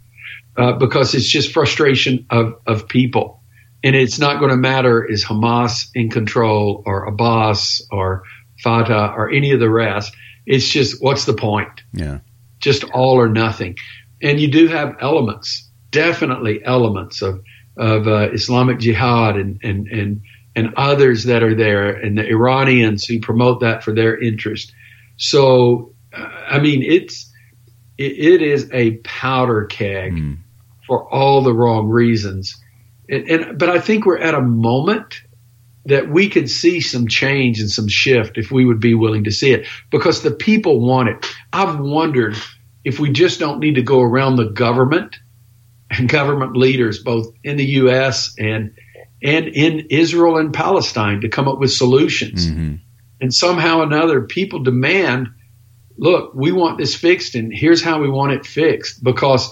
uh, 0.56 0.72
because 0.72 1.14
it's 1.14 1.28
just 1.28 1.52
frustration 1.52 2.26
of 2.30 2.54
of 2.66 2.88
people, 2.88 3.42
and 3.82 3.96
it's 3.96 4.18
not 4.18 4.38
going 4.38 4.50
to 4.50 4.56
matter 4.56 5.04
is 5.04 5.24
Hamas 5.24 5.88
in 5.94 6.10
control 6.10 6.82
or 6.86 7.04
Abbas 7.06 7.86
or 7.90 8.22
Fatah 8.62 9.12
or 9.16 9.30
any 9.30 9.52
of 9.52 9.60
the 9.60 9.70
rest. 9.70 10.14
It's 10.48 10.68
just 10.68 11.02
what's 11.02 11.24
the 11.26 11.34
point? 11.34 11.82
Yeah. 11.92 12.18
just 12.60 12.82
all 12.92 13.16
or 13.20 13.28
nothing. 13.28 13.76
And 14.22 14.40
you 14.40 14.48
do 14.50 14.66
have 14.68 14.96
elements, 15.00 15.68
definitely 15.90 16.64
elements 16.64 17.22
of 17.22 17.40
of 17.76 18.08
uh, 18.08 18.30
Islamic 18.32 18.78
Jihad 18.80 19.36
and 19.36 19.60
and 19.62 19.86
and 19.88 20.20
and 20.56 20.74
others 20.76 21.24
that 21.24 21.42
are 21.44 21.54
there, 21.54 21.90
and 21.90 22.18
the 22.18 22.26
Iranians 22.26 23.04
who 23.04 23.20
promote 23.20 23.60
that 23.60 23.84
for 23.84 23.92
their 23.94 24.18
interest. 24.18 24.72
So, 25.18 25.94
uh, 26.12 26.22
I 26.48 26.58
mean, 26.58 26.82
it's 26.82 27.32
it, 27.96 28.12
it 28.12 28.42
is 28.42 28.68
a 28.72 28.96
powder 29.04 29.66
keg 29.66 30.12
Mm. 30.14 30.38
for 30.86 30.98
all 31.12 31.42
the 31.42 31.52
wrong 31.52 31.86
reasons. 31.88 32.56
And, 33.08 33.28
and 33.30 33.58
but 33.58 33.68
I 33.70 33.78
think 33.80 34.04
we're 34.06 34.18
at 34.30 34.34
a 34.34 34.40
moment 34.42 35.22
that 35.88 36.10
we 36.10 36.28
could 36.28 36.50
see 36.50 36.80
some 36.80 37.08
change 37.08 37.58
and 37.60 37.70
some 37.70 37.88
shift 37.88 38.36
if 38.36 38.50
we 38.50 38.66
would 38.66 38.78
be 38.78 38.94
willing 38.94 39.24
to 39.24 39.30
see 39.30 39.52
it 39.52 39.66
because 39.90 40.22
the 40.22 40.30
people 40.30 40.80
want 40.80 41.08
it. 41.08 41.26
I've 41.54 41.80
wondered 41.80 42.36
if 42.84 43.00
we 43.00 43.10
just 43.10 43.40
don't 43.40 43.58
need 43.58 43.74
to 43.74 43.82
go 43.82 44.02
around 44.02 44.36
the 44.36 44.50
government 44.50 45.16
and 45.90 46.08
government 46.08 46.56
leaders 46.56 47.02
both 47.02 47.32
in 47.42 47.56
the 47.56 47.64
US 47.64 48.34
and 48.38 48.70
and 49.22 49.48
in 49.48 49.86
Israel 49.88 50.36
and 50.36 50.52
Palestine 50.52 51.22
to 51.22 51.28
come 51.28 51.48
up 51.48 51.58
with 51.58 51.72
solutions. 51.72 52.48
hmm 52.48 52.74
And 53.20 53.32
somehow 53.32 53.78
or 53.78 53.84
another 53.84 54.20
people 54.20 54.62
demand, 54.62 55.28
look, 55.96 56.34
we 56.34 56.52
want 56.52 56.76
this 56.76 56.94
fixed 56.94 57.34
and 57.34 57.50
here's 57.52 57.82
how 57.82 57.98
we 57.98 58.10
want 58.10 58.32
it 58.32 58.44
fixed 58.44 59.02
because 59.02 59.50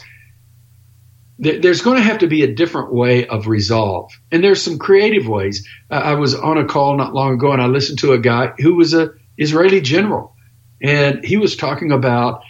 there's 1.39 1.83
going 1.83 1.99
to 1.99 2.03
have 2.03 2.19
to 2.19 2.27
be 2.27 2.43
a 2.43 2.55
different 2.55 2.93
way 2.93 3.27
of 3.27 3.47
resolve. 3.47 4.11
And 4.33 4.43
there's 4.43 4.63
some 4.63 4.79
creative 4.79 5.29
ways. 5.29 5.67
I 5.91 6.15
was 6.15 6.35
on 6.35 6.57
a 6.57 6.65
call 6.65 6.97
not 6.97 7.13
long 7.13 7.35
ago 7.35 7.53
and 7.53 7.61
I 7.61 7.67
listened 7.67 7.99
to 8.01 8.13
a 8.13 8.19
guy 8.19 8.53
who 8.59 8.75
was 8.75 8.95
a 8.95 9.13
Israeli 9.37 9.83
general 9.83 10.35
and 10.83 11.25
he 11.25 11.37
was 11.37 11.57
talking 11.57 11.93
about 11.93 12.43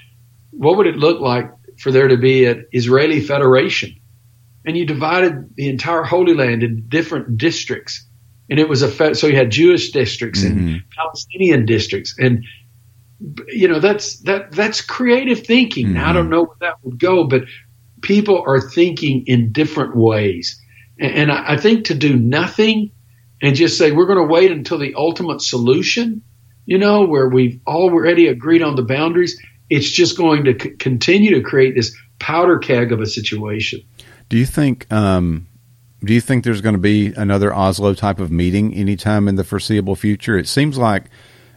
what 0.51 0.77
would 0.77 0.87
it 0.87 0.97
look 0.97 1.21
like 1.21 1.51
for 1.79 1.91
there 1.91 2.09
to 2.09 2.17
be 2.17 2.45
an 2.45 2.67
Israeli 2.73 3.21
federation. 3.21 4.01
And 4.65 4.77
you 4.77 4.87
divided 4.87 5.55
the 5.57 5.69
entire 5.69 6.03
Holy 6.03 6.35
Land 6.35 6.63
in 6.63 6.89
different 6.89 7.39
districts. 7.39 8.05
And 8.49 8.59
it 8.59 8.69
was 8.69 8.83
a, 8.83 8.89
fe- 8.89 9.15
so 9.15 9.27
you 9.27 9.37
had 9.37 9.51
Jewish 9.51 9.91
districts 9.91 10.43
mm-hmm. 10.43 10.59
and 10.59 10.83
Palestinian 10.97 11.67
districts. 11.67 12.17
And, 12.19 12.45
you 13.49 13.69
know, 13.69 13.81
that's, 13.81 14.21
that, 14.21 14.53
that's 14.53 14.81
creative 14.81 15.45
thinking. 15.45 15.89
Mm-hmm. 15.89 16.05
I 16.05 16.13
don't 16.13 16.31
know 16.31 16.45
where 16.45 16.57
that 16.61 16.77
would 16.83 16.99
go, 16.99 17.25
but 17.25 17.43
people 18.03 18.43
are 18.47 18.61
thinking 18.61 19.25
in 19.27 19.53
different 19.53 19.97
ways. 19.97 20.61
And, 20.99 21.31
I 21.31 21.57
think 21.59 21.87
to 21.87 21.95
do 21.95 22.17
nothing 22.17 22.91
and 23.43 23.55
just 23.55 23.77
say, 23.77 23.93
we're 23.93 24.07
going 24.07 24.27
to 24.27 24.33
wait 24.33 24.51
until 24.51 24.79
the 24.79 24.95
ultimate 24.95 25.43
solution, 25.43 26.23
you 26.65 26.79
know, 26.79 27.05
where 27.05 27.29
we've 27.29 27.61
already 27.67 28.29
agreed 28.29 28.63
on 28.63 28.77
the 28.77 28.83
boundaries, 28.83 29.39
it's 29.69 29.91
just 29.91 30.17
going 30.17 30.45
to 30.45 30.59
c- 30.59 30.71
continue 30.71 31.35
to 31.35 31.43
create 31.43 31.75
this 31.75 31.95
powder 32.19 32.59
keg 32.59 32.93
of 32.93 33.01
a 33.01 33.07
situation. 33.07 33.83
Do 34.29 34.39
you 34.39 34.47
think, 34.47 34.91
um, 34.91 35.47
do 36.03 36.15
you 36.15 36.21
think 36.21 36.45
there's 36.45 36.63
going 36.63 36.75
to 36.75 36.81
be 36.81 37.09
another 37.09 37.55
Oslo 37.55 37.93
type 37.95 38.19
of 38.19 38.31
meeting 38.31 38.75
anytime 38.75 39.29
in 39.29 39.37
the 39.37 39.45
foreseeable 39.45 39.97
future? 39.97 40.39
It 40.39 40.49
seems 40.49 40.79
like 40.79 41.05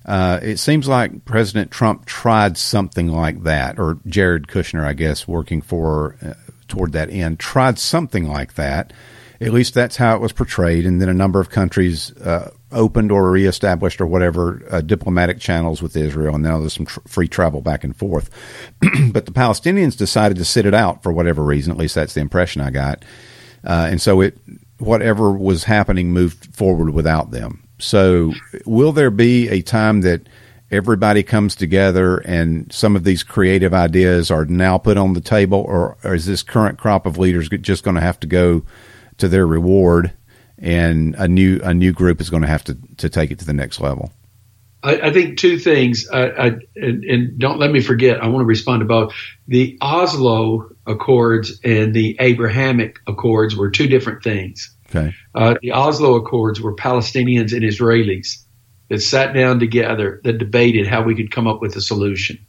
uh, 0.09 0.39
it 0.41 0.57
seems 0.57 0.87
like 0.87 1.23
President 1.23 1.69
Trump 1.69 2.03
tried 2.03 2.57
something 2.57 3.09
like 3.09 3.43
that, 3.43 3.77
or 3.77 3.99
Jared 4.07 4.47
Kushner, 4.47 4.83
I 4.83 4.93
guess, 4.93 5.27
working 5.27 5.61
for 5.61 6.15
uh, 6.25 6.33
toward 6.67 6.93
that 6.93 7.11
end, 7.11 7.39
tried 7.39 7.77
something 7.77 8.27
like 8.27 8.55
that. 8.55 8.91
At 9.39 9.53
least 9.53 9.75
that's 9.75 9.97
how 9.97 10.15
it 10.15 10.19
was 10.19 10.33
portrayed. 10.33 10.87
And 10.87 10.99
then 10.99 11.09
a 11.09 11.13
number 11.13 11.39
of 11.39 11.51
countries 11.51 12.11
uh, 12.17 12.49
opened 12.71 13.11
or 13.11 13.29
reestablished 13.29 14.01
or 14.01 14.07
whatever 14.07 14.63
uh, 14.71 14.81
diplomatic 14.81 15.39
channels 15.39 15.79
with 15.79 15.95
Israel, 15.95 16.33
and 16.33 16.43
now 16.43 16.57
there's 16.57 16.73
some 16.73 16.87
tr- 16.87 17.01
free 17.07 17.27
travel 17.27 17.61
back 17.61 17.83
and 17.83 17.95
forth. 17.95 18.31
but 19.11 19.27
the 19.27 19.31
Palestinians 19.31 19.95
decided 19.95 20.37
to 20.37 20.45
sit 20.45 20.65
it 20.65 20.73
out 20.73 21.03
for 21.03 21.13
whatever 21.13 21.43
reason. 21.43 21.71
At 21.71 21.77
least 21.77 21.93
that's 21.93 22.15
the 22.15 22.21
impression 22.21 22.63
I 22.63 22.71
got. 22.71 23.05
Uh, 23.63 23.89
and 23.91 24.01
so 24.01 24.21
it 24.21 24.39
whatever 24.79 25.31
was 25.31 25.65
happening 25.65 26.11
moved 26.11 26.55
forward 26.55 26.89
without 26.95 27.29
them. 27.29 27.68
So, 27.79 28.33
will 28.65 28.91
there 28.91 29.11
be 29.11 29.47
a 29.49 29.61
time 29.61 30.01
that 30.01 30.27
everybody 30.71 31.23
comes 31.23 31.55
together 31.55 32.17
and 32.19 32.71
some 32.71 32.95
of 32.95 33.03
these 33.03 33.23
creative 33.23 33.73
ideas 33.73 34.29
are 34.29 34.45
now 34.45 34.77
put 34.77 34.97
on 34.97 35.13
the 35.13 35.21
table, 35.21 35.59
or, 35.59 35.97
or 36.03 36.13
is 36.13 36.25
this 36.25 36.43
current 36.43 36.77
crop 36.77 37.05
of 37.05 37.17
leaders 37.17 37.49
just 37.49 37.83
going 37.83 37.95
to 37.95 38.01
have 38.01 38.19
to 38.19 38.27
go 38.27 38.63
to 39.17 39.27
their 39.27 39.47
reward, 39.47 40.11
and 40.57 41.15
a 41.15 41.27
new 41.27 41.59
a 41.63 41.73
new 41.73 41.93
group 41.93 42.21
is 42.21 42.29
going 42.29 42.41
to 42.43 42.47
have 42.47 42.63
to 42.65 42.77
to 42.97 43.09
take 43.09 43.31
it 43.31 43.39
to 43.39 43.45
the 43.45 43.53
next 43.53 43.79
level? 43.79 44.11
I, 44.81 45.01
I 45.01 45.13
think 45.13 45.37
two 45.37 45.59
things, 45.59 46.07
I, 46.09 46.29
I, 46.29 46.45
and, 46.75 47.03
and, 47.03 47.39
don't 47.39 47.59
let 47.59 47.71
me 47.71 47.81
forget. 47.81 48.23
I 48.23 48.27
want 48.29 48.43
to 48.43 48.45
respond 48.45 48.79
to 48.79 48.85
both. 48.85 49.13
The 49.47 49.77
Oslo 49.81 50.69
Accords 50.87 51.59
and 51.65 51.93
the 51.93 52.15
Abrahamic 52.19 52.99
Accords 53.05 53.55
were 53.57 53.71
two 53.71 53.87
different 53.87 54.23
things. 54.23 54.73
Okay. 54.89 55.13
Uh, 55.35 55.55
the 55.61 55.71
Oslo 55.71 56.15
Accords 56.15 56.59
were 56.59 56.75
Palestinians 56.75 57.53
and 57.53 57.63
Israelis 57.63 58.43
that 58.89 59.01
sat 59.01 59.33
down 59.33 59.59
together 59.59 60.19
that 60.23 60.37
debated 60.37 60.87
how 60.87 61.03
we 61.03 61.15
could 61.15 61.31
come 61.31 61.47
up 61.47 61.61
with 61.61 61.75
a 61.75 61.81
solution. 61.81 62.45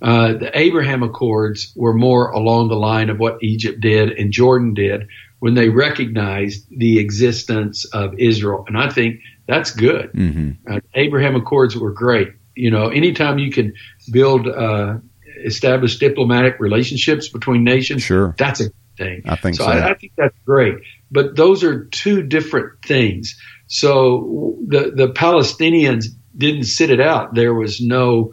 Uh, 0.00 0.34
the 0.34 0.50
Abraham 0.58 1.02
Accords 1.02 1.72
were 1.76 1.92
more 1.92 2.30
along 2.30 2.68
the 2.68 2.76
line 2.76 3.10
of 3.10 3.18
what 3.18 3.42
Egypt 3.42 3.80
did 3.80 4.12
and 4.12 4.32
Jordan 4.32 4.72
did 4.74 5.08
when 5.40 5.54
they 5.54 5.68
recognized 5.68 6.66
the 6.70 6.98
existence 6.98 7.84
of 7.86 8.14
Israel. 8.18 8.64
And 8.66 8.78
I 8.78 8.90
think 8.90 9.20
that's 9.46 9.70
good. 9.70 10.12
Mm-hmm. 10.12 10.72
Uh, 10.72 10.80
Abraham 10.94 11.36
Accords 11.36 11.76
were 11.76 11.92
great. 11.92 12.28
You 12.54 12.70
know, 12.70 12.88
anytime 12.88 13.38
you 13.38 13.50
can 13.50 13.74
build, 14.10 14.48
uh, 14.48 14.98
establish 15.44 15.98
diplomatic 15.98 16.58
relationships 16.58 17.28
between 17.28 17.64
nations, 17.64 18.02
sure. 18.02 18.34
that's 18.38 18.60
a 18.60 18.70
thing. 18.96 19.22
I 19.26 19.36
think 19.36 19.56
so. 19.56 19.64
so. 19.64 19.70
I, 19.70 19.90
I, 19.90 19.94
think 19.94 20.12
that's 20.16 20.36
great. 20.44 20.74
But 21.10 21.36
those 21.36 21.64
are 21.64 21.84
two 21.86 22.22
different 22.22 22.82
things. 22.84 23.38
So 23.66 24.56
the 24.66 24.92
the 24.94 25.08
Palestinians 25.08 26.06
didn't 26.36 26.64
sit 26.64 26.90
it 26.90 27.00
out. 27.00 27.34
There 27.34 27.54
was 27.54 27.80
no 27.80 28.32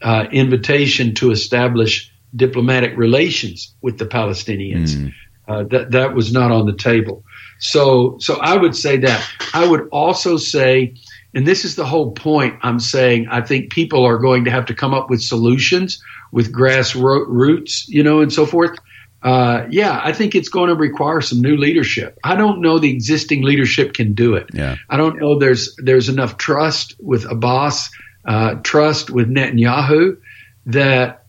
uh, 0.00 0.26
invitation 0.32 1.14
to 1.16 1.30
establish 1.30 2.10
diplomatic 2.34 2.96
relations 2.96 3.74
with 3.80 3.98
the 3.98 4.06
Palestinians. 4.06 4.94
Mm. 4.94 5.12
Uh, 5.46 5.64
that 5.64 5.90
that 5.90 6.14
was 6.14 6.32
not 6.32 6.52
on 6.52 6.66
the 6.66 6.76
table. 6.76 7.24
So 7.58 8.16
so 8.18 8.38
I 8.40 8.56
would 8.56 8.76
say 8.76 8.98
that. 8.98 9.28
I 9.52 9.66
would 9.66 9.88
also 9.90 10.36
say, 10.36 10.94
and 11.34 11.46
this 11.46 11.64
is 11.64 11.76
the 11.76 11.84
whole 11.84 12.12
point. 12.12 12.58
I'm 12.62 12.80
saying 12.80 13.26
I 13.30 13.42
think 13.42 13.72
people 13.72 14.04
are 14.04 14.18
going 14.18 14.44
to 14.44 14.50
have 14.50 14.66
to 14.66 14.74
come 14.74 14.94
up 14.94 15.10
with 15.10 15.20
solutions 15.20 16.02
with 16.30 16.52
grassroots, 16.52 17.86
you 17.88 18.02
know, 18.02 18.20
and 18.20 18.32
so 18.32 18.46
forth 18.46 18.78
uh, 19.22 19.66
yeah, 19.70 20.00
I 20.02 20.12
think 20.12 20.34
it's 20.34 20.48
going 20.48 20.68
to 20.68 20.74
require 20.74 21.20
some 21.20 21.40
new 21.40 21.56
leadership. 21.56 22.18
I 22.24 22.34
don't 22.34 22.60
know 22.60 22.78
the 22.78 22.90
existing 22.90 23.42
leadership 23.42 23.94
can 23.94 24.14
do 24.14 24.34
it. 24.34 24.50
Yeah. 24.52 24.76
I 24.90 24.96
don't 24.96 25.20
know 25.20 25.38
there's 25.38 25.76
there's 25.78 26.08
enough 26.08 26.38
trust 26.38 26.96
with 26.98 27.24
Abbas, 27.30 27.90
uh, 28.24 28.56
trust 28.62 29.10
with 29.10 29.28
Netanyahu 29.28 30.18
that 30.66 31.26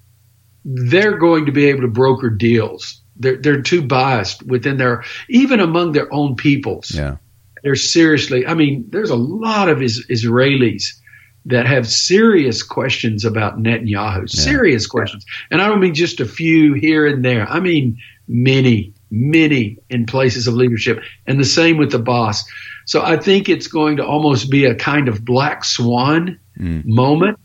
they're 0.66 1.18
going 1.18 1.46
to 1.46 1.52
be 1.52 1.66
able 1.66 1.82
to 1.82 1.88
broker 1.88 2.30
deals. 2.30 3.02
They're 3.16 3.38
they're 3.38 3.62
too 3.62 3.84
biased 3.84 4.42
within 4.44 4.78
their 4.78 5.04
even 5.30 5.60
among 5.60 5.92
their 5.92 6.12
own 6.12 6.36
peoples. 6.36 6.92
Yeah. 6.92 7.18
They're 7.64 7.76
seriously. 7.76 8.46
I 8.46 8.56
mean, 8.56 8.88
there's 8.90 9.12
a 9.12 9.16
lot 9.16 9.70
of 9.70 9.82
is, 9.82 10.06
Israelis 10.08 11.00
that 11.46 11.66
have 11.66 11.88
serious 11.88 12.64
questions 12.64 13.26
about 13.26 13.58
Netanyahu, 13.58 14.22
yeah. 14.22 14.26
serious 14.28 14.88
questions. 14.88 15.26
And 15.52 15.62
I 15.62 15.68
don't 15.68 15.80
mean 15.80 15.94
just 15.94 16.20
a 16.20 16.26
few 16.26 16.74
here 16.74 17.06
and 17.06 17.24
there. 17.24 17.48
I 17.48 17.60
mean 17.60 17.98
many, 18.28 18.94
many 19.12 19.78
in 19.90 20.06
places 20.06 20.48
of 20.48 20.54
leadership. 20.54 21.04
And 21.28 21.40
the 21.40 21.46
same 21.46 21.78
with 21.78 21.92
the 21.92 22.00
boss. 22.00 22.46
So 22.86 23.02
I 23.02 23.18
think 23.18 23.50
it's 23.50 23.68
going 23.68 23.98
to 23.98 24.06
almost 24.06 24.50
be 24.50 24.66
a 24.66 24.76
kind 24.76 25.08
of 25.08 25.24
black 25.24 25.64
swan 25.66 26.40
mm. 26.58 26.86
moment. 26.86 27.40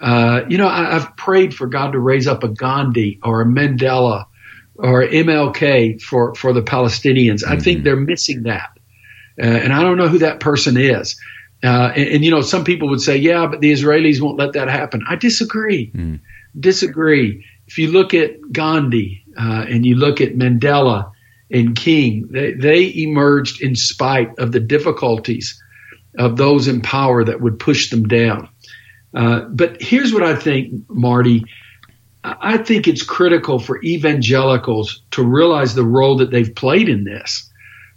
Uh, 0.00 0.42
you 0.48 0.58
know, 0.58 0.68
I, 0.68 0.98
have 0.98 1.16
prayed 1.16 1.54
for 1.54 1.66
God 1.66 1.92
to 1.92 1.98
raise 1.98 2.26
up 2.26 2.42
a 2.42 2.48
Gandhi 2.48 3.20
or 3.22 3.42
a 3.42 3.46
Mandela 3.46 4.26
or 4.74 5.02
MLK 5.04 6.02
for, 6.02 6.34
for 6.34 6.52
the 6.52 6.62
Palestinians. 6.62 7.42
Mm-hmm. 7.42 7.52
I 7.52 7.58
think 7.58 7.78
mm-hmm. 7.78 7.84
they're 7.84 7.96
missing 7.96 8.42
that. 8.44 8.70
Uh, 9.40 9.46
and 9.46 9.72
I 9.72 9.82
don't 9.82 9.96
know 9.96 10.08
who 10.08 10.18
that 10.18 10.40
person 10.40 10.76
is. 10.76 11.18
Uh, 11.62 11.92
and, 11.94 12.08
and, 12.08 12.24
you 12.24 12.30
know, 12.30 12.40
some 12.40 12.64
people 12.64 12.88
would 12.88 13.00
say, 13.00 13.16
yeah, 13.16 13.46
but 13.46 13.60
the 13.60 13.72
Israelis 13.72 14.20
won't 14.20 14.36
let 14.36 14.52
that 14.54 14.68
happen. 14.68 15.04
I 15.08 15.14
disagree. 15.14 15.92
Mm. 15.92 16.20
Disagree. 16.58 17.44
If 17.68 17.78
you 17.78 17.88
look 17.92 18.14
at 18.14 18.32
Gandhi 18.50 19.24
uh, 19.38 19.64
and 19.68 19.86
you 19.86 19.94
look 19.94 20.20
at 20.20 20.34
Mandela 20.34 21.12
and 21.50 21.76
King, 21.76 22.26
they, 22.30 22.52
they 22.52 22.92
emerged 22.96 23.62
in 23.62 23.76
spite 23.76 24.36
of 24.38 24.50
the 24.50 24.60
difficulties 24.60 25.62
of 26.18 26.36
those 26.36 26.66
in 26.66 26.80
power 26.80 27.24
that 27.24 27.40
would 27.40 27.58
push 27.58 27.90
them 27.90 28.08
down. 28.08 28.48
Uh, 29.14 29.42
but 29.42 29.80
here's 29.80 30.12
what 30.12 30.22
I 30.22 30.34
think, 30.34 30.88
Marty. 30.88 31.44
I 32.24 32.56
think 32.58 32.88
it's 32.88 33.02
critical 33.02 33.58
for 33.58 33.82
evangelicals 33.82 35.02
to 35.12 35.22
realize 35.22 35.74
the 35.74 35.84
role 35.84 36.16
that 36.18 36.30
they've 36.30 36.54
played 36.54 36.88
in 36.88 37.04
this 37.04 37.50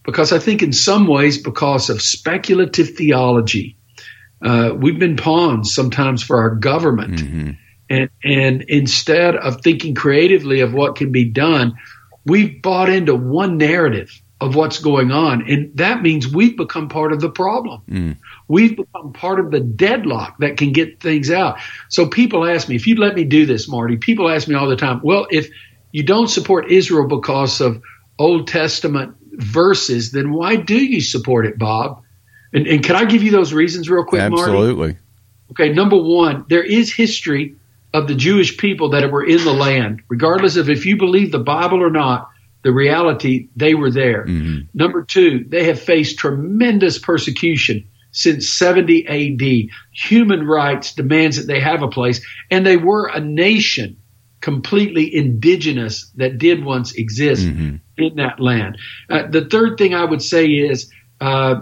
because 0.06 0.32
I 0.32 0.40
think 0.40 0.62
in 0.62 0.74
some 0.74 1.08
ways, 1.08 1.42
because 1.42 1.90
of 1.90 2.02
speculative 2.02 2.96
theology, 2.96 3.78
uh, 4.42 4.74
we've 4.76 5.00
been 5.00 5.18
pawns 5.18 5.74
sometimes 5.74 6.22
for 6.22 6.40
our 6.40 6.56
government. 6.56 7.20
Mm-hmm. 7.20 7.52
And, 7.90 8.10
and 8.24 8.62
instead 8.64 9.36
of 9.36 9.62
thinking 9.62 9.94
creatively 9.96 10.62
of 10.62 10.74
what 10.74 10.96
can 10.96 11.12
be 11.12 11.26
done, 11.26 11.76
we've 12.26 12.62
bought 12.62 12.90
into 12.90 13.16
one 13.16 13.58
narrative 13.58 14.22
of 14.42 14.56
what's 14.56 14.80
going 14.80 15.12
on. 15.12 15.50
And 15.50 15.76
that 15.78 16.02
means 16.02 16.28
we've 16.28 16.58
become 16.58 16.90
part 16.90 17.14
of 17.14 17.22
the 17.22 17.30
problem. 17.30 17.82
Mm. 17.90 18.18
We've 18.48 18.76
become 18.76 19.14
part 19.14 19.40
of 19.40 19.52
the 19.52 19.62
deadlock 19.62 20.38
that 20.40 20.58
can 20.58 20.74
get 20.74 21.00
things 21.00 21.32
out. 21.32 21.58
So 21.90 22.08
people 22.08 22.46
ask 22.46 22.68
me, 22.68 22.76
if 22.76 22.86
you'd 22.86 23.00
let 23.00 23.16
me 23.16 23.24
do 23.24 23.46
this, 23.46 23.68
Marty, 23.68 23.98
people 23.98 24.30
ask 24.30 24.48
me 24.48 24.56
all 24.56 24.68
the 24.68 24.76
time, 24.76 25.00
well, 25.04 25.26
if 25.32 25.50
you 25.94 26.04
don't 26.04 26.28
support 26.28 26.70
Israel 26.70 27.08
because 27.08 27.62
of 27.62 27.82
Old 28.20 28.48
Testament 28.48 29.16
verses, 29.40 30.12
then 30.12 30.32
why 30.32 30.56
do 30.56 30.78
you 30.78 31.02
support 31.02 31.46
it, 31.46 31.58
Bob? 31.58 32.04
And, 32.54 32.68
and 32.68 32.84
can 32.84 32.96
I 32.96 33.06
give 33.06 33.24
you 33.24 33.32
those 33.32 33.54
reasons 33.54 33.90
real 33.90 34.06
quick, 34.06 34.22
Absolutely. 34.22 34.88
Marty? 34.94 35.00
Okay, 35.52 35.74
number 35.74 35.98
one, 35.98 36.46
there 36.50 36.64
is 36.64 36.92
history 36.92 37.56
of 37.94 38.08
the 38.08 38.16
Jewish 38.16 38.58
people 38.58 38.90
that 38.90 39.10
were 39.12 39.26
in 39.26 39.44
the 39.44 39.54
land, 39.54 40.02
regardless 40.10 40.58
of 40.58 40.70
if 40.70 40.86
you 40.86 40.98
believe 40.98 41.32
the 41.32 41.40
Bible 41.40 41.82
or 41.82 41.90
not. 41.92 42.30
The 42.64 42.72
reality, 42.72 43.50
they 43.56 43.76
were 43.76 43.92
there. 43.92 44.26
Mm-hmm. 44.26 44.62
Number 44.74 45.04
two, 45.04 45.46
they 45.48 45.66
have 45.66 45.80
faced 45.80 46.18
tremendous 46.18 46.98
persecution 46.98 47.88
since 48.10 48.50
70 48.50 49.06
AD. 49.08 49.70
Human 49.92 50.48
rights 50.48 50.96
demands 50.96 51.38
that 51.38 51.46
they 51.46 51.60
have 51.60 51.84
a 51.84 51.88
place, 51.88 52.26
and 52.50 52.66
they 52.66 52.78
were 52.78 53.08
a 53.08 53.20
nation 53.20 53.98
completely 54.42 55.16
indigenous 55.16 56.12
that 56.16 56.38
did 56.40 56.64
once 56.64 56.94
exist 56.94 57.46
mm-hmm. 57.46 57.76
In 57.98 58.16
that 58.16 58.40
land. 58.40 58.78
Uh, 59.10 59.28
the 59.28 59.46
third 59.46 59.78
thing 59.78 59.94
I 59.94 60.06
would 60.06 60.22
say 60.22 60.48
is 60.48 60.92
uh, 61.22 61.62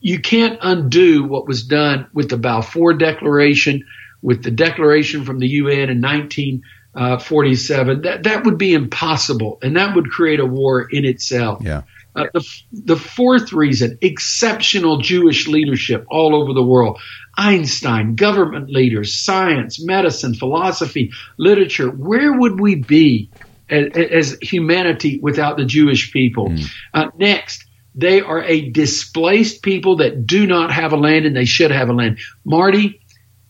you 0.00 0.20
can't 0.20 0.58
undo 0.62 1.24
what 1.24 1.46
was 1.46 1.64
done 1.64 2.06
with 2.12 2.30
the 2.30 2.36
Balfour 2.36 2.94
Declaration, 2.94 3.84
with 4.22 4.42
the 4.42 4.50
declaration 4.50 5.24
from 5.24 5.38
the 5.38 5.48
UN 5.48 5.90
in 5.90 6.00
1947. 6.00 8.02
That 8.02 8.22
that 8.24 8.44
would 8.44 8.58
be 8.58 8.74
impossible, 8.74 9.58
and 9.62 9.76
that 9.76 9.94
would 9.94 10.10
create 10.10 10.40
a 10.40 10.46
war 10.46 10.88
in 10.90 11.04
itself. 11.04 11.62
Yeah. 11.62 11.82
Uh, 12.16 12.26
the, 12.34 12.44
the 12.72 12.96
fourth 12.96 13.52
reason, 13.52 13.96
exceptional 14.02 14.98
Jewish 14.98 15.46
leadership 15.46 16.04
all 16.10 16.34
over 16.34 16.52
the 16.52 16.62
world. 16.62 16.98
Einstein, 17.38 18.16
government 18.16 18.68
leaders, 18.68 19.16
science, 19.16 19.82
medicine, 19.82 20.34
philosophy, 20.34 21.12
literature. 21.38 21.88
Where 21.88 22.32
would 22.32 22.58
we 22.58 22.74
be 22.74 23.30
as, 23.70 23.88
as 23.94 24.38
humanity 24.42 25.18
without 25.22 25.56
the 25.56 25.64
Jewish 25.64 26.12
people? 26.12 26.50
Mm. 26.50 26.70
Uh, 26.94 27.10
next, 27.16 27.64
they 27.94 28.20
are 28.20 28.42
a 28.42 28.68
displaced 28.70 29.62
people 29.62 29.96
that 29.96 30.26
do 30.26 30.46
not 30.46 30.72
have 30.72 30.92
a 30.92 30.96
land 30.96 31.26
and 31.26 31.36
they 31.36 31.44
should 31.44 31.70
have 31.70 31.88
a 31.88 31.92
land. 31.92 32.18
Marty, 32.44 33.00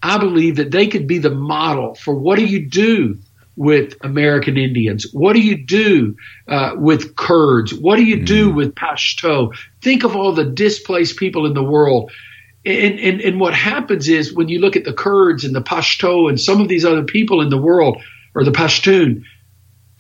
I 0.03 0.18
believe 0.18 0.57
that 0.57 0.71
they 0.71 0.87
could 0.87 1.07
be 1.07 1.18
the 1.18 1.31
model 1.31 1.95
for 1.95 2.14
what 2.14 2.39
do 2.39 2.47
you 2.47 2.68
do 2.68 3.18
with 3.57 3.95
American 4.01 4.57
Indians? 4.57 5.07
What 5.12 5.35
do 5.35 5.41
you 5.41 5.66
do 5.66 6.16
uh, 6.49 6.73
with 6.77 7.16
Kurds? 7.16 7.75
What 7.75 7.97
do 7.97 8.05
you 8.05 8.25
do 8.25 8.51
mm. 8.51 8.57
with 8.57 8.75
Pashto? 8.75 9.55
Think 9.83 10.05
of 10.05 10.16
all 10.16 10.33
the 10.33 10.47
displaced 10.47 11.18
people 11.18 11.45
in 11.45 11.53
the 11.53 11.62
world. 11.62 12.11
And, 12.64 12.99
and, 12.99 13.21
and 13.21 13.41
what 13.41 13.53
happens 13.53 14.09
is 14.09 14.33
when 14.33 14.49
you 14.49 14.61
look 14.61 14.77
at 14.77 14.85
the 14.85 14.95
Kurds 14.95 15.45
and 15.45 15.55
the 15.55 15.62
Pashto 15.62 16.29
and 16.29 16.41
some 16.41 16.61
of 16.61 16.68
these 16.68 16.85
other 16.85 17.05
people 17.05 17.43
in 17.43 17.51
the 17.51 17.61
world, 17.61 18.03
or 18.35 18.45
the 18.45 18.51
Pashtun, 18.51 19.25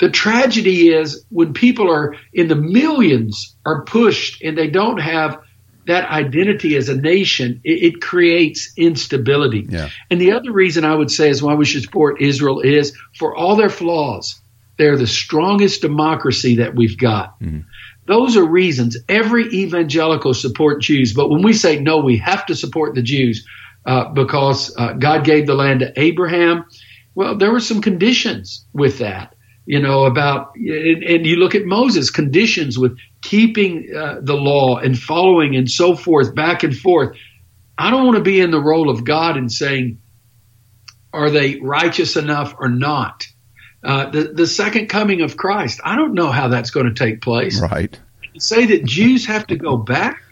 the 0.00 0.10
tragedy 0.10 0.88
is 0.88 1.24
when 1.28 1.52
people 1.52 1.90
are 1.90 2.16
in 2.32 2.48
the 2.48 2.56
millions 2.56 3.54
are 3.66 3.84
pushed 3.84 4.42
and 4.42 4.56
they 4.56 4.68
don't 4.68 4.98
have 4.98 5.38
that 5.86 6.10
identity 6.10 6.76
as 6.76 6.88
a 6.88 6.96
nation, 6.96 7.60
it, 7.64 7.94
it 7.94 8.00
creates 8.00 8.72
instability. 8.76 9.66
Yeah. 9.68 9.90
And 10.10 10.20
the 10.20 10.32
other 10.32 10.52
reason 10.52 10.84
I 10.84 10.94
would 10.94 11.10
say 11.10 11.28
is 11.28 11.42
why 11.42 11.54
we 11.54 11.64
should 11.66 11.82
support 11.82 12.20
Israel 12.20 12.60
is 12.60 12.96
for 13.18 13.36
all 13.36 13.56
their 13.56 13.68
flaws, 13.68 14.40
they're 14.78 14.96
the 14.96 15.06
strongest 15.06 15.82
democracy 15.82 16.56
that 16.56 16.74
we've 16.74 16.96
got. 16.96 17.38
Mm-hmm. 17.40 17.60
Those 18.06 18.36
are 18.36 18.44
reasons 18.44 18.96
every 19.08 19.46
evangelical 19.48 20.32
support 20.32 20.80
Jews. 20.80 21.12
But 21.12 21.28
when 21.28 21.42
we 21.42 21.52
say 21.52 21.78
no, 21.78 21.98
we 21.98 22.16
have 22.18 22.46
to 22.46 22.56
support 22.56 22.94
the 22.94 23.02
Jews 23.02 23.46
uh, 23.84 24.08
because 24.08 24.74
uh, 24.76 24.94
God 24.94 25.24
gave 25.24 25.46
the 25.46 25.54
land 25.54 25.80
to 25.80 25.92
Abraham. 26.00 26.64
Well, 27.14 27.36
there 27.36 27.52
were 27.52 27.60
some 27.60 27.82
conditions 27.82 28.64
with 28.72 28.98
that 28.98 29.34
you 29.66 29.80
know, 29.80 30.04
about, 30.04 30.54
and, 30.56 31.02
and 31.02 31.26
you 31.26 31.36
look 31.36 31.54
at 31.54 31.64
Moses' 31.64 32.10
conditions 32.10 32.78
with 32.78 32.98
keeping 33.22 33.88
uh, 33.94 34.20
the 34.20 34.34
law 34.34 34.78
and 34.78 34.98
following 34.98 35.56
and 35.56 35.70
so 35.70 35.94
forth, 35.94 36.34
back 36.34 36.62
and 36.62 36.76
forth. 36.76 37.16
I 37.78 37.90
don't 37.90 38.04
want 38.04 38.16
to 38.16 38.22
be 38.22 38.40
in 38.40 38.50
the 38.50 38.60
role 38.60 38.90
of 38.90 39.04
God 39.04 39.36
and 39.36 39.50
saying, 39.50 40.00
are 41.12 41.30
they 41.30 41.56
righteous 41.56 42.16
enough 42.16 42.54
or 42.58 42.68
not? 42.68 43.26
Uh, 43.82 44.10
the, 44.10 44.24
the 44.24 44.46
second 44.46 44.88
coming 44.88 45.22
of 45.22 45.36
Christ, 45.36 45.80
I 45.84 45.96
don't 45.96 46.14
know 46.14 46.30
how 46.30 46.48
that's 46.48 46.70
going 46.70 46.86
to 46.86 46.94
take 46.94 47.22
place. 47.22 47.60
Right. 47.60 47.98
Say 48.38 48.66
that 48.66 48.84
Jews 48.84 49.26
have 49.26 49.46
to 49.48 49.56
go 49.56 49.76
back, 49.76 50.22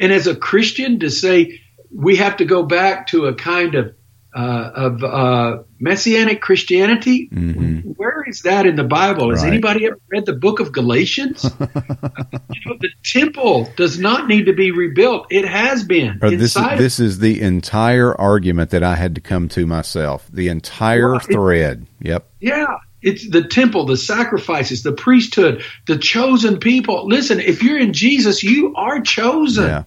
and 0.00 0.12
as 0.12 0.26
a 0.26 0.34
Christian, 0.34 1.00
to 1.00 1.10
say 1.10 1.60
we 1.94 2.16
have 2.16 2.38
to 2.38 2.44
go 2.44 2.62
back 2.62 3.06
to 3.08 3.26
a 3.26 3.34
kind 3.34 3.74
of 3.74 3.94
uh, 4.34 4.70
of 4.74 5.04
uh, 5.04 5.62
messianic 5.82 6.40
Christianity. 6.40 7.28
Mm-hmm. 7.28 7.90
Where 7.90 8.24
is 8.26 8.42
that 8.42 8.66
in 8.66 8.76
the 8.76 8.84
Bible? 8.84 9.30
Has 9.30 9.42
right. 9.42 9.52
anybody 9.52 9.86
ever 9.86 9.98
read 10.08 10.24
the 10.24 10.32
book 10.32 10.60
of 10.60 10.72
Galatians? 10.72 11.44
you 11.60 12.60
know, 12.66 12.76
the 12.80 12.90
temple 13.04 13.68
does 13.76 13.98
not 13.98 14.28
need 14.28 14.46
to 14.46 14.52
be 14.52 14.70
rebuilt. 14.70 15.26
It 15.30 15.44
has 15.44 15.84
been. 15.84 16.18
this, 16.20 16.56
is, 16.56 16.78
this 16.78 17.00
is 17.00 17.18
the 17.18 17.40
entire 17.40 18.18
argument 18.18 18.70
that 18.70 18.84
I 18.84 18.94
had 18.94 19.16
to 19.16 19.20
come 19.20 19.48
to 19.50 19.66
myself. 19.66 20.26
The 20.32 20.48
entire 20.48 21.12
well, 21.12 21.20
thread. 21.20 21.86
It, 22.00 22.08
yep. 22.08 22.30
Yeah. 22.38 22.78
It's 23.02 23.28
the 23.28 23.42
temple, 23.42 23.84
the 23.84 23.96
sacrifices, 23.96 24.84
the 24.84 24.92
priesthood, 24.92 25.64
the 25.88 25.98
chosen 25.98 26.60
people. 26.60 27.08
Listen, 27.08 27.40
if 27.40 27.60
you're 27.60 27.78
in 27.78 27.92
Jesus, 27.92 28.44
you 28.44 28.76
are 28.76 29.00
chosen. 29.00 29.66
Yeah. 29.66 29.84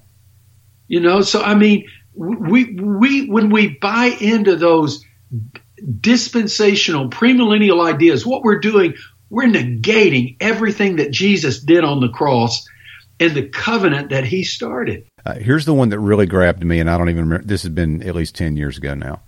You 0.89 0.99
know, 0.99 1.21
so 1.21 1.41
I 1.41 1.55
mean, 1.55 1.87
we 2.13 2.73
we 2.73 3.29
when 3.29 3.49
we 3.49 3.69
buy 3.69 4.07
into 4.19 4.57
those 4.57 5.03
dispensational 5.99 7.09
premillennial 7.09 7.85
ideas, 7.85 8.25
what 8.25 8.43
we're 8.43 8.59
doing, 8.59 8.95
we're 9.29 9.43
negating 9.45 10.37
everything 10.39 10.97
that 10.97 11.11
Jesus 11.11 11.59
did 11.59 11.83
on 11.83 11.99
the 11.99 12.09
cross 12.09 12.67
and 13.19 13.33
the 13.33 13.47
covenant 13.47 14.09
that 14.09 14.25
he 14.25 14.43
started. 14.43 15.07
Uh, 15.25 15.35
here's 15.35 15.65
the 15.65 15.73
one 15.73 15.89
that 15.89 15.99
really 15.99 16.25
grabbed 16.25 16.63
me, 16.63 16.79
and 16.79 16.89
I 16.89 16.97
don't 16.97 17.09
even 17.09 17.25
remember. 17.25 17.45
This 17.45 17.63
has 17.63 17.71
been 17.71 18.03
at 18.03 18.15
least 18.15 18.35
ten 18.35 18.55
years 18.55 18.77
ago 18.77 18.93
now. 18.93 19.21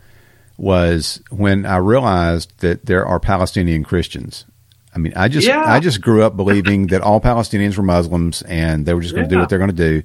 Was 0.57 1.21
when 1.29 1.65
I 1.65 1.77
realized 1.77 2.59
that 2.59 2.85
there 2.85 3.05
are 3.05 3.19
Palestinian 3.19 3.83
Christians. 3.83 4.45
I 4.93 4.99
mean, 4.99 5.13
I 5.15 5.27
just 5.27 5.47
yeah. 5.47 5.63
I 5.65 5.79
just 5.79 6.01
grew 6.01 6.23
up 6.23 6.35
believing 6.35 6.87
that 6.87 7.01
all 7.01 7.21
Palestinians 7.21 7.77
were 7.77 7.83
Muslims 7.83 8.41
and 8.41 8.85
they 8.85 8.93
were 8.95 9.01
just 9.01 9.13
going 9.13 9.27
to 9.27 9.33
yeah. 9.33 9.37
do 9.37 9.39
what 9.41 9.49
they're 9.49 9.59
going 9.59 9.75
to 9.75 10.01
do. 10.01 10.03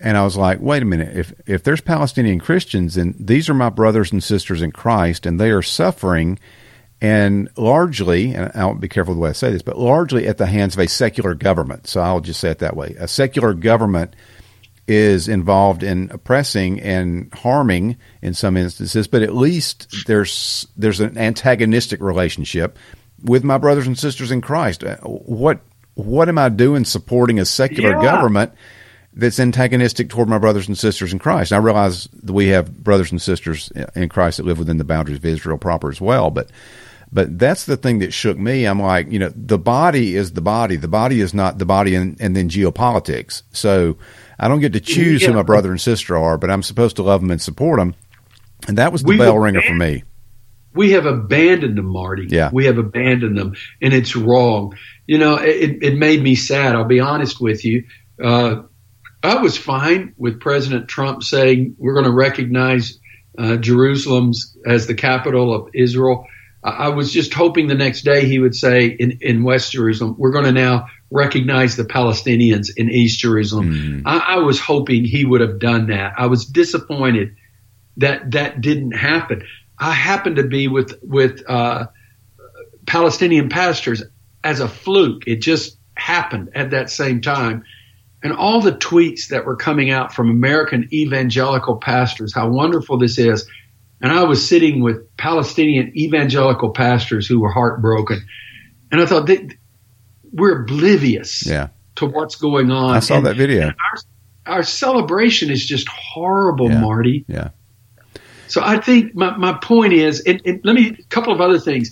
And 0.00 0.16
I 0.16 0.24
was 0.24 0.36
like, 0.36 0.60
wait 0.60 0.82
a 0.82 0.86
minute, 0.86 1.16
if 1.16 1.32
if 1.46 1.62
there's 1.62 1.80
Palestinian 1.80 2.38
Christians 2.38 2.96
and 2.96 3.14
these 3.18 3.48
are 3.48 3.54
my 3.54 3.70
brothers 3.70 4.12
and 4.12 4.22
sisters 4.22 4.62
in 4.62 4.70
Christ 4.70 5.24
and 5.24 5.40
they 5.40 5.50
are 5.50 5.62
suffering 5.62 6.38
and 7.00 7.50
largely, 7.56 8.34
and 8.34 8.50
I'll 8.54 8.74
be 8.74 8.88
careful 8.88 9.14
the 9.14 9.20
way 9.20 9.30
I 9.30 9.32
say 9.32 9.50
this, 9.50 9.62
but 9.62 9.78
largely 9.78 10.26
at 10.26 10.38
the 10.38 10.46
hands 10.46 10.74
of 10.74 10.80
a 10.80 10.88
secular 10.88 11.34
government. 11.34 11.86
So 11.86 12.00
I'll 12.00 12.20
just 12.20 12.40
say 12.40 12.50
it 12.50 12.58
that 12.60 12.76
way. 12.76 12.94
A 12.98 13.06
secular 13.06 13.52
government 13.52 14.16
is 14.88 15.28
involved 15.28 15.82
in 15.82 16.10
oppressing 16.12 16.80
and 16.80 17.32
harming 17.34 17.96
in 18.22 18.34
some 18.34 18.56
instances, 18.56 19.08
but 19.08 19.22
at 19.22 19.34
least 19.34 20.06
there's 20.06 20.66
there's 20.76 21.00
an 21.00 21.18
antagonistic 21.18 22.00
relationship 22.00 22.78
with 23.22 23.44
my 23.44 23.58
brothers 23.58 23.86
and 23.86 23.98
sisters 23.98 24.30
in 24.30 24.40
Christ. 24.40 24.84
Uh, 24.84 24.96
what 24.98 25.60
what 25.94 26.28
am 26.28 26.38
I 26.38 26.48
doing 26.50 26.84
supporting 26.84 27.40
a 27.40 27.44
secular 27.44 27.90
yeah. 27.90 28.02
government 28.02 28.52
that's 29.16 29.40
antagonistic 29.40 30.10
toward 30.10 30.28
my 30.28 30.38
brothers 30.38 30.68
and 30.68 30.76
sisters 30.76 31.12
in 31.12 31.18
Christ. 31.18 31.50
And 31.50 31.60
I 31.60 31.64
realize 31.64 32.06
that 32.22 32.32
we 32.32 32.48
have 32.48 32.84
brothers 32.84 33.10
and 33.10 33.20
sisters 33.20 33.72
in 33.94 34.08
Christ 34.10 34.36
that 34.36 34.46
live 34.46 34.58
within 34.58 34.76
the 34.76 34.84
boundaries 34.84 35.16
of 35.18 35.24
Israel 35.24 35.56
proper 35.56 35.90
as 35.90 36.00
well, 36.00 36.30
but 36.30 36.50
but 37.12 37.38
that's 37.38 37.64
the 37.64 37.76
thing 37.76 38.00
that 38.00 38.12
shook 38.12 38.36
me. 38.36 38.64
I'm 38.64 38.82
like, 38.82 39.10
you 39.10 39.18
know, 39.18 39.30
the 39.34 39.58
body 39.58 40.16
is 40.16 40.32
the 40.32 40.40
body. 40.40 40.76
The 40.76 40.88
body 40.88 41.20
is 41.20 41.32
not 41.32 41.56
the 41.56 41.64
body 41.64 41.94
and, 41.94 42.20
and 42.20 42.36
then 42.36 42.48
geopolitics. 42.48 43.42
So 43.52 43.96
I 44.38 44.48
don't 44.48 44.60
get 44.60 44.72
to 44.72 44.80
choose 44.80 45.22
yeah. 45.22 45.28
who 45.28 45.34
my 45.34 45.42
brother 45.42 45.70
and 45.70 45.80
sister 45.80 46.16
are, 46.16 46.36
but 46.36 46.50
I'm 46.50 46.64
supposed 46.64 46.96
to 46.96 47.02
love 47.02 47.20
them 47.20 47.30
and 47.30 47.40
support 47.40 47.78
them. 47.78 47.94
And 48.66 48.76
that 48.78 48.92
was 48.92 49.02
the 49.02 49.10
we 49.10 49.18
bell 49.18 49.38
ringer 49.38 49.62
for 49.62 49.74
me. 49.74 50.02
We 50.74 50.90
have 50.90 51.06
abandoned 51.06 51.78
them, 51.78 51.86
Marty. 51.86 52.26
Yeah. 52.28 52.50
We 52.52 52.66
have 52.66 52.76
abandoned 52.76 53.38
them, 53.38 53.54
and 53.80 53.94
it's 53.94 54.14
wrong. 54.14 54.76
You 55.06 55.16
know, 55.16 55.36
it, 55.36 55.82
it 55.82 55.96
made 55.96 56.22
me 56.22 56.34
sad. 56.34 56.74
I'll 56.74 56.84
be 56.84 57.00
honest 57.00 57.40
with 57.40 57.64
you. 57.64 57.84
Uh, 58.22 58.62
I 59.26 59.42
was 59.42 59.56
fine 59.56 60.14
with 60.16 60.40
President 60.40 60.88
Trump 60.88 61.24
saying 61.24 61.74
we're 61.78 61.94
going 61.94 62.04
to 62.04 62.12
recognize 62.12 62.98
uh, 63.36 63.56
Jerusalem's 63.56 64.56
as 64.64 64.86
the 64.86 64.94
capital 64.94 65.52
of 65.52 65.70
Israel. 65.74 66.26
I 66.62 66.88
was 66.88 67.12
just 67.12 67.34
hoping 67.34 67.66
the 67.66 67.74
next 67.74 68.02
day 68.02 68.26
he 68.26 68.38
would 68.38 68.54
say 68.54 68.86
in, 68.86 69.18
in 69.20 69.42
West 69.42 69.72
Jerusalem, 69.72 70.14
we're 70.16 70.30
going 70.30 70.44
to 70.46 70.52
now 70.52 70.86
recognize 71.10 71.76
the 71.76 71.84
Palestinians 71.84 72.68
in 72.76 72.88
East 72.90 73.18
Jerusalem. 73.20 73.72
Mm-hmm. 73.72 74.08
I, 74.08 74.18
I, 74.18 74.36
was 74.38 74.60
hoping 74.60 75.04
he 75.04 75.24
would 75.24 75.40
have 75.40 75.58
done 75.58 75.88
that. 75.88 76.14
I 76.16 76.26
was 76.26 76.46
disappointed 76.46 77.36
that 77.98 78.32
that 78.32 78.60
didn't 78.60 78.92
happen. 78.92 79.44
I 79.78 79.92
happened 79.92 80.36
to 80.36 80.46
be 80.46 80.68
with 80.68 80.98
with 81.02 81.42
uh, 81.48 81.86
Palestinian 82.86 83.48
pastors 83.48 84.02
as 84.42 84.60
a 84.60 84.68
fluke. 84.68 85.26
It 85.26 85.42
just 85.42 85.78
happened 85.94 86.50
at 86.54 86.70
that 86.70 86.90
same 86.90 87.20
time 87.20 87.64
and 88.22 88.32
all 88.32 88.60
the 88.60 88.72
tweets 88.72 89.28
that 89.28 89.44
were 89.44 89.56
coming 89.56 89.90
out 89.90 90.12
from 90.12 90.30
American 90.30 90.88
evangelical 90.92 91.76
pastors, 91.76 92.34
how 92.34 92.48
wonderful 92.48 92.98
this 92.98 93.18
is. 93.18 93.48
And 94.00 94.12
I 94.12 94.24
was 94.24 94.46
sitting 94.46 94.82
with 94.82 95.16
Palestinian 95.16 95.96
evangelical 95.96 96.70
pastors 96.70 97.26
who 97.26 97.40
were 97.40 97.50
heartbroken. 97.50 98.26
And 98.90 99.00
I 99.00 99.06
thought, 99.06 99.28
we're 100.32 100.62
oblivious 100.62 101.46
yeah. 101.46 101.68
to 101.96 102.06
what's 102.06 102.36
going 102.36 102.70
on. 102.70 102.96
I 102.96 103.00
saw 103.00 103.16
and, 103.16 103.26
that 103.26 103.36
video. 103.36 103.66
Our, 103.66 104.54
our, 104.56 104.62
celebration 104.62 105.50
is 105.50 105.64
just 105.64 105.88
horrible, 105.88 106.70
yeah. 106.70 106.80
Marty. 106.80 107.24
Yeah. 107.28 107.50
So 108.48 108.60
I 108.62 108.78
think 108.78 109.14
my, 109.14 109.36
my 109.36 109.58
point 109.62 109.92
is, 109.92 110.20
and, 110.20 110.40
and 110.44 110.60
let 110.62 110.74
me, 110.74 110.96
a 110.98 111.04
couple 111.04 111.32
of 111.32 111.40
other 111.40 111.58
things 111.58 111.90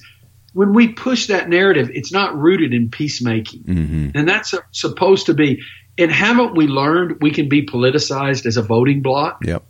when 0.53 0.73
we 0.73 0.93
push 0.93 1.27
that 1.27 1.49
narrative, 1.49 1.91
it's 1.93 2.13
not 2.13 2.37
rooted 2.37 2.73
in 2.73 2.89
peacemaking. 2.89 3.65
Mm-hmm. 3.65 4.11
And 4.15 4.29
that's 4.29 4.55
supposed 4.71 5.27
to 5.27 5.35
be. 5.35 5.61
And 5.99 6.11
haven't 6.11 6.57
we 6.57 6.67
learned 6.67 7.21
we 7.21 7.31
can 7.31 7.49
be 7.49 7.67
politicized 7.67 8.47
as 8.47 8.57
a 8.57 8.63
voting 8.63 9.03
bloc? 9.03 9.45
Yep. 9.45 9.65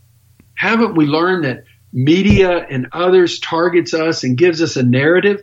Haven't 0.55 0.95
we 0.95 1.07
learned 1.07 1.45
that 1.45 1.65
media 1.93 2.59
and 2.59 2.89
others 2.93 3.39
targets 3.41 3.93
us 3.93 4.25
and 4.25 4.37
gives 4.39 4.63
us 4.63 4.77
a 4.77 4.83
narrative? 4.83 5.43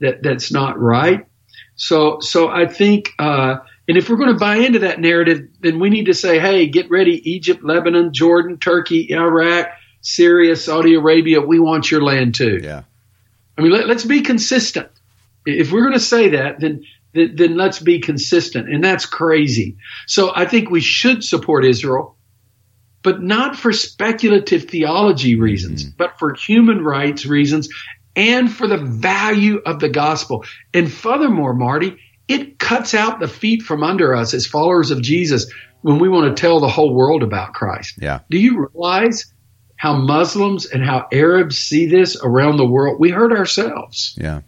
that 0.00 0.22
that's 0.22 0.50
not 0.50 0.78
right. 0.78 1.26
So 1.76 2.20
so 2.20 2.48
I 2.48 2.66
think. 2.66 3.10
Uh, 3.18 3.58
and 3.88 3.98
if 3.98 4.08
we're 4.08 4.18
going 4.18 4.32
to 4.32 4.38
buy 4.38 4.56
into 4.56 4.80
that 4.80 5.00
narrative, 5.00 5.48
then 5.58 5.80
we 5.80 5.90
need 5.90 6.06
to 6.06 6.14
say, 6.14 6.38
hey, 6.38 6.68
get 6.68 6.88
ready, 6.90 7.28
Egypt, 7.28 7.64
Lebanon, 7.64 8.12
Jordan, 8.12 8.56
Turkey, 8.56 9.10
Iraq, 9.10 9.68
Syria, 10.00 10.54
Saudi 10.54 10.94
Arabia, 10.94 11.40
we 11.40 11.58
want 11.58 11.90
your 11.90 12.00
land 12.00 12.36
too. 12.36 12.60
Yeah. 12.62 12.84
I 13.58 13.62
mean, 13.62 13.72
let, 13.72 13.90
us 13.90 14.04
be 14.04 14.20
consistent. 14.20 14.88
If 15.44 15.72
we're 15.72 15.80
going 15.80 15.94
to 15.94 15.98
say 15.98 16.28
that, 16.28 16.60
then, 16.60 16.84
then, 17.12 17.34
then 17.34 17.56
let's 17.56 17.78
be 17.78 18.00
consistent. 18.00 18.68
And 18.68 18.82
that's 18.82 19.06
crazy. 19.06 19.76
So 20.06 20.32
I 20.34 20.44
think 20.44 20.70
we 20.70 20.80
should 20.80 21.24
support 21.24 21.64
Israel, 21.64 22.16
but 23.02 23.22
not 23.22 23.56
for 23.56 23.72
speculative 23.72 24.64
theology 24.64 25.36
reasons, 25.36 25.84
mm-hmm. 25.84 25.96
but 25.96 26.18
for 26.18 26.34
human 26.34 26.84
rights 26.84 27.26
reasons 27.26 27.68
and 28.16 28.52
for 28.52 28.66
the 28.66 28.76
value 28.76 29.60
of 29.64 29.80
the 29.80 29.88
gospel. 29.88 30.44
And 30.74 30.92
furthermore, 30.92 31.54
Marty, 31.54 31.98
it 32.28 32.58
cuts 32.58 32.94
out 32.94 33.20
the 33.20 33.28
feet 33.28 33.62
from 33.62 33.82
under 33.82 34.14
us 34.14 34.34
as 34.34 34.46
followers 34.46 34.90
of 34.90 35.02
Jesus 35.02 35.50
when 35.82 35.98
we 35.98 36.08
want 36.08 36.36
to 36.36 36.40
tell 36.40 36.60
the 36.60 36.68
whole 36.68 36.94
world 36.94 37.22
about 37.22 37.54
Christ. 37.54 37.98
Yeah. 38.00 38.20
Do 38.30 38.38
you 38.38 38.68
realize 38.72 39.32
how 39.76 39.96
Muslims 39.96 40.66
and 40.66 40.84
how 40.84 41.08
Arabs 41.12 41.56
see 41.56 41.86
this 41.86 42.16
around 42.22 42.58
the 42.58 42.66
world? 42.66 43.00
We 43.00 43.10
hurt 43.10 43.32
ourselves. 43.32 44.14
Yeah. 44.20 44.42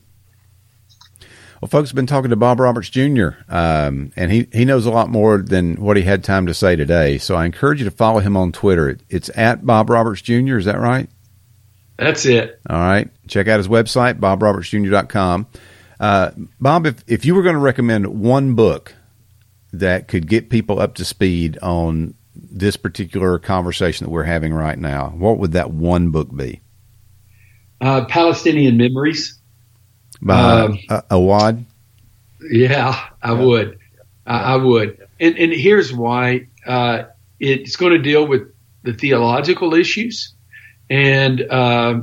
Well, 1.63 1.69
folks 1.69 1.91
have 1.91 1.95
been 1.95 2.09
talking 2.09 2.31
to 2.31 2.37
Bob 2.37 2.59
Roberts 2.59 2.91
Jr., 2.91 3.29
um, 3.49 4.11
and 4.17 4.33
he, 4.33 4.49
he 4.53 4.65
knows 4.65 4.85
a 4.85 4.91
lot 4.91 5.09
more 5.09 5.39
than 5.39 5.77
what 5.77 5.97
he 5.97 6.03
had 6.03 6.25
time 6.25 6.47
to 6.47 6.55
say 6.55 6.75
today. 6.75 7.19
So 7.19 7.37
I 7.37 7.45
encourage 7.45 7.79
you 7.79 7.85
to 7.85 7.93
follow 7.93 8.19
him 8.19 8.37
on 8.37 8.51
Twitter. 8.51 8.99
It's 9.09 9.31
at 9.37 9.65
Bob 9.65 9.89
Roberts 9.89 10.21
Jr., 10.23 10.57
is 10.57 10.65
that 10.65 10.81
right? 10.81 11.09
That's 11.97 12.27
it. 12.27 12.61
All 12.69 12.81
right. 12.81 13.09
Check 13.29 13.47
out 13.47 13.59
his 13.59 13.69
website, 13.69 14.19
bobrobertsjr.com. 14.19 15.47
Uh, 16.01 16.31
Bob, 16.61 16.85
if, 16.85 17.05
if 17.07 17.25
you 17.25 17.37
were 17.37 17.45
going 17.45 17.55
to 17.55 17.61
recommend 17.61 18.09
one 18.09 18.57
book 18.57 18.97
that 19.73 20.09
could 20.09 20.27
get 20.27 20.51
people 20.51 20.81
up 20.81 20.97
to 20.97 21.05
speed 21.05 21.59
on 21.63 22.15
this 22.35 22.77
particular 22.77 23.39
conversation 23.39 24.05
that 24.05 24.11
we're 24.11 24.25
having 24.25 24.53
right 24.53 24.81
now, 24.81 25.11
what 25.11 25.39
would 25.39 25.53
that 25.53 25.71
one 25.71 26.11
book 26.11 26.35
be? 26.35 26.61
Uh, 27.81 28.05
Palestinian 28.07 28.77
Memories 28.77 29.39
by 30.23 30.61
um, 30.61 30.79
uh, 30.89 31.03
Awad. 31.11 31.64
Yeah, 32.51 33.09
I 33.23 33.33
yeah. 33.33 33.45
would. 33.45 33.79
I, 34.27 34.39
I, 34.39 34.57
would. 34.57 35.07
And, 35.20 35.37
and 35.37 35.53
here's 35.53 35.93
why 35.93 36.49
uh, 36.66 37.05
it's 37.41 37.77
going 37.77 37.93
to 37.93 37.99
deal 37.99 38.27
with 38.27 38.43
the 38.85 38.93
theological 38.93 39.75
issues. 39.75 40.33
And, 40.89 41.43
uh, 41.43 42.03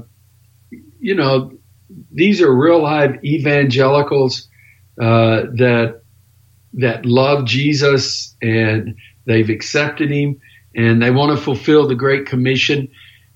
you 0.99 1.15
know, 1.15 1.53
these 2.11 2.41
are 2.41 2.53
real 2.53 2.81
live 2.81 3.23
evangelicals 3.23 4.47
uh, 4.99 5.43
that 5.55 6.01
that 6.73 7.03
love 7.03 7.45
Jesus 7.45 8.35
and 8.43 8.95
they've 9.25 9.49
accepted 9.49 10.11
Him 10.11 10.39
and 10.75 11.01
they 11.01 11.09
want 11.09 11.35
to 11.35 11.43
fulfill 11.43 11.87
the 11.87 11.95
Great 11.95 12.27
Commission. 12.27 12.89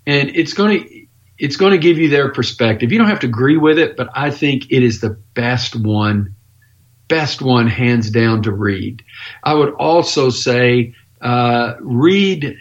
And 0.05 0.29
it's 0.35 0.53
going 0.53 0.83
to 0.83 1.02
it's 1.43 1.57
going 1.57 1.73
to 1.73 1.77
give 1.77 1.97
you 1.97 2.07
their 2.07 2.31
perspective. 2.31 2.93
You 2.93 2.97
don't 2.97 3.09
have 3.09 3.19
to 3.19 3.27
agree 3.27 3.57
with 3.57 3.77
it, 3.77 3.97
but 3.97 4.07
I 4.15 4.31
think 4.31 4.71
it 4.71 4.81
is 4.81 5.01
the 5.01 5.09
best 5.09 5.75
one, 5.75 6.35
best 7.09 7.41
one 7.41 7.67
hands 7.67 8.09
down 8.09 8.43
to 8.43 8.51
read. 8.53 9.03
I 9.43 9.53
would 9.53 9.73
also 9.73 10.29
say 10.29 10.95
uh, 11.19 11.73
read 11.81 12.57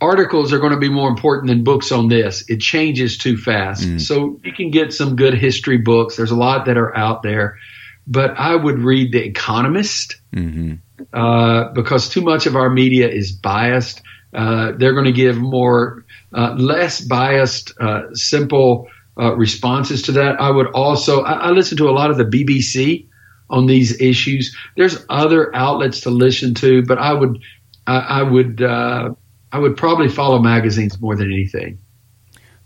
articles 0.00 0.52
are 0.52 0.60
going 0.60 0.70
to 0.70 0.78
be 0.78 0.90
more 0.90 1.08
important 1.08 1.48
than 1.48 1.64
books 1.64 1.90
on 1.90 2.06
this. 2.06 2.48
It 2.48 2.60
changes 2.60 3.18
too 3.18 3.36
fast. 3.36 3.82
Mm. 3.82 4.00
So 4.00 4.38
you 4.44 4.52
can 4.52 4.70
get 4.70 4.92
some 4.92 5.16
good 5.16 5.34
history 5.34 5.78
books. 5.78 6.14
There's 6.14 6.30
a 6.30 6.36
lot 6.36 6.66
that 6.66 6.76
are 6.76 6.96
out 6.96 7.24
there, 7.24 7.58
but 8.06 8.30
I 8.38 8.54
would 8.54 8.78
read 8.78 9.10
The 9.10 9.24
Economist 9.24 10.20
mm-hmm. 10.32 10.74
uh, 11.12 11.72
because 11.72 12.08
too 12.08 12.20
much 12.20 12.46
of 12.46 12.54
our 12.54 12.70
media 12.70 13.08
is 13.08 13.32
biased. 13.32 14.02
Uh, 14.32 14.72
they're 14.76 14.94
going 14.94 15.04
to 15.04 15.12
give 15.12 15.36
more, 15.36 16.04
uh, 16.32 16.54
less 16.54 17.00
biased, 17.00 17.72
uh, 17.80 18.14
simple 18.14 18.88
uh, 19.18 19.34
responses 19.36 20.02
to 20.02 20.12
that. 20.12 20.40
I 20.40 20.50
would 20.50 20.68
also, 20.68 21.22
I, 21.22 21.32
I 21.32 21.50
listen 21.50 21.76
to 21.78 21.88
a 21.88 21.92
lot 21.92 22.10
of 22.10 22.16
the 22.16 22.24
BBC 22.24 23.06
on 23.50 23.66
these 23.66 24.00
issues. 24.00 24.56
There's 24.76 25.04
other 25.08 25.54
outlets 25.54 26.00
to 26.02 26.10
listen 26.10 26.54
to, 26.54 26.82
but 26.82 26.98
I 26.98 27.12
would, 27.12 27.42
I, 27.86 27.98
I 27.98 28.22
would, 28.22 28.62
uh, 28.62 29.10
I 29.52 29.58
would 29.58 29.76
probably 29.76 30.08
follow 30.08 30.38
magazines 30.38 30.98
more 31.00 31.14
than 31.14 31.30
anything. 31.30 31.78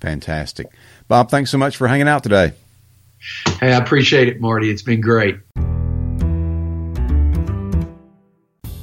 Fantastic. 0.00 0.68
Bob, 1.08 1.30
thanks 1.30 1.50
so 1.50 1.58
much 1.58 1.76
for 1.76 1.88
hanging 1.88 2.08
out 2.08 2.22
today. 2.22 2.52
Hey, 3.60 3.72
I 3.72 3.78
appreciate 3.78 4.28
it, 4.28 4.40
Marty. 4.40 4.70
It's 4.70 4.82
been 4.82 5.00
great. 5.00 5.36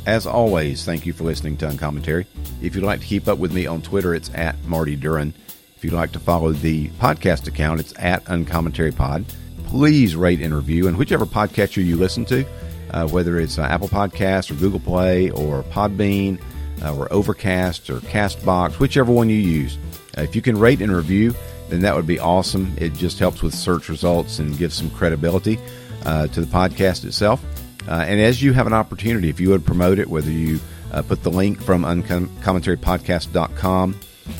As 0.06 0.28
always, 0.28 0.84
thank 0.84 1.06
you 1.06 1.14
for 1.14 1.24
listening 1.24 1.56
to 1.58 1.70
Uncommentary. 1.70 2.28
If 2.62 2.76
you'd 2.76 2.84
like 2.84 3.00
to 3.00 3.06
keep 3.06 3.30
up 3.30 3.38
with 3.38 3.54
me 3.54 3.66
on 3.66 3.82
Twitter, 3.82 4.14
it's 4.14 4.30
at 4.34 4.62
Marty 4.66 4.98
Duren. 4.98 5.34
If 5.78 5.84
you'd 5.84 5.94
like 5.94 6.12
to 6.12 6.20
follow 6.20 6.52
the 6.52 6.90
podcast 6.90 7.48
account, 7.48 7.80
it's 7.80 7.94
at 7.98 8.22
Uncommentary 8.28 8.92
Pod. 8.92 9.24
Please 9.66 10.16
rate 10.18 10.42
and 10.42 10.54
review, 10.54 10.90
and 10.90 10.98
whichever 10.98 11.26
podcatcher 11.26 11.84
you 11.84 11.96
listen 11.96 12.26
to, 12.26 12.46
uh, 12.92 13.08
whether 13.08 13.40
it's 13.40 13.58
uh, 13.58 13.64
Apple 13.64 13.88
Podcasts 13.88 14.52
or 14.52 14.56
Google 14.56 14.82
Play 14.82 15.30
or 15.30 15.64
Podbean 15.64 16.42
uh, 16.84 16.96
or 16.96 17.12
Overcast 17.12 17.90
or 17.90 18.00
Castbox, 18.00 18.80
whichever 18.80 19.12
one 19.12 19.30
you 19.30 19.38
use. 19.38 19.78
Uh, 20.18 20.22
if 20.22 20.36
you 20.36 20.42
can 20.42 20.60
rate 20.60 20.82
and 20.82 20.92
review, 20.92 21.34
then 21.70 21.80
that 21.80 21.96
would 21.96 22.08
be 22.08 22.20
awesome. 22.20 22.74
It 22.78 22.94
just 22.94 23.20
helps 23.20 23.42
with 23.42 23.54
search 23.54 23.88
results 23.88 24.40
and 24.40 24.58
gives 24.58 24.76
some 24.76 24.90
credibility 24.90 25.60
uh, 26.06 26.28
to 26.28 26.42
the 26.42 26.48
podcast 26.48 27.06
itself. 27.06 27.42
Uh, 27.88 28.06
and 28.08 28.20
as 28.20 28.42
you 28.42 28.54
have 28.54 28.68
an 28.68 28.74
opportunity, 28.74 29.30
if 29.30 29.40
you 29.40 29.50
would 29.50 29.66
promote 29.66 30.00
it, 30.00 30.10
whether 30.10 30.32
you 30.32 30.60
uh, 30.92 31.02
put 31.02 31.24
the 31.24 31.32
link 31.32 31.62
from 31.62 31.84
uncommentarypodcast.com 31.84 33.96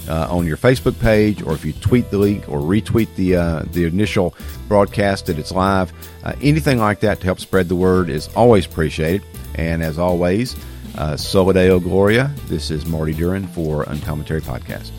uh, 0.08 0.28
on 0.30 0.48
your 0.48 0.58
Facebook 0.58 1.00
page, 1.00 1.42
or 1.42 1.54
if 1.54 1.66
you 1.66 1.74
tweet 1.74 2.10
the 2.12 2.18
link 2.18 2.48
or 2.48 2.60
retweet 2.60 3.14
the 3.16 3.36
uh, 3.36 3.64
the 3.72 3.86
initial 3.86 4.36
broadcast 4.68 5.26
that 5.26 5.38
it's 5.38 5.52
live, 5.52 5.92
uh, 6.24 6.34
anything 6.42 6.80
like 6.80 7.02
that 7.02 7.20
to 7.20 7.26
help 7.26 7.40
spread 7.40 7.68
the 7.68 7.76
word 7.76 8.10
is 8.10 8.30
always 8.36 8.66
appreciated. 8.66 9.24
And 9.56 9.84
as 9.84 10.00
always, 10.00 10.56
uh, 10.98 11.18
Soli 11.18 11.54
Deo 11.54 11.80
Gloria. 11.80 12.34
This 12.48 12.72
is 12.72 12.86
Marty 12.86 13.14
Duren 13.14 13.48
for 13.50 13.84
Uncommentary 13.84 14.42
Podcast. 14.42 14.92